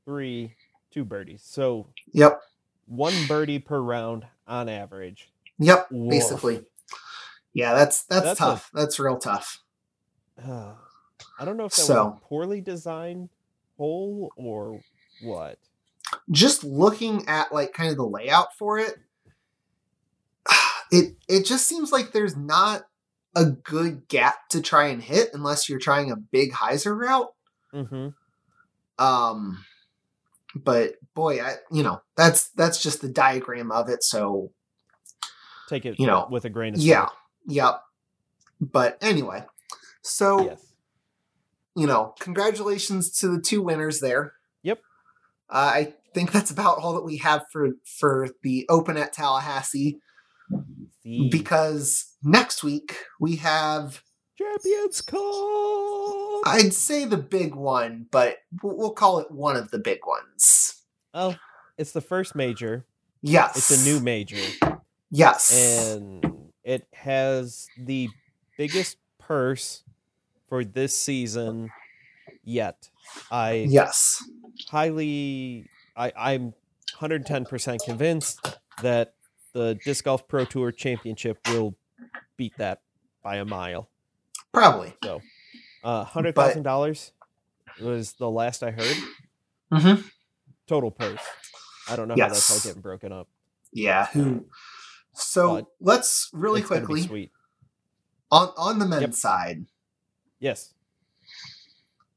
three, 0.05 0.55
two 0.91 1.05
birdies. 1.05 1.43
So 1.45 1.89
Yep. 2.13 2.41
one 2.87 3.27
birdie 3.27 3.59
per 3.59 3.81
round 3.81 4.27
on 4.47 4.69
average. 4.69 5.31
Yep. 5.59 5.89
Woof. 5.91 6.11
Basically. 6.11 6.65
Yeah, 7.57 7.73
that's 7.73 8.03
that's, 8.05 8.25
That's 8.25 8.41
a- 8.41 8.43
tough. 8.45 8.71
that's 8.75 8.99
real 9.01 9.17
tough. 9.19 9.63
Uh, 10.43 10.75
I 11.39 11.45
don't 11.47 11.57
know 11.57 11.65
if 11.65 11.75
that 11.77 11.83
was 11.89 11.91
a 11.91 12.21
poorly 12.23 12.61
designed 12.61 13.31
hole 13.79 14.31
or 14.37 14.81
what. 15.23 15.59
just 16.31 16.65
looking 16.65 17.27
at 17.29 17.53
like 17.55 17.73
kind 17.73 17.91
of 17.91 17.97
the 17.97 18.05
layout 18.07 18.55
for 18.59 18.79
it 18.79 18.97
it 20.91 21.17
it 21.29 21.47
just 21.47 21.67
seems 21.67 21.93
like 21.93 22.13
there's 22.13 22.37
not 22.37 22.83
a 23.35 23.45
good 23.47 24.07
gap 24.09 24.49
to 24.51 24.61
try 24.61 24.89
and 24.89 25.03
hit 25.03 25.31
unless 25.33 25.69
you're 25.69 25.79
trying 25.79 26.11
a 26.11 26.17
big 26.17 26.53
hyzer 26.53 26.95
route 26.97 27.29
Mm-hmm. 27.75 28.09
um 29.05 29.65
but 30.55 30.95
boy 31.15 31.41
i 31.43 31.55
you 31.73 31.83
know 31.83 32.01
that's 32.17 32.49
that's 32.51 32.83
just 32.83 33.01
the 33.03 33.09
diagram 33.09 33.71
of 33.73 33.89
it 33.89 34.03
so 34.03 34.51
Take 35.69 35.85
it 35.85 35.99
You 35.99 36.07
know, 36.07 36.29
with 36.31 36.45
a 36.45 36.49
grain 36.51 36.75
of 36.75 36.81
yeah 36.81 37.07
salt. 37.07 37.13
Yep 37.47 37.81
but 38.61 38.99
anyway 39.01 39.45
so 40.03 40.45
Yes. 40.47 40.65
you 41.75 41.87
know 41.87 42.15
congratulations 42.21 43.11
to 43.19 43.29
the 43.29 43.41
two 43.41 43.63
winners 43.63 44.01
there 44.01 44.33
Yep. 44.63 44.79
uh, 45.51 45.71
i 45.75 45.95
think 46.15 46.33
that's 46.33 46.51
about 46.51 46.79
all 46.79 46.95
that 46.95 47.05
we 47.05 47.19
have 47.19 47.45
for 47.53 47.71
for 47.85 48.29
the 48.43 48.67
open 48.69 48.97
at 48.97 49.13
tallahassee 49.13 49.99
The 51.05 51.29
because 51.31 52.07
next 52.23 52.65
week 52.65 52.97
we 53.21 53.37
have 53.37 54.03
Champions 54.39 55.01
Cup. 55.03 55.21
i'd 56.47 56.73
say 56.73 57.05
the 57.05 57.17
big 57.17 57.55
one 57.55 58.07
but 58.11 58.39
we'll, 58.63 58.77
we'll 58.77 58.93
call 58.93 59.19
it 59.19 59.31
one 59.31 59.57
of 59.57 59.71
the 59.71 59.79
big 59.79 60.01
ones 60.07 60.83
Oh, 61.19 61.35
it's 61.79 61.93
the 61.93 62.03
first 62.03 62.35
major. 62.35 62.85
yes 63.23 63.57
It's 63.57 63.87
a 63.87 63.89
new 63.91 64.01
major. 64.01 64.37
yes 65.11 65.51
and 65.97 66.25
it 66.67 66.87
has 66.93 67.69
the 67.79 68.11
biggest 68.59 68.99
purse 69.19 69.85
for 70.49 70.65
this 70.65 70.95
season 70.95 71.71
yet. 72.45 72.91
I 73.31 73.67
yes 73.71 74.23
highly, 74.69 75.69
I, 75.97 76.13
I'm 76.17 76.55
110% 76.99 77.85
convinced 77.85 78.59
that 78.83 79.15
the 79.53 79.79
Disc 79.85 80.05
Golf 80.05 80.27
Pro 80.29 80.45
Tour 80.45 80.73
Championship 80.73 81.39
will 81.49 81.75
beat 82.37 82.57
that 82.59 82.81
by 83.23 83.37
a 83.37 83.45
mile. 83.45 83.89
probably 84.53 84.95
So, 85.03 85.21
Uh, 85.85 86.05
$100,000 86.05 87.13
was 87.81 88.13
the 88.15 88.31
last 88.31 88.63
I 88.63 88.73
heard. 88.73 88.97
mm-hmm. 89.73 90.03
Total 90.67 90.91
purse. 90.91 91.23
I 91.89 91.95
don't 91.97 92.09
know 92.09 92.15
how 92.19 92.29
that's 92.29 92.51
all 92.51 92.69
getting 92.71 92.83
broken 92.83 93.13
up. 93.13 93.29
yeah 93.73 94.07
who 94.07 94.47
so 95.17 95.55
But 95.57 95.67
let's 95.81 96.29
really 96.33 96.61
It's 96.61 96.69
gonna 96.69 96.81
be 96.83 96.87
quickly 96.87 97.31
on 98.31 98.49
on 98.57 98.79
the 98.79 98.87
men's 98.87 99.03
Yep. 99.03 99.15
side 99.15 99.67
Yes. 100.39 100.75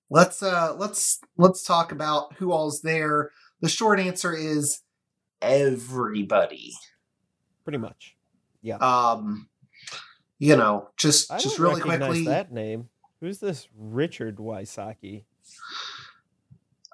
let's 0.10 0.42
uh 0.44 0.76
let's 0.78 1.20
let's 1.38 1.64
talk 1.64 1.92
about 1.92 2.34
who 2.36 2.52
all's 2.52 2.82
there 2.82 3.32
the 3.62 3.70
short 3.70 4.00
answer 4.00 4.34
is 4.34 4.82
everybody 5.42 6.74
Pretty 7.64 7.78
much. 7.78 8.16
Yeah. 8.62 8.78
Um 8.78 9.48
you 10.40 10.56
know 10.56 10.90
just 10.98 11.32
I 11.32 11.38
just 11.38 11.60
really 11.60 11.82
quickly 11.82 12.26
that 12.26 12.52
name. 12.52 12.90
Who's 13.22 13.40
this 13.40 13.68
Richard 13.78 14.38
Wysocki? 14.38 15.26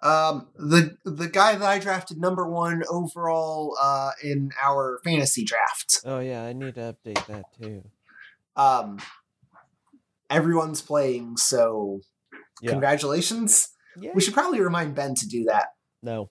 Um 0.03 0.47
the 0.55 0.97
the 1.05 1.27
guy 1.27 1.55
that 1.55 1.67
i 1.67 1.79
drafted 1.79 2.17
number 2.17 2.47
one 2.49 2.83
overall 2.89 3.75
uh 3.81 4.11
in 4.23 4.51
our 4.63 4.99
fantasy 5.03 5.43
draft 5.43 6.01
Oh 6.05 6.19
yeah, 6.19 6.43
I 6.43 6.53
need 6.53 6.75
to 6.75 6.93
update 6.95 7.25
that 7.27 7.45
too. 7.59 7.83
um 8.55 8.99
everyone's 10.29 10.81
playing 10.81 11.37
so 11.37 12.01
Yeah. 12.61 12.71
congratulations 12.71 13.69
Yeah. 13.99 14.11
we 14.13 14.21
should 14.21 14.33
probably 14.33 14.59
remind 14.59 14.95
ben 14.95 15.15
to 15.15 15.27
do 15.27 15.45
that 15.45 15.67
No, 16.01 16.29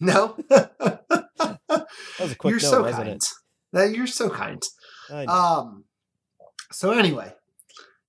no 0.00 0.36
that 0.48 1.86
was 2.18 2.32
a 2.32 2.34
quick 2.36 2.50
you're 2.50 2.60
no, 2.60 2.70
so 2.70 2.82
wasn't 2.82 3.06
kind 3.08 3.20
that 3.72 3.94
you're 3.94 4.06
so 4.06 4.30
kind 4.30 4.62
it? 5.10 5.28
Um. 5.28 5.84
So 6.72 6.90
anyway, 6.92 7.32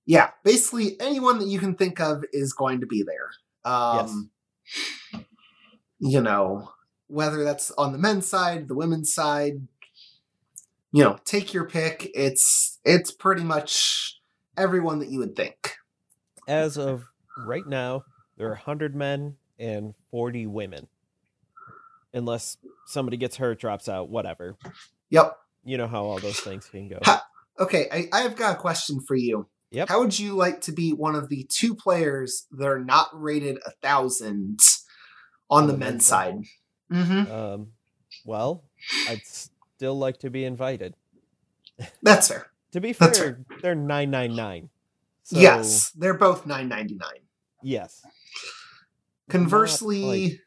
yeah, 0.04 0.30
basically 0.44 1.00
anyone 1.00 1.38
that 1.38 1.46
you 1.48 1.58
can 1.60 1.74
think 1.76 2.00
of 2.00 2.24
is 2.32 2.52
going 2.52 2.80
to 2.80 2.86
be 2.86 3.04
there. 3.04 3.30
Um, 3.72 4.30
You 6.00 6.20
know, 6.20 6.70
whether 7.08 7.42
that's 7.44 7.70
on 7.72 7.92
the 7.92 7.98
men's 7.98 8.28
side, 8.28 8.68
the 8.68 8.74
women's 8.74 9.12
side, 9.12 9.66
you 10.92 11.02
know, 11.04 11.18
take 11.24 11.52
your 11.52 11.64
pick. 11.64 12.10
It's 12.14 12.78
it's 12.84 13.10
pretty 13.10 13.42
much 13.42 14.20
everyone 14.56 15.00
that 15.00 15.08
you 15.08 15.18
would 15.18 15.34
think. 15.36 15.74
As 16.46 16.78
of 16.78 17.04
right 17.36 17.66
now, 17.66 18.04
there 18.36 18.46
are 18.46 18.50
100 18.50 18.94
men 18.94 19.36
and 19.58 19.94
40 20.10 20.46
women. 20.46 20.88
Unless 22.14 22.56
somebody 22.86 23.16
gets 23.16 23.36
hurt, 23.36 23.60
drops 23.60 23.88
out, 23.88 24.08
whatever. 24.08 24.56
Yep. 25.10 25.36
You 25.64 25.76
know 25.76 25.86
how 25.88 26.04
all 26.04 26.18
those 26.18 26.40
things 26.40 26.66
can 26.66 26.88
go. 26.88 26.98
Ha- 27.04 27.24
Okay, 27.60 27.88
I, 27.90 28.08
I've 28.12 28.36
got 28.36 28.54
a 28.56 28.58
question 28.58 29.00
for 29.00 29.16
you. 29.16 29.48
Yep. 29.70 29.88
How 29.88 30.00
would 30.00 30.18
you 30.18 30.34
like 30.34 30.62
to 30.62 30.72
be 30.72 30.92
one 30.92 31.14
of 31.14 31.28
the 31.28 31.44
two 31.48 31.74
players 31.74 32.46
that 32.52 32.66
are 32.66 32.82
not 32.82 33.08
rated 33.12 33.58
a 33.66 33.70
thousand 33.82 34.60
on, 35.50 35.66
the, 35.66 35.76
men's 35.76 36.06
side? 36.06 36.44
Mm-hmm. 36.90 37.30
Um, 37.30 37.68
well, 38.24 38.64
I'd 39.08 39.20
still 39.26 39.98
like 39.98 40.18
to 40.20 40.30
be 40.30 40.44
invited. 40.44 40.94
That's 42.02 42.28
fair. 42.28 42.46
To 42.72 42.80
be 42.80 42.92
fair, 42.92 43.08
That's 43.08 43.62
they're 43.62 43.74
999. 43.74 44.70
So, 45.22 45.38
yes, 45.38 45.90
they're 45.90 46.14
both 46.14 46.46
nine 46.46 46.68
ninety 46.68 46.94
nine. 46.94 47.20
Yes. 47.62 48.02
Conversely, 49.28 50.02
like- 50.30 50.40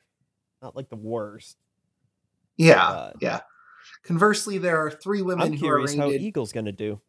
Not 0.62 0.76
like 0.76 0.90
the 0.90 0.96
worst. 0.96 1.58
yeah, 2.58 3.12
yeah. 3.22 3.42
Conversely, 4.04 4.58
there 4.58 4.78
are 4.78 4.90
three 4.90 5.22
women 5.22 5.48
I'm 5.48 5.58
who 5.58 5.68
are 5.68 5.78
curious 5.78 5.96
how. 5.96 6.10
Eagle's 6.10 6.52
going 6.52 6.66
to 6.66 6.72
do. 6.72 7.00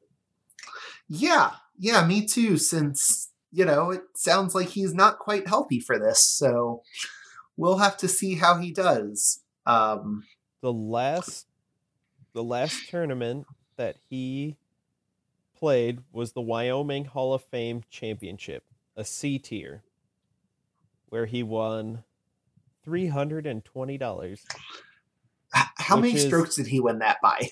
yeah, 1.09 1.53
yeah, 1.83 2.07
me 2.07 2.25
too. 2.25 2.57
Since 2.59 3.31
you 3.51 3.65
know, 3.65 3.91
it 3.91 4.03
sounds 4.15 4.55
like 4.55 4.69
he's 4.69 4.95
not 4.95 5.19
quite 5.19 5.49
healthy 5.49 5.81
for 5.81 5.99
this, 5.99 6.25
so 6.25 6.83
we'll 7.57 7.79
have 7.79 7.97
to 7.99 8.09
see 8.09 8.37
how 8.37 8.57
he 8.57 8.73
does. 8.73 9.41
Um, 9.67 10.23
the 10.63 10.73
last 10.73 11.47
the 12.35 12.45
last 12.45 12.89
tournament 12.89 13.47
that 13.77 13.97
he 14.09 14.57
played 15.59 16.01
was 16.13 16.33
the 16.33 16.41
Wyoming 16.41 17.05
Hall 17.05 17.35
of 17.35 17.43
Fame 17.45 17.83
Championship, 17.91 18.63
a 18.97 19.05
C 19.05 19.39
tier, 19.41 19.83
where 21.09 21.27
he 21.27 21.43
won 21.43 22.05
three 22.85 23.09
hundred 23.09 23.45
and 23.45 23.65
twenty 23.65 23.99
dollars. 23.99 24.47
how 25.53 25.97
many 25.97 26.15
is- 26.15 26.25
strokes 26.25 26.55
did 26.55 26.69
he 26.69 26.79
win 26.79 27.01
that 27.01 27.19
by? 27.21 27.51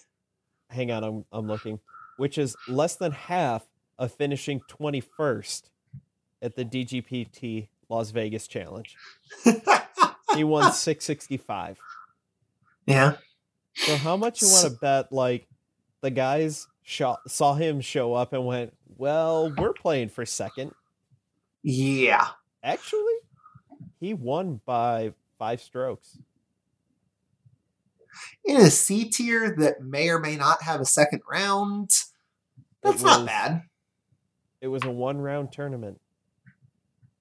Hang 0.68 0.93
on, 0.93 1.03
I'm 1.03 1.24
I'm 1.33 1.49
looking, 1.49 1.81
which 2.16 2.39
is 2.39 2.55
less 2.68 2.95
than 2.95 3.11
half 3.11 3.66
of 4.01 4.11
finishing 4.13 4.61
twenty 4.67 5.01
first 5.01 5.71
at 6.43 6.57
the 6.57 6.65
DGPT 6.65 7.69
Las 7.89 8.11
Vegas 8.11 8.49
Challenge. 8.49 8.97
He 10.37 10.45
won 10.45 10.73
six 10.73 11.05
sixty 11.05 11.37
five. 11.37 11.77
yeah, 12.87 13.15
So 13.75 13.97
how 13.97 14.17
much 14.17 14.43
you 14.43 14.49
want 14.49 14.73
to 14.73 14.79
bet? 14.81 15.13
Like 15.13 15.49
the 16.03 16.11
guys 16.11 16.69
sho- 16.85 17.17
saw 17.27 17.55
him 17.55 17.81
show 17.81 18.15
up 18.15 18.33
and 18.33 18.47
went, 18.47 18.73
"Well, 18.97 19.53
we're 19.59 19.73
playing 19.73 20.11
for 20.11 20.25
second. 20.25 20.73
Yeah. 21.65 22.29
Actually, 22.63 23.13
he 23.99 24.15
won 24.15 24.61
by 24.65 25.15
five 25.37 25.61
strokes. 25.61 26.17
In 28.45 28.57
a 28.59 28.71
C 28.71 29.07
tier 29.11 29.57
that 29.59 29.83
may 29.83 30.11
or 30.11 30.21
may 30.21 30.37
not 30.37 30.63
have 30.63 30.81
a 30.81 30.85
second 30.87 31.23
round, 31.29 31.91
that's 32.85 33.03
not 33.03 33.27
bad. 33.27 33.63
It 34.61 34.69
was 34.69 34.85
a 34.85 34.91
one 34.91 35.19
round 35.21 35.53
tournament. 35.53 36.01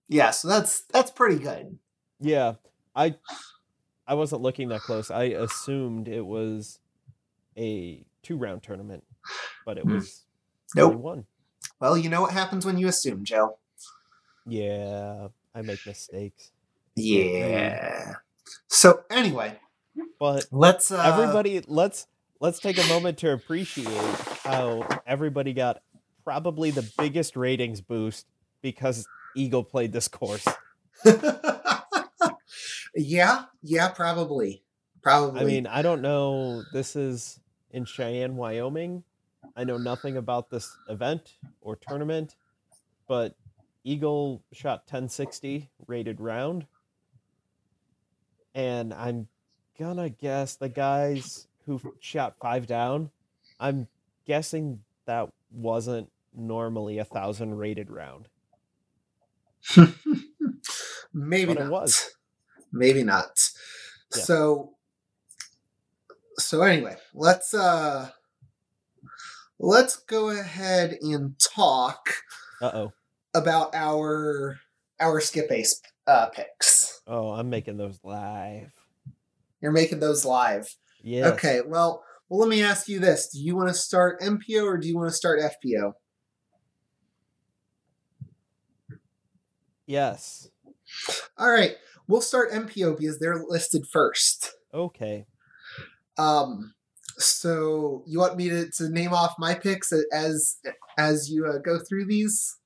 Yeah, 0.08 0.32
so 0.32 0.48
that's 0.48 0.82
that's 0.94 1.12
pretty 1.12 1.40
good. 1.42 1.78
Yeah, 2.20 2.56
I 2.96 3.16
I 4.08 4.16
wasn't 4.16 4.42
looking 4.42 4.70
that 4.70 4.84
close. 4.84 5.12
I 5.12 5.26
assumed 5.26 6.08
it 6.08 6.26
was 6.26 6.80
a 7.58 8.06
two 8.24 8.38
round 8.38 8.64
tournament, 8.64 9.04
but 9.66 9.78
it 9.78 9.88
Hmm. 9.88 10.00
was 10.00 10.26
only 10.76 10.96
Nope. 10.96 10.96
one. 10.96 11.26
Well, 11.80 11.98
you 11.98 12.10
know 12.10 12.22
what 12.22 12.34
happens 12.34 12.66
when 12.66 12.78
you 12.78 12.88
assume, 12.88 13.24
Joe. 13.26 13.58
Yeah, 14.46 15.30
I 15.56 15.62
make 15.62 15.86
mistakes, 15.86 16.52
Yeah. 16.96 18.16
So 18.68 19.04
anyway, 19.10 19.60
but 20.20 20.48
let's 20.52 20.92
uh, 20.92 21.02
everybody 21.06 21.64
let's 21.68 22.08
let's 22.42 22.60
take 22.60 22.78
a 22.78 22.84
moment 22.84 23.20
to 23.20 23.32
appreciate 23.32 24.24
how 24.46 24.90
everybody 25.06 25.54
got 25.54 25.82
probably 26.30 26.70
the 26.70 26.88
biggest 26.96 27.36
ratings 27.36 27.82
boost 27.82 28.28
because 28.62 29.08
Eagle 29.36 29.64
played 29.64 29.92
this 29.92 30.08
course. 30.08 30.48
yeah, 32.96 33.46
yeah, 33.64 33.88
probably, 33.90 34.62
probably. 35.02 35.42
I 35.42 35.44
mean, 35.44 35.66
I 35.66 35.82
don't 35.82 36.04
know. 36.04 36.62
This 36.72 36.96
is 36.96 37.40
in 37.72 37.84
Cheyenne, 37.84 38.36
Wyoming. 38.36 39.04
I 39.56 39.64
know 39.64 39.80
nothing 39.80 40.18
about 40.18 40.52
this 40.52 40.78
event 40.88 41.34
or 41.62 41.76
tournament, 41.76 42.36
but 43.08 43.34
Eagle 43.84 44.44
shot 44.54 44.82
1060 44.82 45.68
rated 45.88 46.22
round. 46.22 46.68
And 48.54 48.94
I'm 48.94 49.30
gonna 49.80 50.10
guess 50.10 50.58
the 50.58 50.70
guys 50.70 51.48
who 51.66 51.82
shot 52.00 52.36
five 52.40 52.68
down, 52.68 53.10
I'm 53.60 53.88
guessing 54.28 54.82
that 55.08 55.30
wasn't 55.52 56.12
normally 56.40 56.98
a 56.98 57.06
thousand 57.06 57.56
rated 57.56 57.90
round. 57.90 58.28
maybe 61.14 61.54
but 61.54 61.62
it 61.62 61.64
not. 61.66 61.72
was. 61.72 62.10
Maybe 62.72 63.04
not. 63.04 63.30
Yeah. 64.16 64.24
So, 64.24 64.74
so 66.38 66.62
anyway, 66.62 66.96
let's 67.14 67.54
uh, 67.54 68.10
let's 69.60 69.98
go 69.98 70.30
ahead 70.30 70.98
and 71.02 71.36
talk 71.40 72.10
Uh 72.62 72.72
oh. 72.74 72.94
about 73.34 73.74
our 73.76 74.60
our 75.00 75.20
skip 75.22 75.52
ace 75.52 75.82
uh, 76.08 76.28
picks. 76.28 77.02
Oh, 77.08 77.32
I'm 77.32 77.50
making 77.50 77.78
those 77.78 78.00
live. 78.04 78.72
You're 79.62 79.72
making 79.72 80.00
those 80.00 80.26
live. 80.26 80.74
Yes. 81.02 81.34
Okay. 81.34 81.62
Well, 81.66 82.04
well, 82.30 82.40
let 82.40 82.50
me 82.50 82.62
ask 82.64 82.88
you 82.88 83.00
this: 83.00 83.30
Do 83.34 83.40
you 83.40 83.56
want 83.56 83.70
to 83.70 83.74
start 83.74 84.22
MPO 84.22 84.64
or 84.64 84.78
do 84.78 84.88
you 84.88 84.96
want 84.96 85.10
to 85.10 85.16
start 85.16 85.40
FPO? 85.40 85.94
Yes. 89.90 90.48
All 91.36 91.50
right, 91.50 91.76
we'll 92.08 92.22
start 92.22 92.52
MPO 92.52 93.00
because 93.00 93.18
they're 93.18 93.44
listed 93.48 93.88
first. 93.92 94.54
Okay. 94.72 95.26
Um, 96.16 96.76
so 97.18 98.04
you 98.06 98.20
want 98.20 98.38
me 98.38 98.50
to, 98.50 98.70
to 98.70 98.90
name 98.90 99.14
off 99.14 99.34
my 99.40 99.56
picks 99.56 99.92
as 100.14 100.58
as 100.96 101.32
you 101.32 101.48
uh, 101.48 101.58
go 101.58 101.80
through 101.80 102.06
these? 102.06 102.58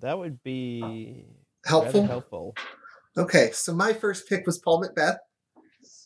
That 0.00 0.18
would 0.18 0.42
be 0.42 1.26
Helpful. 1.64 2.06
helpful. 2.08 2.54
Okay, 3.16 3.50
so 3.52 3.72
my 3.72 3.92
first 3.92 4.28
pick 4.28 4.44
was 4.44 4.58
Paul 4.58 4.82
McBeth. 4.82 5.18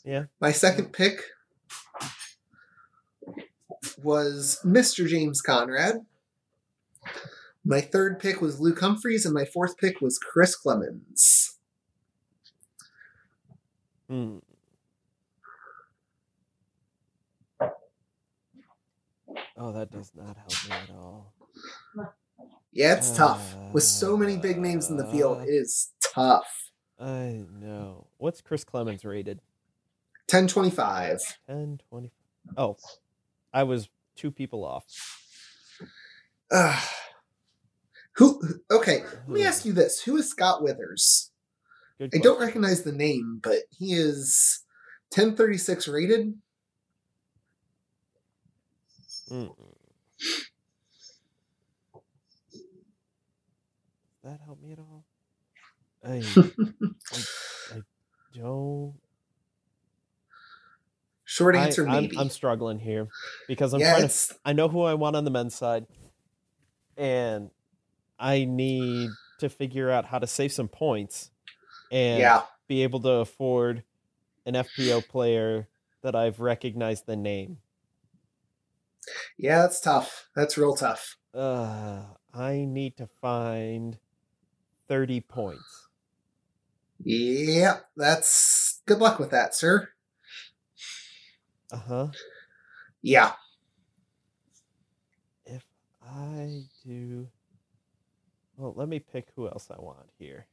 Yeah. 0.04 0.24
My 0.38 0.52
second 0.52 0.92
pick 0.92 1.22
was 4.02 4.60
Mr. 4.66 5.08
James 5.08 5.40
Conrad. 5.40 5.96
My 7.68 7.82
third 7.82 8.18
pick 8.18 8.40
was 8.40 8.58
Luke 8.60 8.80
Humphreys, 8.80 9.26
and 9.26 9.34
my 9.34 9.44
fourth 9.44 9.76
pick 9.76 10.00
was 10.00 10.18
Chris 10.18 10.56
Clemens. 10.56 11.58
Hmm. 14.08 14.38
Oh, 19.58 19.72
that 19.72 19.90
does 19.90 20.12
not 20.16 20.34
help 20.38 20.52
me 20.64 20.70
at 20.70 20.90
all. 20.96 21.34
Yeah, 22.72 22.94
it's 22.94 23.14
tough. 23.14 23.54
With 23.74 23.82
so 23.84 24.16
many 24.16 24.38
big 24.38 24.58
names 24.58 24.88
in 24.88 24.96
the 24.96 25.06
field, 25.06 25.38
Uh. 25.38 25.42
it 25.42 25.48
is 25.50 25.92
tough. 26.00 26.70
I 26.98 27.44
know. 27.50 28.06
What's 28.16 28.40
Chris 28.40 28.64
Clemens 28.64 29.04
rated? 29.04 29.42
1025. 30.30 31.20
10, 31.46 31.80
20. 31.90 32.12
Oh, 32.56 32.76
I 33.52 33.62
was 33.64 33.90
two 34.16 34.30
people 34.30 34.64
off. 34.64 34.86
Who? 38.18 38.42
Okay, 38.68 39.02
let 39.02 39.28
me 39.28 39.44
ask 39.44 39.64
you 39.64 39.72
this: 39.72 40.02
Who 40.02 40.16
is 40.16 40.28
Scott 40.28 40.60
Withers? 40.60 41.30
I 42.00 42.18
don't 42.18 42.40
recognize 42.40 42.82
the 42.82 42.92
name, 42.92 43.40
but 43.42 43.58
he 43.70 43.92
is 43.92 44.64
1036 45.14 45.86
rated. 45.88 46.34
Mm-mm. 49.30 49.54
That 54.24 54.40
help 54.44 54.60
me 54.60 54.72
at 54.72 54.78
all? 54.80 55.04
I, 56.04 56.22
I, 57.12 57.76
I 57.76 57.80
don't. 58.34 58.94
Short 61.24 61.54
I, 61.54 61.66
answer, 61.66 61.88
I'm, 61.88 62.02
maybe. 62.02 62.18
I'm 62.18 62.30
struggling 62.30 62.80
here 62.80 63.08
because 63.46 63.74
I'm 63.74 63.80
yeah, 63.80 63.96
trying 63.96 64.08
to 64.08 64.34
I 64.44 64.52
know 64.54 64.68
who 64.68 64.82
I 64.82 64.94
want 64.94 65.14
on 65.14 65.24
the 65.24 65.30
men's 65.30 65.54
side, 65.54 65.86
and 66.96 67.50
I 68.18 68.44
need 68.44 69.16
to 69.38 69.48
figure 69.48 69.90
out 69.90 70.06
how 70.06 70.18
to 70.18 70.26
save 70.26 70.52
some 70.52 70.68
points 70.68 71.30
and 71.90 72.32
yeah, 72.32 72.46
be 72.68 72.82
able 72.84 73.00
to 73.02 73.10
afford 73.14 73.84
an 74.46 74.56
FPO 74.56 75.02
player 75.02 75.70
that 76.02 76.16
I've 76.16 76.40
recognized 76.40 77.06
the 77.06 77.16
name. 77.16 77.62
yeah. 79.36 79.62
That's 79.62 79.80
tough. 79.80 80.28
That's 80.34 80.58
real 80.58 80.74
tough. 80.74 81.16
Uh, 81.32 82.16
I 82.34 82.66
need 82.66 82.98
to 82.98 83.06
find 83.06 83.98
30 84.88 85.22
points. 85.22 85.88
Yeah, 87.00 87.80
that's 87.96 88.82
good 88.86 88.98
luck 88.98 89.18
with 89.18 89.30
that, 89.30 89.54
sir. 89.54 89.92
Uh 91.70 91.76
huh. 91.78 92.14
Yeah, 93.02 93.34
If 95.44 95.64
I 96.00 96.68
do, 96.84 97.32
well, 98.58 98.74
let 98.76 98.88
me 98.88 98.98
pick 98.98 99.28
who 99.36 99.46
else 99.46 99.68
I 99.70 99.80
want 99.80 100.08
here. 100.18 100.46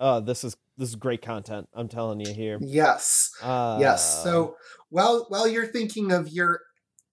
Uh, 0.00 0.20
this 0.20 0.42
is 0.42 0.56
this 0.76 0.88
is 0.88 0.94
great 0.96 1.22
content. 1.22 1.68
I'm 1.74 1.88
telling 1.88 2.20
you 2.20 2.32
here. 2.32 2.58
yes, 2.60 3.30
Uh, 3.42 3.78
yes. 3.80 4.22
So 4.24 4.56
while 4.88 5.26
while 5.28 5.46
you're 5.46 5.66
thinking 5.66 6.12
of 6.12 6.28
your 6.28 6.62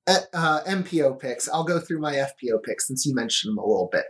uh, 0.07 0.19
uh, 0.33 0.63
MPO 0.63 1.19
picks, 1.19 1.47
I'll 1.47 1.63
go 1.63 1.79
through 1.79 1.99
my 1.99 2.13
FPO 2.13 2.63
picks 2.63 2.87
since 2.87 3.05
you 3.05 3.13
mentioned 3.13 3.51
them 3.51 3.57
a 3.59 3.65
little 3.65 3.89
bit. 3.91 4.05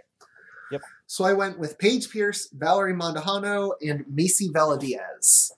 Yep. 0.71 0.81
So 1.07 1.23
I 1.23 1.33
went 1.33 1.59
with 1.59 1.77
Paige 1.77 2.09
Pierce, 2.09 2.49
Valerie 2.53 2.93
Mandujano, 2.93 3.73
and 3.81 4.05
Macy 4.07 4.49
Velediaz. 4.49 5.51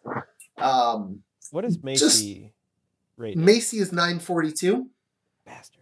Um, 0.57 1.21
what 1.51 1.63
is 1.63 1.81
Macy 1.83 2.53
rated? 3.17 3.37
Macy 3.39 3.77
is 3.77 3.91
942. 3.91 4.89
Bastard. 5.45 5.81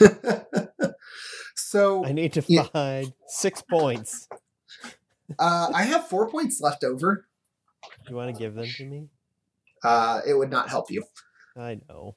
so 1.70 2.04
I 2.04 2.12
need 2.12 2.32
to 2.34 2.44
Yeah. 2.48 2.64
find 2.64 3.12
six 3.26 3.62
points. 3.62 4.28
uh, 5.38 5.70
I 5.74 5.82
have 5.84 6.08
four 6.08 6.28
points 6.30 6.60
left 6.60 6.82
over. 6.84 7.26
You 8.08 8.16
want 8.16 8.34
to 8.34 8.38
give 8.38 8.54
them 8.54 8.66
to 8.66 8.84
me? 8.86 9.08
Uh, 9.84 10.20
it 10.26 10.34
would 10.34 10.50
not 10.50 10.68
help 10.68 10.90
you. 10.90 11.04
I 11.56 11.80
know. 11.88 12.16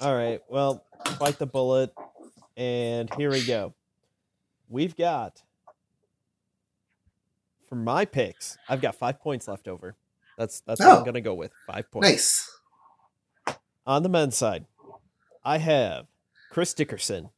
All 0.00 0.14
right. 0.14 0.40
Well, 0.48 0.84
bite 1.18 1.38
the 1.38 1.46
bullet, 1.46 1.92
and 2.56 3.12
here 3.14 3.30
we 3.30 3.44
go. 3.44 3.74
We've 4.68 4.96
got 4.96 5.42
for 7.68 7.76
my 7.76 8.04
picks. 8.04 8.56
I've 8.68 8.80
got 8.80 8.94
five 8.94 9.20
points 9.20 9.46
left 9.48 9.68
over. 9.68 9.96
That's 10.38 10.60
that's 10.60 10.80
what 10.80 10.88
Oh. 10.88 10.98
I'm 10.98 11.04
gonna 11.04 11.20
go 11.20 11.34
with. 11.34 11.52
Five 11.66 11.90
points. 11.90 12.08
Nice. 12.08 13.56
On 13.86 14.02
the 14.02 14.08
men's 14.08 14.36
side, 14.36 14.66
I 15.44 15.58
have 15.58 16.06
Chris 16.56 16.72
Dickerson, 16.72 17.28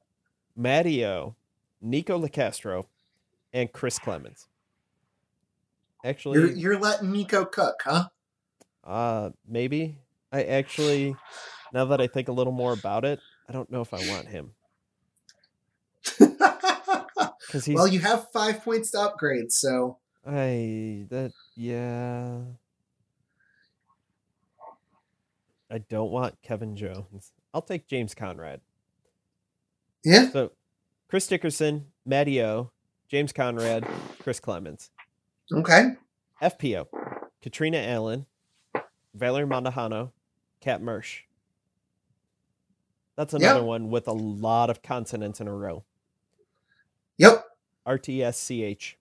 Matty 0.55 1.05
O, 1.05 1.35
Nico 1.83 2.25
Locastro, 2.25 2.85
and 3.53 3.73
Chris 3.73 3.99
Clemens. 3.99 4.47
Actually, 6.05 6.39
You're 6.39 6.53
you're 6.53 6.79
letting 6.79 7.11
Nico 7.11 7.45
cook, 7.45 7.83
huh? 7.85 8.11
Uh, 8.85 9.31
maybe. 9.45 9.99
I 10.31 10.45
actually, 10.45 11.17
now 11.73 11.87
that 11.87 12.01
I 12.01 12.07
think 12.07 12.29
a 12.29 12.33
little 12.33 12.53
more 12.53 12.73
about 12.73 13.05
it, 13.05 13.19
I 13.49 13.53
don't 13.53 13.69
know 13.73 13.81
if 13.81 13.93
I 13.93 14.09
want 14.09 14.29
him. 14.29 14.53
because 16.21 17.65
he's. 17.65 17.75
Well, 17.75 17.89
you 17.89 17.99
have 17.99 18.29
five 18.33 18.63
points 18.63 18.93
to 18.93 19.01
upgrade, 19.01 19.51
so 19.51 19.99
I 20.25 21.07
that 21.11 21.33
yeah. 21.57 22.39
I 25.69 25.79
don't 25.79 26.13
want 26.13 26.41
Kevin 26.41 26.77
Jones. 26.77 27.33
I'll 27.53 27.63
take 27.63 27.89
James 27.89 28.15
Conrad. 28.15 28.61
Yeah. 30.05 30.31
So, 30.31 30.53
Chris 31.09 31.27
Dickerson, 31.27 31.87
Matty 32.07 32.43
O, 32.43 32.71
James 33.09 33.33
Conrad, 33.33 33.87
Chris 34.21 34.41
Clemens. 34.41 34.91
Okay. 35.53 35.91
FPO, 36.43 36.87
Katrina 37.43 37.79
Allen, 37.79 38.27
Valerie 39.15 39.47
Mandujano, 39.47 40.13
Kat 40.61 40.81
Mertsch. 40.83 41.23
That's 43.17 43.35
another 43.35 43.65
one 43.65 43.91
with 43.91 44.07
a 44.07 44.13
lot 44.13 44.71
of 44.71 44.83
consonants 44.83 45.41
in 45.41 45.49
a 45.49 45.55
row. 45.55 45.85
Yep. 47.17 47.45
RTSCH. 47.87 48.95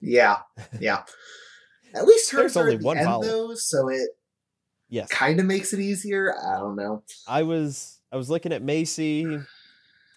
Yeah. 0.00 0.36
Yeah. 0.80 1.02
At 1.94 2.06
least 2.06 2.30
hers 2.30 2.54
There's 2.54 2.56
are 2.56 2.70
only 2.70 2.76
one 2.76 2.96
end 2.98 3.06
vowel. 3.06 3.22
though, 3.22 3.54
so 3.54 3.88
it 3.88 4.08
Yes. 4.88 5.08
kind 5.10 5.40
of 5.40 5.46
makes 5.46 5.72
it 5.72 5.80
easier. 5.80 6.34
I 6.38 6.58
don't 6.58 6.76
know. 6.76 7.02
I 7.26 7.42
was 7.42 8.00
I 8.12 8.16
was 8.16 8.30
looking 8.30 8.52
at 8.52 8.62
Macy. 8.62 9.24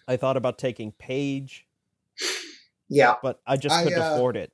I 0.06 0.16
thought 0.16 0.36
about 0.36 0.58
taking 0.58 0.92
Paige, 0.92 1.66
Yeah. 2.88 3.14
but 3.22 3.40
I 3.46 3.56
just 3.56 3.82
couldn't 3.82 4.00
uh, 4.00 4.14
afford 4.14 4.36
it. 4.36 4.52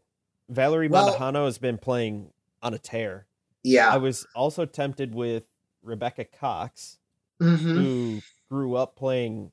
Valerie 0.48 0.88
well- 0.88 1.14
Mandujano 1.14 1.44
has 1.44 1.58
been 1.58 1.78
playing 1.78 2.30
on 2.62 2.74
a 2.74 2.78
tear. 2.78 3.26
Yeah. 3.62 3.92
I 3.92 3.98
was 3.98 4.26
also 4.34 4.64
tempted 4.64 5.14
with 5.14 5.44
Rebecca 5.82 6.24
Cox, 6.24 6.98
mm-hmm. 7.40 7.56
who 7.56 8.20
grew 8.48 8.74
up 8.76 8.96
playing 8.96 9.52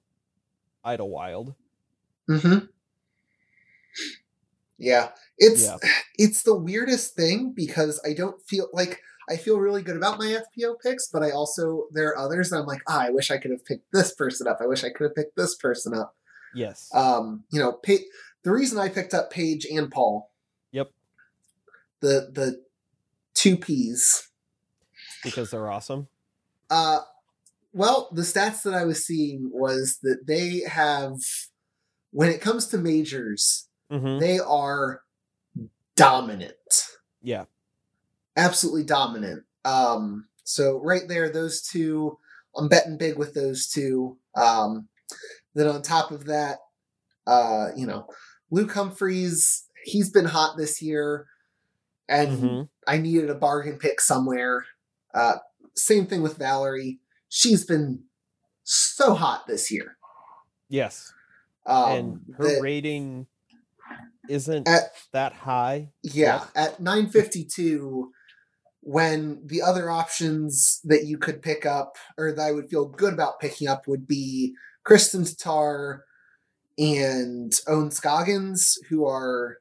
Idlewild. 0.84 1.56
Mm-hmm. 2.30 2.66
Yeah. 4.78 5.10
It's 5.38 5.64
Yeah. 5.66 5.78
it's 6.18 6.44
the 6.44 6.56
weirdest 6.56 7.16
thing 7.16 7.54
because 7.56 8.00
I 8.06 8.14
don't 8.14 8.42
feel 8.48 8.68
like 8.74 9.02
I 9.30 9.36
feel 9.36 9.60
really 9.60 9.82
good 9.82 9.98
about 9.98 10.20
my 10.20 10.26
FPO 10.58 10.76
picks, 10.82 11.08
but 11.08 11.22
I 11.22 11.32
also 11.32 11.88
there 11.92 12.10
are 12.10 12.18
others 12.18 12.50
that 12.50 12.58
I'm 12.58 12.66
like, 12.66 12.82
ah, 12.88 13.02
I 13.02 13.10
wish 13.10 13.30
I 13.30 13.38
could 13.38 13.52
have 13.52 13.66
picked 13.66 13.92
this 13.92 14.14
person 14.14 14.48
up. 14.48 14.60
I 14.62 14.68
wish 14.68 14.84
I 14.84 14.90
could 14.90 15.06
have 15.06 15.16
picked 15.16 15.36
this 15.36 15.56
person 15.56 15.94
up. 15.94 16.16
Yes. 16.56 16.90
Um, 16.94 17.44
you 17.52 17.60
know, 17.60 17.74
pa- 17.74 18.06
the 18.44 18.52
reason 18.52 18.80
I 18.80 18.90
picked 18.90 19.14
up 19.14 19.32
Paige 19.32 19.66
and 19.66 19.92
Paul, 19.92 20.32
yep. 20.72 20.92
the 22.00 22.30
the 22.34 22.64
two 23.34 23.58
P's. 23.58 24.30
Because 25.24 25.52
they're 25.52 25.70
awesome. 25.70 26.08
Uh, 26.70 27.00
well, 27.74 28.10
the 28.12 28.22
stats 28.22 28.64
that 28.64 28.74
I 28.74 28.86
was 28.86 29.06
seeing 29.06 29.50
was 29.54 30.00
that 30.04 30.26
they 30.26 30.62
have, 30.68 31.18
when 32.12 32.30
it 32.30 32.42
comes 32.42 32.68
to 32.68 32.78
majors, 32.78 33.68
hmm 33.92 34.20
they 34.20 34.40
are 34.40 35.02
dominant. 35.96 36.88
Yeah. 37.22 37.46
Absolutely 38.38 38.84
dominant. 38.84 39.44
Um, 39.66 40.28
so 40.44 40.80
right 40.82 41.02
there, 41.08 41.30
those 41.30 41.62
two, 41.62 42.18
I'm 42.56 42.70
betting 42.70 42.98
big 42.98 43.18
with 43.18 43.34
those 43.34 43.68
two. 43.68 44.18
Um, 44.36 44.88
then 45.56 45.68
on 45.68 45.82
top 45.82 46.12
of 46.12 46.26
that, 46.26 46.60
uh, 47.26 47.70
you 47.76 47.86
know, 47.86 48.08
Luke 48.52 48.72
Humphreys, 48.72 49.66
he's 49.84 50.10
been 50.10 50.26
hot 50.26 50.56
this 50.58 50.82
year, 50.82 51.26
and 52.08 52.40
hmm 52.40 52.62
I 52.88 52.98
needed 53.00 53.30
a 53.30 53.36
bargain 53.36 53.78
pick 53.78 54.00
somewhere. 54.00 54.64
Uh, 55.14 55.34
same 55.76 56.06
thing 56.06 56.22
with 56.22 56.38
Valerie. 56.38 57.00
She's 57.28 57.66
been 57.66 58.04
so 58.64 59.14
hot 59.14 59.46
this 59.46 59.70
year. 59.70 59.98
Yes. 60.70 61.12
Um, 61.66 61.92
and 61.92 62.36
her 62.38 62.44
that- 62.46 62.62
rating 62.62 63.28
isn't 64.30 64.70
At- 64.70 64.94
that 65.12 65.34
high. 65.34 65.90
Yeah, 66.02 66.46
at 66.56 66.80
952 66.80 68.12
when 68.88 69.42
the 69.46 69.62
other 69.62 69.90
options 69.90 70.80
that 70.86 71.04
you 71.06 71.18
could 71.18 71.42
pick 71.42 71.66
up 71.66 71.98
or 72.18 72.32
that 72.32 72.42
I 72.42 72.54
would 72.54 72.70
feel 72.70 72.86
good 72.86 73.14
about 73.14 73.38
picking 73.38 73.68
up 73.68 73.86
would 73.86 74.08
be 74.08 74.54
Kristin 74.88 75.24
Tattar 75.24 76.04
and 76.78 77.52
Ohn 77.68 77.92
Scoggins 77.92 78.78
who 78.88 79.06
are 79.06 79.58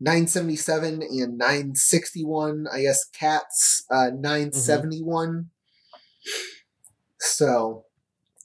977 0.00 1.00
and 1.00 1.38
961. 1.38 2.66
I 2.70 2.82
guess 2.82 3.06
Cats 3.06 3.84
uh 3.90 4.10
971. 4.10 5.48
So, 7.20 7.86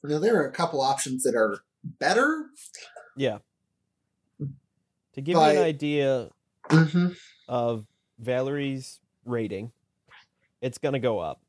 you 0.03 0.09
know, 0.09 0.19
there 0.19 0.38
are 0.41 0.47
a 0.47 0.53
couple 0.53 0.80
options 0.80 1.24
that 1.24 1.36
are 1.36 1.59
better. 1.84 2.45
Yeah. 3.17 3.39
To 4.39 5.21
give 5.21 5.36
you 5.36 5.41
an 5.41 5.57
idea 5.57 6.30
Mm-hmm. 6.69 7.09
of 7.49 7.86
Valerie's 8.19 9.01
rating, 9.26 9.74
it's 10.64 10.80
gonna 10.80 10.99
go 10.99 11.20
up. 11.20 11.41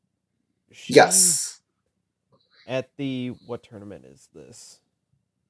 She- 0.72 0.94
Yes. 0.94 1.62
At 2.66 2.90
the 2.98 3.30
what 3.46 3.62
tournament 3.64 4.06
is 4.06 4.28
this? 4.34 4.80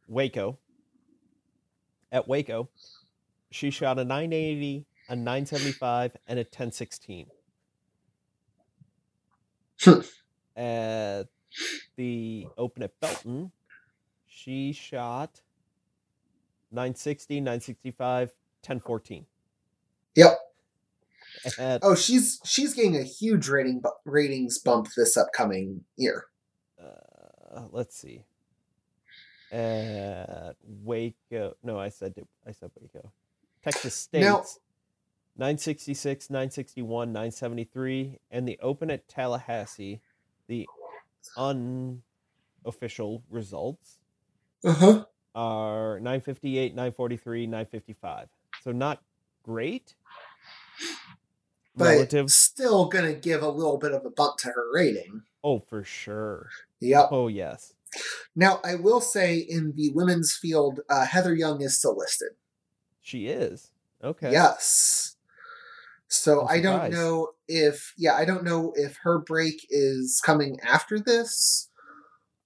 Waco. 0.08 0.58
At 2.12 2.28
Waco, 2.28 2.70
she 3.50 3.70
shot 3.70 3.98
a 3.98 4.04
980, 4.04 4.86
a 5.08 5.16
975, 5.16 6.16
and 6.28 6.38
a 6.38 6.42
1016. 6.44 7.26
Hmm. 9.82 10.00
At 10.56 11.28
the 11.96 12.46
Open 12.58 12.82
at 12.84 12.98
Belton, 13.00 13.52
she 14.26 14.72
shot 14.72 15.40
960, 16.72 17.40
965, 17.40 18.28
1014. 18.62 19.26
Yep. 20.16 20.38
At 21.58 21.80
Oh, 21.82 21.94
she's 21.94 22.40
she's 22.44 22.74
getting 22.74 22.96
a 22.96 23.02
huge 23.02 23.48
rating 23.48 23.80
bu- 23.80 23.90
ratings 24.04 24.58
bump 24.58 24.88
this 24.96 25.16
upcoming 25.16 25.84
year. 25.96 26.26
uh, 26.82 27.62
let's 27.70 27.96
see. 27.96 28.24
At 29.52 30.56
Waco, 30.62 31.54
no, 31.62 31.78
I 31.78 31.88
said 31.88 32.14
I 32.46 32.52
said 32.52 32.70
Waco. 32.80 33.12
Texas 33.62 33.94
State, 33.94 34.22
Now- 34.22 34.44
966, 35.36 36.30
961, 36.30 37.12
973, 37.12 38.18
and 38.30 38.46
the 38.48 38.58
Open 38.60 38.90
at 38.90 39.08
Tallahassee, 39.08 40.00
the 40.48 40.66
unofficial 41.36 43.22
results 43.30 43.98
Uh 44.64 44.72
huh. 44.72 45.04
are 45.34 45.98
958, 46.00 46.74
943, 46.74 47.46
955. 47.46 48.28
So 48.62 48.72
not 48.72 49.02
great. 49.42 49.94
But 51.76 51.84
Relative. 51.86 52.30
still 52.30 52.86
gonna 52.88 53.14
give 53.14 53.42
a 53.42 53.48
little 53.48 53.78
bit 53.78 53.92
of 53.92 54.04
a 54.04 54.10
bump 54.10 54.38
to 54.38 54.48
her 54.48 54.72
rating. 54.72 55.22
Oh, 55.42 55.58
for 55.58 55.82
sure. 55.84 56.48
Yep. 56.80 57.08
Oh, 57.10 57.28
yes. 57.28 57.72
Now 58.36 58.60
I 58.64 58.74
will 58.76 59.00
say 59.00 59.38
in 59.38 59.72
the 59.76 59.90
women's 59.92 60.34
field, 60.36 60.80
uh, 60.88 61.04
Heather 61.04 61.34
Young 61.34 61.60
is 61.62 61.76
still 61.78 61.96
listed. 61.96 62.30
She 63.00 63.26
is. 63.26 63.70
Okay. 64.02 64.32
Yes. 64.32 65.16
So 66.08 66.42
I'm 66.42 66.48
I 66.48 66.60
don't 66.60 66.74
surprised. 66.74 66.94
know 66.94 67.28
if 67.48 67.92
yeah 67.96 68.14
I 68.14 68.24
don't 68.24 68.44
know 68.44 68.72
if 68.76 68.96
her 69.02 69.18
break 69.18 69.66
is 69.70 70.20
coming 70.24 70.58
after 70.62 70.98
this. 71.00 71.68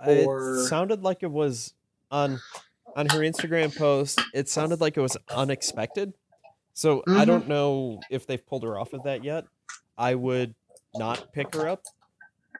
or- 0.06 0.58
It 0.60 0.66
sounded 0.68 1.02
like 1.02 1.22
it 1.22 1.30
was 1.30 1.74
on 2.10 2.40
on 2.96 3.06
her 3.10 3.18
Instagram 3.20 3.76
post. 3.76 4.20
It 4.32 4.48
sounded 4.48 4.80
like 4.80 4.96
it 4.96 5.00
was 5.02 5.16
unexpected. 5.30 6.14
So 6.78 7.02
I 7.08 7.24
Mhm. 7.24 7.26
don't 7.26 7.48
know 7.48 8.00
if 8.08 8.24
they've 8.24 8.46
pulled 8.46 8.62
her 8.62 8.78
off 8.78 8.92
of 8.92 9.02
that 9.02 9.24
yet. 9.24 9.46
I 9.96 10.14
would 10.14 10.54
not 10.94 11.32
pick 11.32 11.52
her 11.56 11.66
up 11.68 11.82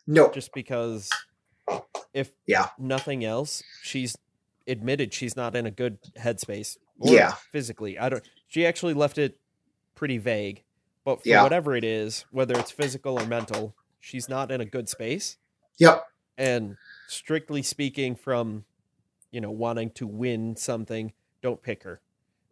No. 0.09 0.33
just 0.33 0.53
because 0.53 1.09
if 2.12 2.33
Yeah. 2.45 2.71
nothing 2.81 3.25
else, 3.25 3.62
she's 3.81 4.16
admitted 4.66 5.14
she's 5.14 5.37
not 5.37 5.55
in 5.55 5.66
a 5.66 5.71
good 5.71 6.03
headspace. 6.16 6.79
or 7.01 7.14
Yeah. 7.14 7.35
physically. 7.53 7.97
I 7.97 8.09
don't. 8.09 8.29
She 8.49 8.66
actually 8.66 8.93
left 8.93 9.19
it 9.19 9.39
pretty 9.95 10.19
vague, 10.19 10.64
but 11.05 11.23
for 11.23 11.29
Yeah. 11.29 11.45
whatever 11.45 11.77
it 11.77 11.85
is, 11.85 12.23
whether 12.33 12.59
it's 12.59 12.73
physical 12.73 13.21
or 13.21 13.25
mental, 13.25 13.77
she's 14.01 14.29
not 14.29 14.51
in 14.51 14.61
a 14.61 14.64
good 14.64 14.89
space. 14.89 15.37
Yep. 15.77 16.05
And 16.37 16.77
strictly 17.07 17.62
speaking, 17.62 18.16
from 18.16 18.64
you 19.31 19.41
know 19.41 19.53
wanting 19.53 19.93
to 19.93 20.09
win 20.09 20.57
something, 20.57 21.12
don't 21.41 21.62
pick 21.62 21.85
her. 21.85 22.01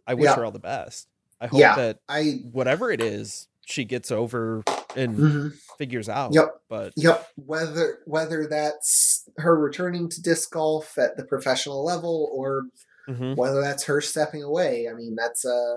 I 0.06 0.14
wish 0.14 0.26
Yeah. 0.26 0.36
her 0.36 0.44
all 0.44 0.52
the 0.52 0.60
best. 0.60 1.08
I 1.40 1.46
hope 1.48 1.60
Yeah. 1.60 1.76
that 1.76 2.00
I. 2.08 2.40
whatever 2.52 2.90
it 2.90 3.00
is, 3.00 3.48
she 3.66 3.84
gets 3.84 4.10
over 4.10 4.62
and 4.94 5.16
mhm. 5.18 5.52
figures 5.76 6.08
out. 6.08 6.32
Yep. 6.32 6.60
But 6.68 6.92
Yep. 6.96 7.28
Whether 7.36 7.98
whether 8.06 8.46
that's 8.46 9.28
her 9.38 9.58
returning 9.58 10.08
to 10.10 10.22
disc 10.22 10.50
golf 10.52 10.96
at 10.98 11.16
the 11.16 11.24
professional 11.24 11.84
level 11.84 12.30
or 12.32 12.64
mhm, 13.08 13.36
whether 13.36 13.60
that's 13.60 13.84
her 13.84 14.00
stepping 14.00 14.42
away. 14.42 14.88
I 14.88 14.94
mean, 14.94 15.14
that's 15.16 15.44
uh 15.44 15.76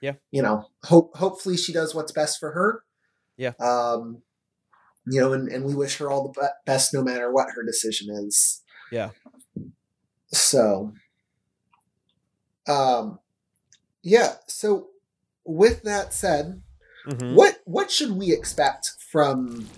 Yeah. 0.00 0.14
You 0.30 0.42
know, 0.42 0.66
hope 0.84 1.16
hopefully 1.16 1.56
she 1.56 1.72
does 1.72 1.94
what's 1.94 2.12
best 2.12 2.38
for 2.40 2.52
her. 2.52 2.82
Yeah. 3.36 3.52
Um 3.60 4.22
you 5.10 5.20
know, 5.20 5.32
and, 5.32 5.48
and 5.48 5.64
we 5.64 5.74
wish 5.74 5.96
her 5.98 6.10
all 6.10 6.28
the 6.32 6.50
best 6.66 6.92
no 6.92 7.02
matter 7.02 7.30
what 7.32 7.48
her 7.54 7.62
decision 7.62 8.08
is. 8.10 8.62
Yeah. 8.90 9.10
So 10.32 10.92
um 12.66 13.18
Yeah. 14.08 14.34
So, 14.46 14.88
with 15.44 15.82
that 15.82 16.12
said, 16.12 16.62
Mhm. 17.06 17.34
what 17.34 17.60
what 17.64 17.90
should 17.90 18.12
we 18.12 18.32
expect 18.32 18.90
from 19.10 19.68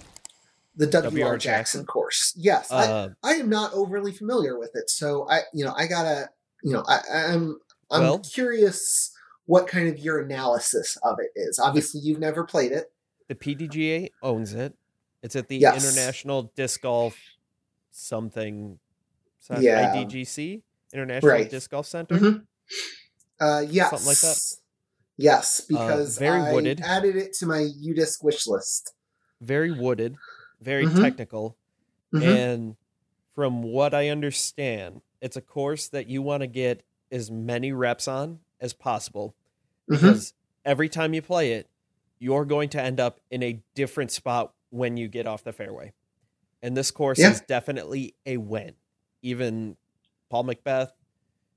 the 0.77 0.87
WR, 0.87 1.37
Jackson 1.37 1.41
Jackson? 1.41 1.87
course? 1.87 2.33
Yes, 2.37 2.71
I, 2.71 2.87
Uh, 2.87 3.09
I 3.23 3.33
am 3.35 3.49
not 3.49 3.73
overly 3.75 4.13
familiar 4.13 4.59
with 4.59 4.71
it, 4.75 4.89
so 4.91 5.29
I 5.29 5.43
you 5.53 5.65
know 5.65 5.73
I 5.77 5.87
gotta 5.87 6.31
you 6.63 6.73
know 6.73 6.85
I 6.89 7.01
I'm 7.33 7.61
I'm 7.91 8.03
Well- 8.03 8.19
curious 8.21 9.13
what 9.47 9.67
kind 9.67 9.89
of 9.89 9.99
your 9.99 10.21
analysis 10.21 10.97
of 11.03 11.19
it 11.19 11.33
is. 11.35 11.59
Obviously, 11.59 12.01
you've 12.01 12.21
never 12.21 12.45
played 12.45 12.73
it. 12.73 12.93
the 13.29 13.35
PDGA 13.37 14.11
owns 14.25 14.55
it. 14.55 14.75
It's 15.23 15.37
at 15.37 15.47
the 15.49 15.57
Yes. 15.57 15.85
International 15.85 16.51
Disc 16.57 16.81
Golf 16.81 17.17
something. 17.93 18.79
Yeah. 19.61 19.93
IDGC 19.95 20.63
International 20.93 21.31
Right. 21.33 21.49
Disc 21.51 21.71
Golf 21.71 21.87
Center. 21.87 22.17
Mhm. 22.17 22.47
Uh, 23.41 23.65
yes, 23.69 23.91
Something 23.91 24.07
like 24.07 24.19
that. 24.19 24.57
Yes, 25.17 25.61
because 25.63 26.19
very 26.19 26.41
I 26.41 26.53
wooded. 26.53 26.81
added 26.83 27.17
it 27.17 27.33
to 27.35 27.47
my 27.47 27.59
UDisc 27.61 28.23
wish 28.23 28.47
list. 28.47 28.95
Very 29.41 29.71
wooded, 29.71 30.17
very 30.61 30.87
Mhm. 30.87 31.01
technical, 31.01 31.57
Mhm. 32.15 32.23
and 32.23 32.77
from 33.35 33.63
what 33.63 33.95
I 33.95 34.09
understand, 34.09 35.03
it's 35.21 35.37
a 35.37 35.41
course 35.43 35.89
that 35.89 36.09
you 36.09 36.23
want 36.23 36.43
to 36.43 36.47
get 36.47 36.83
as 37.11 37.31
many 37.31 37.73
reps 37.73 38.09
on 38.09 38.41
as 38.61 38.73
possible 38.75 39.35
Mhm. 39.91 40.01
because 40.01 40.35
every 40.65 40.89
time 40.89 41.15
you 41.15 41.23
play 41.23 41.53
it, 41.53 41.71
you're 42.19 42.45
going 42.45 42.69
to 42.71 42.83
end 42.83 43.01
up 43.01 43.21
in 43.31 43.43
a 43.43 43.63
different 43.75 44.11
spot 44.11 44.55
when 44.71 44.97
you 44.97 45.09
get 45.09 45.27
off 45.27 45.43
the 45.45 45.53
fairway. 45.53 45.93
And 46.63 46.77
this 46.77 46.91
course 46.91 47.19
Yeah. 47.19 47.31
is 47.33 47.41
definitely 47.43 48.15
a 48.27 48.37
win. 48.37 48.77
Even 49.23 49.79
Paul 50.29 50.45
McBeth, 50.45 50.93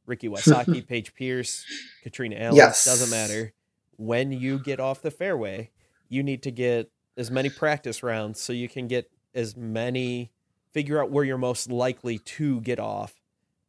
Ricky 0.05 0.27
Wysocki, 0.29 0.85
Paige 0.85 1.13
Pierce, 1.13 1.65
Katrina 2.03 2.35
Allen, 2.37 2.55
Yes. 2.57 2.85
doesn't 2.85 3.09
matter. 3.09 3.53
When 3.97 4.31
you 4.31 4.59
get 4.59 4.79
off 4.79 5.01
the 5.01 5.11
fairway, 5.11 5.71
you 6.09 6.23
need 6.23 6.43
to 6.43 6.51
get 6.51 6.91
as 7.15 7.29
many 7.31 7.49
practice 7.49 8.01
rounds 8.03 8.41
so 8.41 8.51
you 8.53 8.67
can 8.67 8.87
get 8.87 9.09
as 9.35 9.55
many 9.55 10.31
figure 10.71 11.01
out 11.01 11.11
where 11.11 11.23
you're 11.23 11.37
most 11.37 11.69
likely 11.69 12.17
to 12.17 12.59
get 12.61 12.79
off 12.79 13.13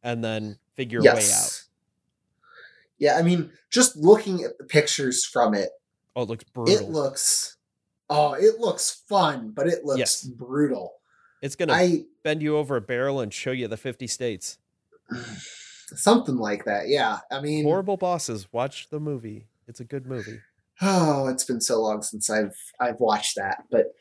and 0.01 0.23
then 0.23 0.57
figure 0.73 0.99
a 0.99 1.03
way 1.03 1.31
out. 1.31 1.63
Yeah, 2.97 3.17
I 3.17 3.21
mean, 3.21 3.51
just 3.69 3.95
looking 3.95 4.43
at 4.43 4.57
the 4.57 4.63
pictures 4.63 5.23
from 5.25 5.53
it, 5.53 5.69
Oh, 6.15 6.23
it 6.23 6.29
looks 6.29 6.43
brutal. 6.45 6.73
it 6.75 6.89
looks 6.89 7.57
oh, 8.09 8.33
it 8.33 8.59
looks 8.59 9.03
fun, 9.07 9.51
but 9.55 9.67
it 9.67 9.83
looks 9.85 9.99
Yes. 9.99 10.23
brutal. 10.23 10.93
it's 11.41 11.55
going 11.55 11.69
to 11.69 11.75
I 11.75 12.05
bend 12.23 12.41
you 12.41 12.57
over 12.57 12.75
a 12.77 12.81
barrel 12.81 13.19
and 13.19 13.31
show 13.33 13.51
you 13.51 13.67
the 13.67 13.77
50 13.77 14.07
states. 14.07 14.57
something 15.95 16.37
like 16.37 16.65
that. 16.65 16.87
Yeah, 16.87 17.19
I 17.31 17.41
mean, 17.41 17.63
Horrible 17.63 17.97
bosses. 17.97 18.47
Watch 18.51 18.89
the 18.89 18.99
movie. 18.99 19.47
It's 19.67 19.79
a 19.79 19.83
good 19.85 20.05
movie. 20.05 20.39
oh, 20.81 21.27
it's 21.27 21.43
been 21.45 21.61
so 21.61 21.81
long 21.81 22.01
since 22.01 22.29
I've 22.29 22.55
I've 22.79 22.99
watched 22.99 23.35
that, 23.37 23.63
but 23.71 23.93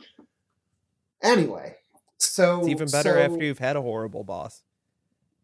anyway, 1.22 1.76
so 2.18 2.61
It's 2.61 2.68
even 2.68 2.89
better 2.89 3.12
so- 3.14 3.20
after 3.20 3.45
you've 3.45 3.59
had 3.59 3.76
a 3.76 3.82
horrible 3.82 4.24
boss. 4.24 4.62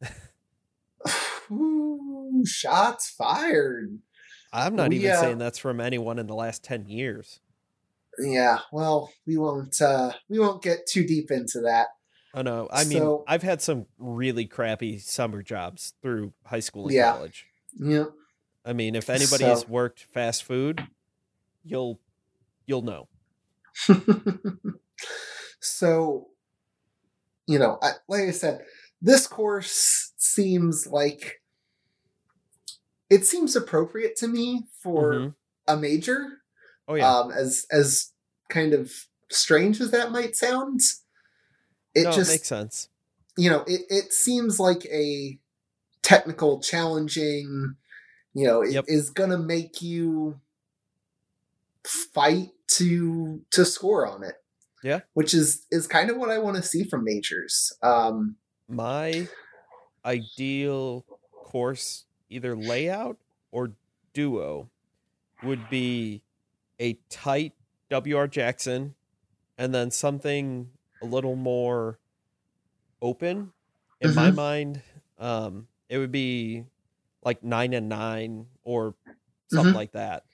Ooh, 1.50 2.42
shots 2.46 3.10
fired. 3.10 3.98
I'm 4.52 4.74
not 4.76 4.90
We, 4.90 4.96
even 4.96 5.10
uh, 5.12 5.20
saying 5.20 5.38
that's 5.38 5.58
from 5.58 5.80
anyone 5.80 6.18
in 6.18 6.26
the 6.26 6.34
last 6.34 6.64
10 6.64 6.86
years. 6.88 7.40
Yeah, 8.18 8.58
well, 8.72 9.12
we 9.26 9.36
won't 9.36 9.80
uh 9.80 10.12
we 10.28 10.38
won't 10.40 10.62
get 10.62 10.86
too 10.86 11.06
deep 11.06 11.30
into 11.30 11.60
that. 11.60 11.88
Oh 12.34 12.42
no, 12.42 12.68
I 12.70 12.84
mean, 12.84 12.98
So- 12.98 13.24
I've 13.26 13.42
had 13.42 13.60
some 13.60 13.86
really 13.98 14.46
crappy 14.46 14.98
summer 14.98 15.42
jobs 15.42 15.94
through 16.00 16.32
high 16.44 16.60
school 16.60 16.84
and 16.84 16.94
Yeah. 16.94 17.12
college. 17.12 17.46
Yeah. 17.74 18.04
I 18.64 18.72
mean, 18.72 18.94
if 18.94 19.10
anybody 19.10 19.44
has 19.44 19.60
So- 19.62 19.66
worked 19.68 20.04
fast 20.12 20.44
food, 20.44 20.86
you'll 21.64 22.00
you'll 22.66 22.82
know. 22.82 23.08
so 25.60 26.28
you 27.46 27.58
know 27.58 27.78
I, 27.82 27.92
like 28.08 28.22
i 28.22 28.30
said 28.30 28.60
this 29.00 29.26
course 29.26 30.12
seems 30.16 30.86
like 30.86 31.40
it 33.08 33.24
seems 33.26 33.56
appropriate 33.56 34.16
to 34.16 34.28
me 34.28 34.68
for 34.82 35.12
Mhm. 35.12 35.34
a 35.68 35.76
major 35.76 36.42
Oh 36.88 36.94
yeah. 36.94 37.10
um 37.18 37.30
as 37.30 37.66
as 37.70 38.12
kind 38.48 38.72
of 38.74 38.90
strange 39.30 39.80
as 39.80 39.90
that 39.92 40.10
might 40.12 40.36
sound 40.36 40.80
it 41.94 42.04
no, 42.04 42.12
just 42.12 42.30
it 42.30 42.34
makes 42.34 42.48
sense. 42.48 42.88
you 43.36 43.50
know 43.50 43.62
it, 43.66 43.82
it 43.88 44.12
seems 44.12 44.58
like 44.60 44.84
a 44.86 45.38
technical 46.02 46.60
challenging 46.60 47.74
you 48.34 48.46
know 48.46 48.62
it 48.62 48.84
is 48.88 49.06
Yep. 49.08 49.14
gonna 49.14 49.38
make 49.38 49.82
you 49.82 50.40
fight 51.84 52.50
to 52.68 53.42
to 53.50 53.64
score 53.64 54.06
on 54.06 54.22
it 54.22 54.34
Yeah. 54.82 55.00
which 55.14 55.34
is 55.34 55.66
is 55.70 55.86
kind 55.86 56.10
of 56.10 56.16
what 56.16 56.30
i 56.30 56.38
want 56.38 56.56
to 56.56 56.62
see 56.62 56.84
from 56.84 57.04
majors 57.04 57.72
um 57.82 58.36
My 58.68 59.28
ideal 60.04 61.04
course, 61.32 62.04
either 62.30 62.54
layout 62.56 63.18
or 63.50 63.72
duo, 64.14 64.70
would 65.42 65.68
be 65.68 66.22
a 66.78 66.94
tight 67.10 67.52
WR 67.90 68.26
Jackson 68.26 68.94
and 69.58 69.74
then 69.74 69.90
something 69.90 70.70
a 71.02 71.06
little 71.06 71.36
more 71.36 71.98
open. 73.02 73.52
In 74.00 74.14
my 74.14 74.30
Mhm. 74.30 74.34
mind, 74.34 74.82
um, 75.18 75.68
it 75.88 75.98
would 75.98 76.12
be 76.12 76.64
like 77.22 77.42
nine 77.42 77.72
and 77.74 77.88
nine 77.88 78.48
or 78.62 78.94
something 79.48 79.72
Mhm. 79.72 79.74
like 79.74 79.92
that. 79.92 80.24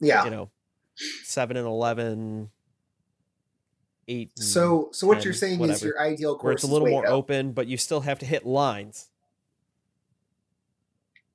yeah 0.00 0.24
You 0.24 0.30
know, 0.30 0.50
seven 1.22 1.56
and 1.56 1.66
11, 1.66 2.50
eight. 4.08 4.32
and 4.36 4.44
so 4.44 4.88
so 4.92 5.06
what 5.06 5.24
you're 5.24 5.32
10, 5.32 5.38
saying 5.40 5.60
is 5.62 5.82
your 5.82 6.00
ideal 6.00 6.36
course 6.36 6.44
where 6.44 6.52
it's 6.52 6.62
a 6.62 6.66
little 6.66 6.86
more 6.88 7.02
Waco. 7.02 7.14
open, 7.16 7.52
but 7.52 7.66
you 7.66 7.76
still 7.76 8.02
have 8.02 8.18
to 8.20 8.26
hit 8.26 8.44
lines. 8.46 9.10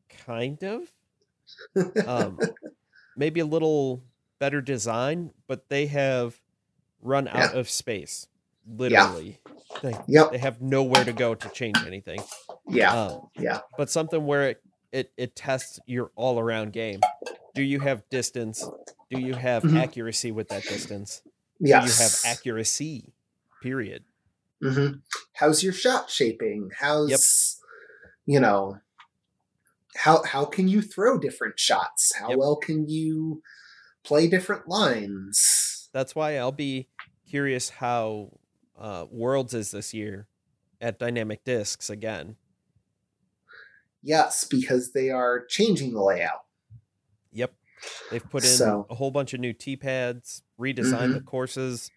Kind 0.09 0.63
of. 0.63 0.93
Um, 2.05 2.37
maybe 3.15 3.39
a 3.39 3.45
little 3.45 4.03
better 4.39 4.61
design, 4.61 5.33
but 5.47 5.69
they 5.69 5.87
have 5.87 6.41
run 7.01 7.27
out 7.27 7.53
of 7.53 7.69
space. 7.69 8.27
Literally, 8.67 9.39
they, 9.81 9.97
yep 10.07 10.31
they 10.31 10.37
have 10.37 10.61
nowhere 10.61 11.03
to 11.03 11.13
go 11.13 11.35
to 11.35 11.49
change 11.49 11.83
anything. 11.83 12.23
yeah 12.67 12.93
Um, 12.93 13.29
yeah 13.35 13.59
but 13.77 13.89
something 13.89 14.25
where 14.25 14.49
it, 14.49 14.63
it 14.91 15.11
it 15.17 15.35
tests 15.35 15.79
your 15.85 16.11
all 16.15 16.39
around 16.39 16.73
game. 16.73 16.99
Do 17.53 17.63
you 17.63 17.79
have 17.79 18.07
distance? 18.09 18.71
Do 19.09 19.17
you 19.17 19.35
have 19.35 19.63
Mhm. 19.63 19.75
accuracy 19.75 20.31
with 20.31 20.49
that 20.49 20.67
distance? 20.67 21.21
yes 21.59 21.81
Do 21.81 21.87
you 21.87 21.93
have 21.93 22.15
accuracy? 22.23 23.13
Period. 23.61 24.05
hmm 24.61 24.87
How's 25.33 25.63
your 25.63 25.73
shot 25.73 26.09
shaping? 26.09 26.69
How's 26.77 27.59
you 28.25 28.39
know 28.39 28.77
how 29.95 30.23
how 30.23 30.45
can 30.45 30.67
you 30.67 30.81
throw 30.81 31.17
different 31.17 31.59
shots? 31.59 32.13
How 32.15 32.29
Yep. 32.29 32.37
well 32.37 32.55
can 32.55 32.87
you 32.87 33.41
play 34.03 34.27
different 34.27 34.67
lines? 34.67 35.89
That's 35.93 36.15
why 36.15 36.37
I'll 36.37 36.51
be 36.51 36.89
curious 37.27 37.69
how 37.69 38.39
uh, 38.81 39.05
Worlds 39.09 39.53
is 39.53 39.71
this 39.71 39.93
year 39.93 40.27
at 40.81 40.97
Dynamic 40.99 41.43
Discs 41.45 41.89
again. 41.89 42.35
Yes, 44.03 44.43
because 44.43 44.91
they 44.93 45.09
are 45.11 45.45
changing 45.45 45.93
the 45.93 46.01
layout. 46.01 46.45
Yep. 47.31 47.53
They've 48.09 48.29
put 48.29 48.43
in 48.43 48.49
So- 48.49 48.87
a 48.89 48.95
whole 48.95 49.11
bunch 49.11 49.33
of 49.33 49.39
new 49.39 49.53
T 49.53 49.75
pads, 49.77 50.43
redesigned 50.59 51.13
the 51.13 51.21
courses, 51.21 51.91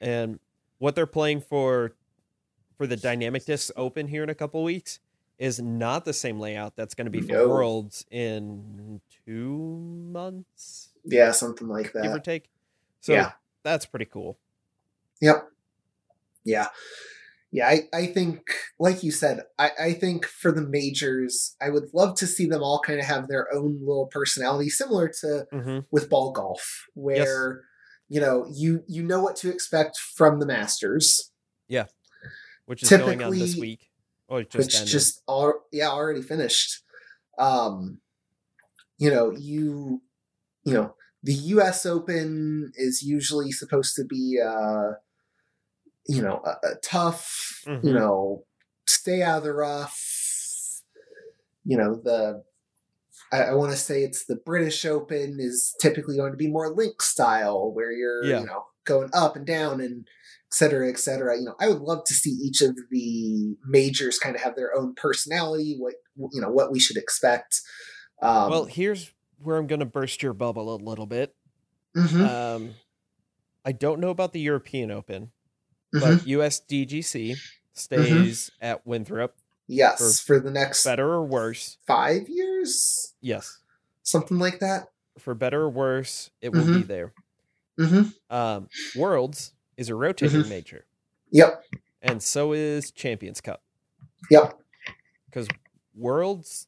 and 0.00 0.38
what 0.78 0.94
they're 0.94 1.06
playing 1.06 1.40
for 1.40 1.92
for 2.76 2.86
the 2.86 2.96
Dynamic 2.96 3.44
Discs 3.44 3.72
Open 3.76 4.06
here 4.08 4.22
in 4.22 4.28
a 4.30 4.34
couple 4.34 4.62
weeks 4.62 5.00
is 5.38 5.58
not 5.60 6.04
the 6.04 6.12
same 6.12 6.38
layout 6.38 6.76
that's 6.76 6.94
going 6.94 7.06
to 7.06 7.10
be 7.10 7.20
for 7.20 7.32
No. 7.32 7.48
Worlds 7.48 8.04
in 8.10 9.00
two 9.24 9.56
months, 10.12 10.90
Yeah, 11.04 11.32
something 11.32 11.66
like 11.68 11.92
that, 11.92 12.02
give 12.04 12.12
or 12.12 12.18
take. 12.20 12.50
So 13.00 13.12
Yeah. 13.14 13.32
that's 13.62 13.86
pretty 13.86 14.04
cool. 14.04 14.38
Yep. 15.20 15.50
Yeah. 16.48 16.68
Yeah, 17.50 17.66
I, 17.66 17.88
I 17.94 18.06
think, 18.06 18.42
like 18.78 19.02
you 19.02 19.10
said, 19.10 19.42
I, 19.58 19.70
I 19.80 19.92
think 19.94 20.26
for 20.26 20.52
the 20.52 20.60
majors, 20.60 21.56
I 21.62 21.70
would 21.70 21.94
love 21.94 22.14
to 22.16 22.26
see 22.26 22.44
them 22.46 22.62
all 22.62 22.80
kind 22.80 23.00
of 23.00 23.06
have 23.06 23.26
their 23.28 23.46
own 23.54 23.78
little 23.80 24.06
personality, 24.06 24.68
similar 24.68 25.10
to 25.20 25.46
hmm 25.50 25.78
with 25.90 26.10
ball 26.10 26.32
golf, 26.32 26.84
where 26.94 27.62
you 28.08 28.20
know 28.20 28.46
you 28.52 28.82
you 28.86 29.02
know 29.02 29.22
what 29.22 29.36
to 29.36 29.50
expect 29.50 29.96
from 29.96 30.40
the 30.40 30.46
Masters, 30.46 31.32
Yeah, 31.68 31.86
Which 32.66 32.82
is 32.82 32.90
going 32.90 33.22
on 33.22 33.38
this 33.38 33.56
week. 33.56 33.88
Oh, 34.28 34.36
it 34.36 34.50
just 34.50 34.58
which 34.58 34.74
ended. 34.76 34.90
just 34.90 35.22
all 35.26 35.54
yeah 35.72 35.88
already 35.88 36.20
finished. 36.20 36.82
Um, 37.38 38.00
you 38.98 39.10
know 39.10 39.30
you 39.30 40.02
you 40.64 40.74
know 40.74 40.94
the 41.22 41.32
U.S. 41.32 41.86
Open 41.86 42.72
is 42.76 43.02
usually 43.02 43.52
supposed 43.52 43.96
to 43.96 44.04
be 44.04 44.38
uh, 44.38 44.92
you 46.08 46.22
know 46.22 46.42
a, 46.44 46.68
a 46.68 46.74
tough 46.82 47.66
you 47.82 47.92
Mhm. 47.92 47.94
know 47.94 48.44
stay 48.88 49.22
out 49.22 49.38
of 49.38 49.44
the 49.44 49.52
rough. 49.52 49.96
You 51.64 51.76
know 51.76 52.00
the 52.02 52.44
I, 53.32 53.44
I 53.44 53.54
want 53.54 53.72
to 53.72 53.78
say 53.78 54.02
it's 54.02 54.26
the 54.26 54.36
British 54.36 54.84
Open 54.84 55.38
is 55.40 55.74
typically 55.80 56.16
going 56.16 56.32
to 56.32 56.36
be 56.38 56.48
more 56.50 56.74
link 56.74 57.02
style, 57.02 57.72
where 57.72 57.92
you're 57.92 58.30
Yeah. 58.30 58.40
you 58.40 58.46
know 58.46 58.64
going 58.84 59.10
up 59.14 59.36
and 59.36 59.46
down 59.46 59.80
and 59.80 60.06
et 60.06 60.54
cetera, 60.54 60.88
et 60.88 60.98
cetera. 60.98 61.36
You 61.38 61.44
know, 61.44 61.56
I 61.60 61.68
would 61.68 61.80
love 61.80 62.04
to 62.06 62.14
see 62.14 62.30
each 62.30 62.62
of 62.62 62.76
the 62.90 63.56
majors 63.66 64.18
kind 64.18 64.34
of 64.36 64.42
have 64.42 64.56
their 64.56 64.74
own 64.76 64.94
personality. 64.94 65.76
What 65.78 65.94
you 66.32 66.40
know, 66.40 66.50
what 66.50 66.72
we 66.72 66.80
should 66.80 66.96
expect. 66.96 67.60
Um, 68.22 68.50
well, 68.50 68.64
here's 68.64 69.12
where 69.38 69.56
I'm 69.56 69.66
going 69.66 69.80
to 69.80 69.86
burst 69.86 70.22
your 70.22 70.32
bubble 70.32 70.74
a 70.74 70.76
little 70.76 71.06
bit. 71.06 71.34
mhm, 71.94 72.24
Um, 72.24 72.74
I 73.64 73.72
don't 73.72 74.00
know 74.00 74.10
about 74.10 74.32
the 74.32 74.40
European 74.40 74.90
Open, 74.90 75.32
mhm. 75.94 76.00
but 76.00 76.26
USDGC 76.26 77.36
stays 77.72 78.50
at 78.60 78.86
Winthrop, 78.86 79.36
yes, 79.66 80.20
for 80.20 80.40
the 80.40 80.50
next 80.50 80.84
better 80.84 81.08
or 81.12 81.24
worse. 81.24 81.78
five 81.86 82.28
years, 82.28 83.14
Yes, 83.20 83.58
something 84.02 84.38
like 84.38 84.58
that. 84.60 84.88
for 85.18 85.34
better 85.34 85.62
or 85.62 85.70
worse, 85.70 86.30
it 86.40 86.50
will 86.50 86.64
be 86.66 86.82
Mhm. 86.82 86.86
there. 86.86 87.12
Mm-hmm. 87.78 88.34
Um, 88.34 88.68
Worlds 88.96 89.52
is 89.76 89.88
a 89.88 89.94
rotating 89.94 90.42
Mhm. 90.42 90.48
major, 90.48 90.86
Yep. 91.30 91.64
and 92.02 92.22
so 92.22 92.52
is 92.52 92.90
Champions 92.90 93.40
Cup. 93.40 93.62
Yep. 94.30 94.60
Because 95.26 95.46
Worlds 95.94 96.66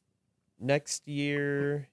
next 0.59 1.07
year, 1.07 1.89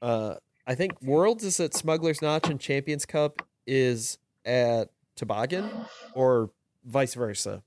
uh, 0.00 0.36
I 0.66 0.74
think 0.74 1.00
Worlds 1.02 1.44
is 1.44 1.60
at 1.60 1.74
Smuggler's 1.74 2.22
Notch 2.22 2.48
and 2.48 2.58
Champions 2.60 3.04
Cup 3.04 3.46
is 3.66 4.18
at 4.44 4.90
Toboggan, 5.16 5.70
or 6.14 6.50
vice 6.84 7.14
versa. 7.14 7.62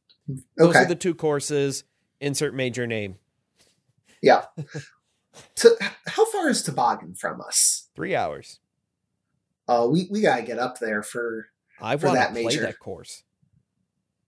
Those 0.57 0.69
Okay. 0.69 0.79
are 0.79 0.85
the 0.85 0.95
two 0.95 1.15
courses. 1.15 1.83
Insert 2.19 2.53
major 2.53 2.85
name. 2.87 3.17
Yeah. 4.21 4.45
to, 5.55 5.75
how 6.07 6.25
far 6.25 6.49
is 6.49 6.63
Toboggan 6.63 7.15
from 7.15 7.41
us? 7.41 7.89
Three 7.95 8.15
hours. 8.15 8.59
Uh, 9.67 9.87
we 9.89 10.07
we 10.09 10.21
gotta 10.21 10.41
get 10.43 10.59
up 10.59 10.79
there 10.79 11.03
for. 11.03 11.47
I 11.79 11.95
For 11.97 12.07
want 12.07 12.17
to 12.17 12.19
that 12.21 12.31
play 12.31 12.43
major. 12.45 12.61
that 12.61 12.79
course. 12.79 13.23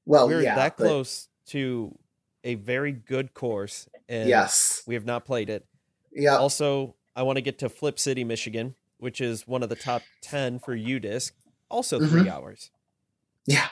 Well, 0.05 0.27
We're 0.27 0.37
Oh, 0.37 0.41
yeah, 0.41 0.55
that 0.55 0.77
but- 0.77 0.83
close 0.83 1.27
to 1.47 1.97
a 2.43 2.55
very 2.55 2.91
good 2.91 3.33
course, 3.33 3.87
and 4.07 4.29
Yes. 4.29 4.83
we 4.85 4.93
have 4.95 5.05
not 5.05 5.25
played 5.25 5.49
it. 5.49 5.65
Yeah. 6.11 6.37
Also, 6.37 6.95
I 7.15 7.23
want 7.23 7.37
to 7.37 7.41
get 7.41 7.59
to 7.59 7.69
Flip 7.69 7.97
City, 7.99 8.23
Michigan, 8.23 8.75
which 8.97 9.19
is 9.19 9.47
one 9.47 9.61
of 9.63 9.69
the 9.69 9.75
top 9.75 10.03
10 10.21 10.59
for 10.59 10.75
UDisc. 10.75 11.31
Also, 11.69 11.99
3 11.99 12.27
hours. 12.29 12.71
Mm-hmm. 13.47 13.51
Yeah. 13.57 13.67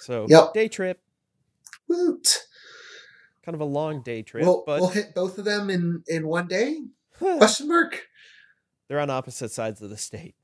So, 0.00 0.26
Yep. 0.28 0.54
day 0.54 0.68
trip. 0.68 1.00
Woot. 1.88 2.38
Kind 3.44 3.54
of 3.54 3.60
a 3.60 3.64
long 3.64 4.02
day 4.02 4.22
trip, 4.22 4.44
We'll, 4.44 4.62
but 4.66 4.80
we'll 4.80 4.90
hit 4.90 5.14
both 5.14 5.38
of 5.38 5.44
them 5.46 5.70
in 5.70 6.02
in 6.06 6.26
one 6.26 6.46
day? 6.48 6.76
Question 7.18 7.68
mark. 7.68 8.06
they're 8.88 9.00
on 9.00 9.08
opposite 9.10 9.50
sides 9.50 9.80
of 9.80 9.88
the 9.90 9.96
state. 9.96 10.34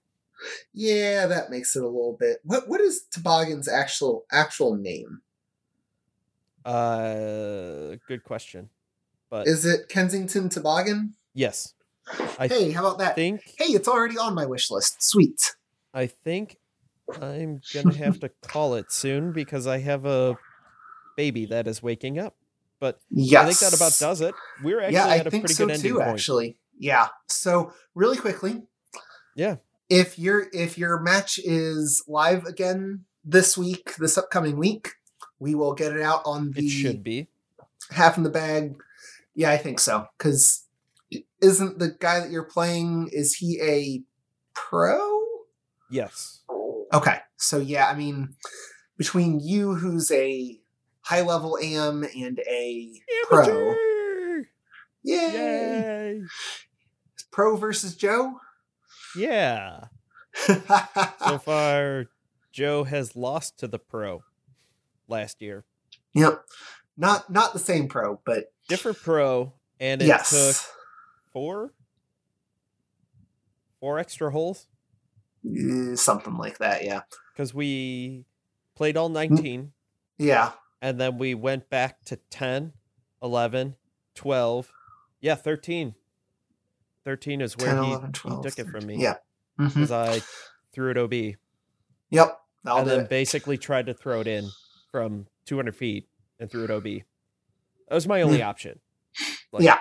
Yeah, 0.72 1.26
that 1.26 1.50
makes 1.50 1.76
it 1.76 1.82
a 1.82 1.86
little 1.86 2.16
bit. 2.18 2.38
What 2.44 2.66
what 2.68 2.80
is 2.80 3.04
Toboggan's 3.10 3.68
actual 3.68 4.24
actual 4.32 4.74
name? 4.76 5.20
Uh, 6.64 7.96
good 8.08 8.24
question. 8.24 8.70
But 9.30 9.46
Is 9.46 9.64
it 9.66 9.88
Kensington 9.88 10.48
Toboggan? 10.48 11.14
yes, 11.34 11.74
I 12.38 12.48
hey, 12.48 12.70
how 12.72 12.86
about 12.86 12.98
that? 12.98 13.14
think 13.16 13.54
Hey, 13.58 13.66
it's 13.66 13.88
already 13.88 14.16
on 14.16 14.34
my 14.34 14.46
wish 14.46 14.70
list. 14.70 15.02
Sweet. 15.02 15.54
I 15.94 16.06
think 16.08 16.58
I'm 17.20 17.60
gonna 17.72 17.94
have 17.94 18.20
to 18.20 18.28
call 18.42 18.74
it 18.74 18.90
soon 18.92 19.32
because 19.32 19.66
I 19.66 19.78
have 19.78 20.04
a 20.04 20.36
baby 21.16 21.46
that 21.46 21.66
is 21.68 21.82
waking 21.82 22.18
up. 22.18 22.34
But 22.80 23.00
Yes. 23.10 23.42
I 23.42 23.46
think 23.46 23.58
that 23.60 23.74
about 23.78 23.96
does 23.98 24.20
it. 24.20 24.34
We're 24.62 24.80
actually 24.80 24.94
yeah, 24.94 25.06
I 25.06 25.16
at 25.18 25.26
a 25.26 25.30
pretty 25.30 25.54
so 25.54 25.66
good 25.66 25.74
ending 25.74 25.92
too. 25.92 25.98
point. 25.98 26.08
Actually, 26.10 26.56
yeah. 26.78 27.08
So 27.28 27.72
really 27.94 28.16
quickly, 28.16 28.62
Yeah. 29.34 29.56
If 29.88 30.18
your 30.18 30.46
if 30.52 30.76
your 30.78 30.98
match 31.00 31.38
is 31.38 32.02
live 32.08 32.44
again 32.46 33.04
this 33.24 33.56
week, 33.56 33.94
this 33.96 34.18
upcoming 34.18 34.56
week, 34.56 34.92
we 35.38 35.54
will 35.54 35.74
get 35.74 35.92
it 35.92 36.00
out 36.02 36.22
on 36.24 36.50
the 36.52 36.66
It 36.66 36.70
should 36.70 37.04
be. 37.04 37.28
half 37.90 38.16
in 38.16 38.22
the 38.24 38.30
bag. 38.30 38.74
Yeah, 39.34 39.50
I 39.50 39.56
think 39.58 39.78
so. 39.80 40.06
Because 40.18 40.64
isn't 41.40 41.78
the 41.78 41.90
guy 42.00 42.20
that 42.20 42.30
you're 42.30 42.44
playing 42.44 43.08
is 43.12 43.34
he 43.34 43.60
a 43.60 44.02
pro? 44.54 45.13
Yes. 45.94 46.40
Okay, 46.92 47.18
so 47.36 47.58
yeah, 47.58 47.86
I 47.86 47.94
mean, 47.94 48.34
between 48.96 49.38
you, 49.38 49.76
who's 49.76 50.10
a 50.10 50.58
high 51.02 51.20
level 51.22 51.56
AM, 51.62 52.02
and 52.02 52.40
a 52.40 53.00
pro, 53.28 53.74
yay, 55.04 55.32
Yay! 55.32 56.22
pro 57.30 57.56
versus 57.56 57.94
Joe. 57.94 58.40
Yeah. 59.16 59.84
So 61.28 61.38
far, 61.38 62.06
Joe 62.50 62.82
has 62.82 63.14
lost 63.14 63.60
to 63.60 63.68
the 63.68 63.78
pro 63.78 64.24
last 65.06 65.40
year. 65.40 65.64
yep, 66.12 66.42
not 66.96 67.30
not 67.30 67.52
the 67.52 67.60
same 67.60 67.86
pro, 67.86 68.20
but 68.26 68.46
Different 68.68 69.00
pro, 69.00 69.52
and 69.78 70.02
it 70.02 70.06
yes, 70.06 70.30
took 70.30 70.74
four, 71.32 71.72
four 73.78 74.00
extra 74.00 74.32
holes 74.32 74.66
Mm, 75.46 75.98
something 75.98 76.36
like 76.36 76.58
that. 76.58 76.84
Yeah, 76.84 77.02
because 77.32 77.52
we 77.52 78.24
played 78.74 78.96
all 78.96 79.08
hmm. 79.08 79.14
19, 79.14 79.72
yeah, 80.18 80.52
and 80.84 81.00
then 81.00 81.18
we 81.18 81.34
went 81.34 81.70
back 81.70 82.04
to 82.04 82.16
10, 82.16 82.72
11, 83.22 83.76
12. 84.14 84.72
Yeah, 85.20 85.34
13. 85.34 85.94
13 87.04 87.40
is 87.40 87.56
where 87.56 87.74
10, 87.74 87.82
he, 87.84 87.90
11, 87.90 88.06
he 88.06 88.12
12, 88.12 88.42
took 88.42 88.58
it 88.58 88.66
from 88.68 88.86
me. 88.86 88.96
Yeah. 88.96 89.14
Mm-hmm. 89.58 89.68
Because 89.68 89.90
I 89.90 90.20
threw 90.72 90.90
it 90.90 90.98
OB. 90.98 91.36
Yep. 92.10 92.40
I'll 92.66 92.78
and 92.78 92.86
then 92.86 93.00
it. 93.00 93.08
basically 93.08 93.56
tried 93.58 93.86
to 93.86 93.94
throw 93.94 94.20
it 94.20 94.26
in 94.26 94.48
from 94.90 95.26
200 95.46 95.74
feet 95.74 96.08
and 96.38 96.50
threw 96.50 96.64
it 96.64 96.70
OB. 96.70 96.84
That 96.84 97.94
was 97.94 98.06
my 98.06 98.22
only 98.22 98.38
hmm. 98.38 98.46
option. 98.48 98.80
Like, 99.52 99.62
Hmm. 99.62 99.66
Yeah. 99.66 99.78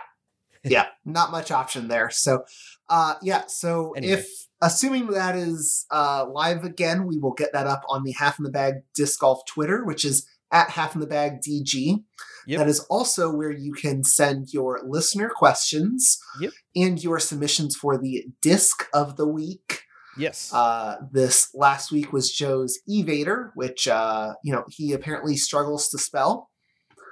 yeah, 0.71 0.87
not 1.05 1.31
much 1.31 1.51
option 1.51 1.87
there. 1.87 2.09
So, 2.09 2.43
uh, 2.89 3.15
yeah. 3.21 3.43
So 3.47 3.93
Anyway. 3.95 4.13
if 4.13 4.27
assuming 4.61 5.07
that 5.07 5.35
is 5.35 5.85
uh, 5.91 6.25
live 6.29 6.63
again, 6.63 7.05
we 7.05 7.17
will 7.17 7.33
get 7.33 7.53
that 7.53 7.67
up 7.67 7.83
on 7.89 8.03
the 8.03 8.13
Half 8.13 8.39
in 8.39 8.43
the 8.43 8.51
Bag 8.51 8.75
Disc 8.95 9.19
Golf 9.19 9.41
Twitter, 9.45 9.83
which 9.85 10.05
is 10.05 10.27
at 10.51 10.69
Half 10.71 10.95
in 10.95 11.01
the 11.01 11.07
Bag 11.07 11.39
DG. 11.47 12.03
Yep. 12.45 12.59
That 12.59 12.67
is 12.67 12.81
also 12.89 13.31
where 13.33 13.51
you 13.51 13.71
can 13.73 14.03
send 14.03 14.51
your 14.53 14.81
listener 14.85 15.29
questions 15.29 16.19
Yep. 16.41 16.51
and 16.75 17.01
your 17.03 17.17
submissions 17.19 17.75
for 17.75 17.97
the 17.97 18.25
Disc 18.41 18.85
of 18.93 19.15
the 19.15 19.25
Week. 19.27 19.83
Yes. 20.17 20.53
Uh, 20.53 20.97
this 21.11 21.49
last 21.55 21.91
week 21.91 22.13
was 22.13 22.31
Joe's 22.31 22.77
Evader, 22.87 23.49
which 23.55 23.87
uh, 23.87 24.33
you 24.43 24.53
know 24.53 24.63
he 24.69 24.93
apparently 24.93 25.35
struggles 25.37 25.87
to 25.89 25.97
spell. 25.97 26.49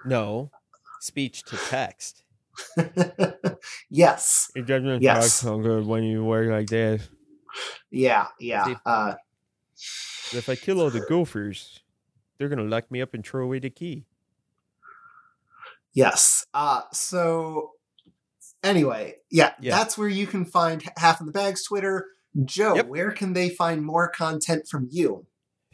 no. 0.05 0.51
Speech 0.99 1.41
to 1.45 1.57
text. 1.57 2.21
yes. 3.89 4.51
It 4.55 4.65
doesn't 4.65 5.01
Yes. 5.01 5.33
so 5.33 5.57
good 5.59 5.85
when 5.85 6.03
you 6.03 6.23
work 6.23 6.49
like 6.49 6.67
that. 6.69 7.01
Yeah, 7.89 8.27
yeah. 8.39 8.65
See- 8.65 8.75
Uh, 8.85 9.13
If 10.33 10.47
I 10.49 10.55
kill 10.55 10.79
all 10.81 10.89
the 10.89 11.01
gophers, 11.01 11.81
they're 12.37 12.47
going 12.49 12.59
to 12.59 12.65
lock 12.65 12.89
me 12.91 13.01
up 13.01 13.13
and 13.13 13.25
throw 13.25 13.43
away 13.45 13.59
the 13.59 13.69
key. 13.69 14.05
yes. 15.93 16.45
Uh, 16.53 16.81
so 16.93 17.71
anyway, 18.63 19.15
yeah, 19.29 19.53
Yeah. 19.59 19.77
that's 19.77 19.97
where 19.97 20.07
you 20.07 20.25
can 20.27 20.45
find 20.45 20.83
Half 20.97 21.19
in 21.19 21.25
the 21.25 21.31
Bags 21.33 21.63
Twitter. 21.63 22.07
Joe, 22.45 22.75
Yep. 22.75 22.87
where 22.87 23.11
can 23.11 23.33
they 23.33 23.49
find 23.49 23.83
more 23.83 24.07
content 24.07 24.67
from 24.69 24.87
you? 24.89 25.25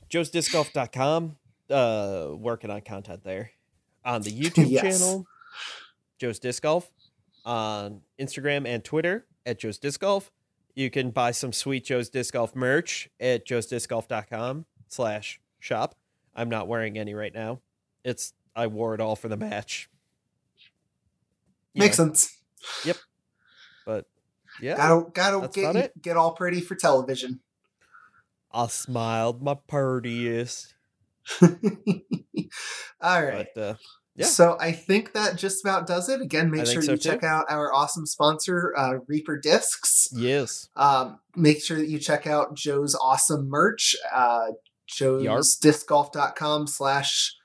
joesdiscgolf.com. 0.10 1.38
Uh, 1.70 2.30
working 2.36 2.72
on 2.72 2.82
content 2.82 3.24
there. 3.24 3.52
On 4.06 4.22
the 4.22 4.32
YouTube 4.42 4.70
Yes. 4.70 5.00
channel, 5.00 5.28
Joe's 6.20 6.40
Disc 6.40 6.64
Golf. 6.64 6.92
On 7.46 8.02
Instagram 8.20 8.68
and 8.68 8.84
Twitter 8.84 9.26
at 9.46 9.58
Joe's 9.60 9.78
Disc 9.78 10.02
Golf. 10.02 10.32
You 10.76 10.90
can 10.90 11.12
buy 11.12 11.32
some 11.32 11.54
sweet 11.54 11.86
Joe's 11.86 12.10
Disc 12.10 12.34
Golf 12.34 12.54
merch 12.56 13.10
at 13.20 13.48
joesdiscgolf.com 13.48 14.66
slash 14.90 15.40
shop. 15.60 15.96
I'm 16.36 16.50
not 16.50 16.68
wearing 16.68 16.98
any 16.98 17.14
right 17.14 17.34
now. 17.34 17.62
It's 18.04 18.34
I 18.56 18.68
wore 18.68 18.94
it 18.96 19.02
all 19.02 19.16
for 19.16 19.28
the 19.30 19.38
match. 19.38 19.90
You 21.74 21.80
Makes 21.82 21.98
know, 22.00 22.06
sense. 22.06 22.38
Yep. 22.86 22.98
But 23.86 24.06
yeah, 24.62 24.76
Gotta 24.76 25.10
gotta 25.12 25.48
get 25.48 25.62
about 25.64 25.76
you- 25.76 25.82
it. 25.82 26.02
get 26.02 26.18
all 26.18 26.34
pretty 26.34 26.60
for 26.62 26.76
television. 26.76 27.40
I 28.52 28.68
smiled 28.68 29.42
my 29.42 29.56
purtiest. 29.68 30.74
all 31.42 31.50
right. 33.02 33.48
But 33.56 33.62
uh, 33.62 33.74
yeah. 34.18 34.26
So 34.26 34.58
I 34.60 34.72
think 34.74 35.14
that 35.14 35.38
just 35.38 35.64
about 35.64 35.88
does 35.88 36.10
it. 36.10 36.20
Again, 36.22 36.52
make 36.52 36.66
sure 36.68 36.82
so 36.82 36.92
you 36.92 36.98
too. 36.98 37.10
check 37.12 37.24
out 37.24 37.46
our 37.50 37.74
awesome 37.74 38.06
sponsor, 38.06 38.74
uh, 38.76 38.96
Reaper 39.08 39.38
Discs. 39.38 40.10
yes, 40.12 40.68
Um, 40.76 41.20
make 41.36 41.64
sure 41.64 41.78
that 41.78 41.88
you 41.88 42.00
check 42.00 42.28
out 42.28 42.56
Joe's 42.56 42.96
awesome 42.96 43.48
merch, 43.48 43.96
uh, 44.14 44.48
joesdiscgolf.com 44.90 46.68
slash 46.68 47.36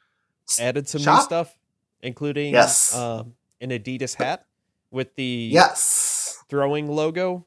added 0.60 0.88
some 0.88 1.02
new 1.02 1.20
stuff, 1.22 1.56
including 2.02 2.52
Yes. 2.52 2.94
um, 2.94 3.34
an 3.60 3.70
Adidas 3.70 4.14
hat 4.16 4.46
with 4.90 5.14
the 5.14 5.48
Yes. 5.52 6.38
throwing 6.48 6.88
logo 6.88 7.46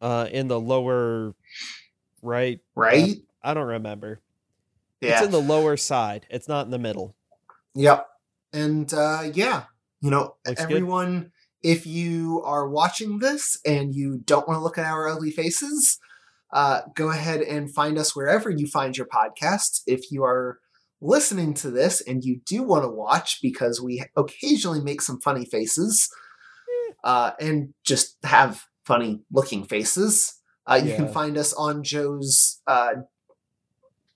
uh, 0.00 0.28
in 0.30 0.48
the 0.48 0.60
lower 0.60 1.34
right. 2.22 2.60
Right? 2.74 3.16
I 3.42 3.54
don't 3.54 3.66
remember. 3.66 4.20
Yeah. 5.00 5.14
It's 5.18 5.26
in 5.26 5.30
the 5.32 5.40
lower 5.40 5.76
side. 5.76 6.26
It's 6.30 6.48
not 6.48 6.64
in 6.66 6.70
the 6.70 6.78
middle. 6.78 7.14
Yep. 7.74 8.08
And 8.54 8.94
uh, 8.94 9.30
yeah, 9.34 9.64
you 10.00 10.10
know, 10.10 10.36
Looks 10.46 10.60
good. 10.60 10.72
everyone, 10.72 11.32
if 11.62 11.86
you 11.86 12.40
are 12.44 12.68
watching 12.68 13.18
this 13.18 13.58
and 13.66 13.94
you 13.94 14.20
don't 14.24 14.46
want 14.46 14.58
to 14.58 14.62
look 14.62 14.78
at 14.78 14.86
our 14.86 15.08
ugly 15.08 15.32
faces, 15.32 15.98
uh, 16.52 16.82
go 16.94 17.10
ahead 17.10 17.40
and 17.40 17.74
find 17.74 17.98
us 17.98 18.14
wherever 18.14 18.48
you 18.48 18.68
find 18.68 18.96
your 18.96 19.08
podcasts. 19.08 19.80
If 19.86 20.12
you 20.12 20.22
are 20.22 20.60
listening 21.00 21.52
to 21.54 21.70
this 21.70 22.00
and 22.00 22.22
you 22.22 22.40
do 22.46 22.62
want 22.62 22.84
to 22.84 22.88
watch, 22.88 23.40
because 23.42 23.80
we 23.80 24.04
occasionally 24.16 24.80
make 24.80 25.02
some 25.02 25.20
funny 25.20 25.44
faces 25.44 26.08
uh, 27.02 27.32
and 27.40 27.74
just 27.84 28.16
have 28.22 28.62
funny 28.86 29.22
looking 29.32 29.64
faces, 29.64 30.40
uh, 30.66 30.80
you 30.82 30.94
can 30.94 31.08
find 31.08 31.36
us 31.36 31.52
on 31.54 31.82
Joe's 31.82 32.62
uh, 32.68 32.94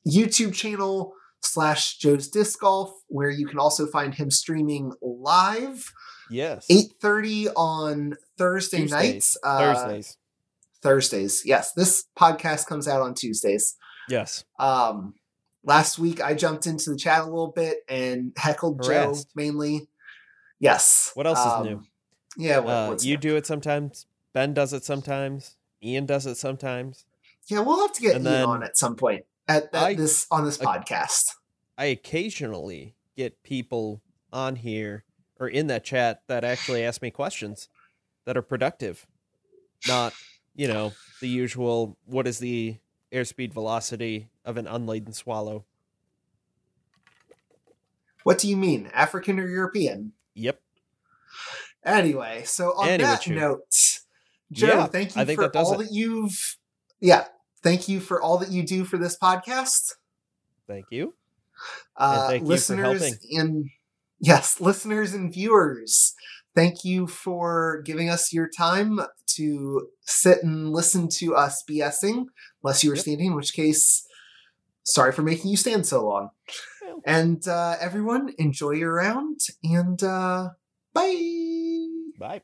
YouTube 0.06 0.54
channel 0.54 1.12
slash 1.42 1.96
Joe's 1.98 2.28
Disc 2.28 2.60
Golf, 2.60 2.92
where 3.08 3.30
you 3.30 3.46
can 3.46 3.58
also 3.58 3.86
find 3.86 4.14
him 4.14 4.30
streaming 4.30 4.92
live 5.00 5.92
Yes. 6.30 6.66
8.30 6.70 7.48
on 7.56 8.16
Thursday 8.36 8.78
Tuesdays. 8.80 8.92
nights. 9.14 9.38
Uh, 9.42 9.58
Thursdays. 9.58 10.16
Thursdays. 10.82 11.42
Yes, 11.44 11.72
this 11.72 12.04
podcast 12.18 12.66
comes 12.66 12.86
out 12.86 13.00
on 13.02 13.14
Tuesdays. 13.14 13.76
Yes. 14.08 14.44
Um, 14.58 15.14
last 15.64 15.98
week 15.98 16.20
I 16.22 16.34
jumped 16.34 16.66
into 16.66 16.90
the 16.90 16.96
chat 16.96 17.22
a 17.22 17.24
little 17.24 17.52
bit 17.54 17.78
and 17.88 18.32
heckled 18.36 18.82
Joe 18.82 19.14
mainly. 19.34 19.88
Yes. 20.60 21.10
What 21.14 21.26
else 21.26 21.38
is 21.40 21.46
Um, 21.46 21.64
new? 21.64 21.82
Yeah, 22.36 22.58
what, 22.58 22.72
Uh, 22.72 22.96
you 23.00 23.14
new? 23.14 23.20
do 23.20 23.36
it 23.36 23.46
sometimes. 23.46 24.06
Ben 24.32 24.54
does 24.54 24.72
it 24.72 24.84
sometimes. 24.84 25.56
Ian 25.82 26.06
does 26.06 26.26
it 26.26 26.36
sometimes. 26.36 27.04
Yeah, 27.46 27.60
we'll 27.60 27.80
have 27.80 27.92
to 27.94 28.00
get 28.00 28.16
and 28.16 28.24
Ian 28.24 28.32
then 28.34 28.44
on 28.44 28.62
at 28.62 28.76
some 28.76 28.94
point 28.96 29.24
at, 29.48 29.64
at 29.74 29.82
I- 29.82 29.94
this 29.94 30.26
on 30.30 30.44
this 30.44 30.58
podcast. 30.58 31.32
I 31.76 31.86
occasionally 31.86 32.94
get 33.16 33.42
people 33.42 34.02
on 34.32 34.56
here 34.56 35.04
or 35.40 35.48
in 35.48 35.68
that 35.68 35.84
chat 35.84 36.22
that 36.26 36.42
actually 36.44 36.84
ask 36.84 37.00
me 37.00 37.10
questions 37.10 37.68
that 38.24 38.36
are 38.36 38.42
productive, 38.42 39.06
not 39.86 40.12
you 40.54 40.66
know 40.68 40.92
the 41.20 41.28
usual. 41.28 41.96
What 42.04 42.26
is 42.26 42.38
the 42.40 42.76
airspeed 43.12 43.52
velocity 43.52 44.28
of 44.44 44.56
an 44.56 44.66
unladen 44.66 45.12
swallow? 45.12 45.64
What 48.24 48.38
do 48.38 48.48
you 48.48 48.56
mean, 48.56 48.90
African 48.92 49.38
or 49.40 49.46
European? 49.48 50.12
Yep. 50.34 50.60
Anyway, 51.84 52.42
so 52.44 52.72
on 52.76 52.88
Anyway, 52.88 53.08
that 53.10 53.20
Chew. 53.22 53.34
note, 53.36 53.60
Joe, 54.52 54.66
Yeah, 54.66 54.86
thank 54.86 55.14
you 55.16 55.22
I 55.22 55.24
think 55.24 55.40
for 55.40 55.48
that 55.48 55.56
all 55.56 55.74
it. 55.80 55.84
that 55.86 55.92
you've 55.92 56.56
yeah, 57.00 57.26
thank 57.62 57.88
you 57.88 58.00
for 58.00 58.20
all 58.22 58.38
that 58.38 58.50
you 58.50 58.62
do 58.64 58.84
for 58.84 58.98
this 58.98 59.16
podcast. 59.18 59.94
Thank 60.66 60.86
you. 60.90 61.14
Uh 61.96 62.28
thank 62.28 62.42
you 62.42 62.48
listeners 62.48 63.00
helping. 63.02 63.18
and 63.32 63.70
yes, 64.20 64.60
listeners 64.60 65.12
and 65.14 65.32
viewers, 65.32 66.14
thank 66.54 66.84
you 66.84 67.06
for 67.06 67.82
giving 67.84 68.08
us 68.08 68.32
your 68.32 68.48
time 68.48 69.00
to 69.36 69.88
sit 70.02 70.42
and 70.42 70.70
listen 70.72 71.08
to 71.08 71.34
us 71.34 71.62
BSing, 71.68 72.26
unless 72.62 72.82
you 72.84 72.90
were 72.90 72.96
Yep. 72.96 73.02
standing, 73.02 73.26
in 73.28 73.34
which 73.36 73.52
case 73.54 74.06
sorry 74.84 75.12
for 75.12 75.22
making 75.22 75.50
you 75.50 75.56
stand 75.56 75.86
so 75.86 76.04
long. 76.06 76.30
Well. 76.82 77.00
And 77.04 77.46
uh 77.48 77.76
everyone 77.80 78.32
enjoy 78.38 78.72
your 78.72 78.94
round 78.94 79.40
and 79.62 80.02
uh 80.02 80.50
bye. 80.94 81.86
Bye. 82.18 82.42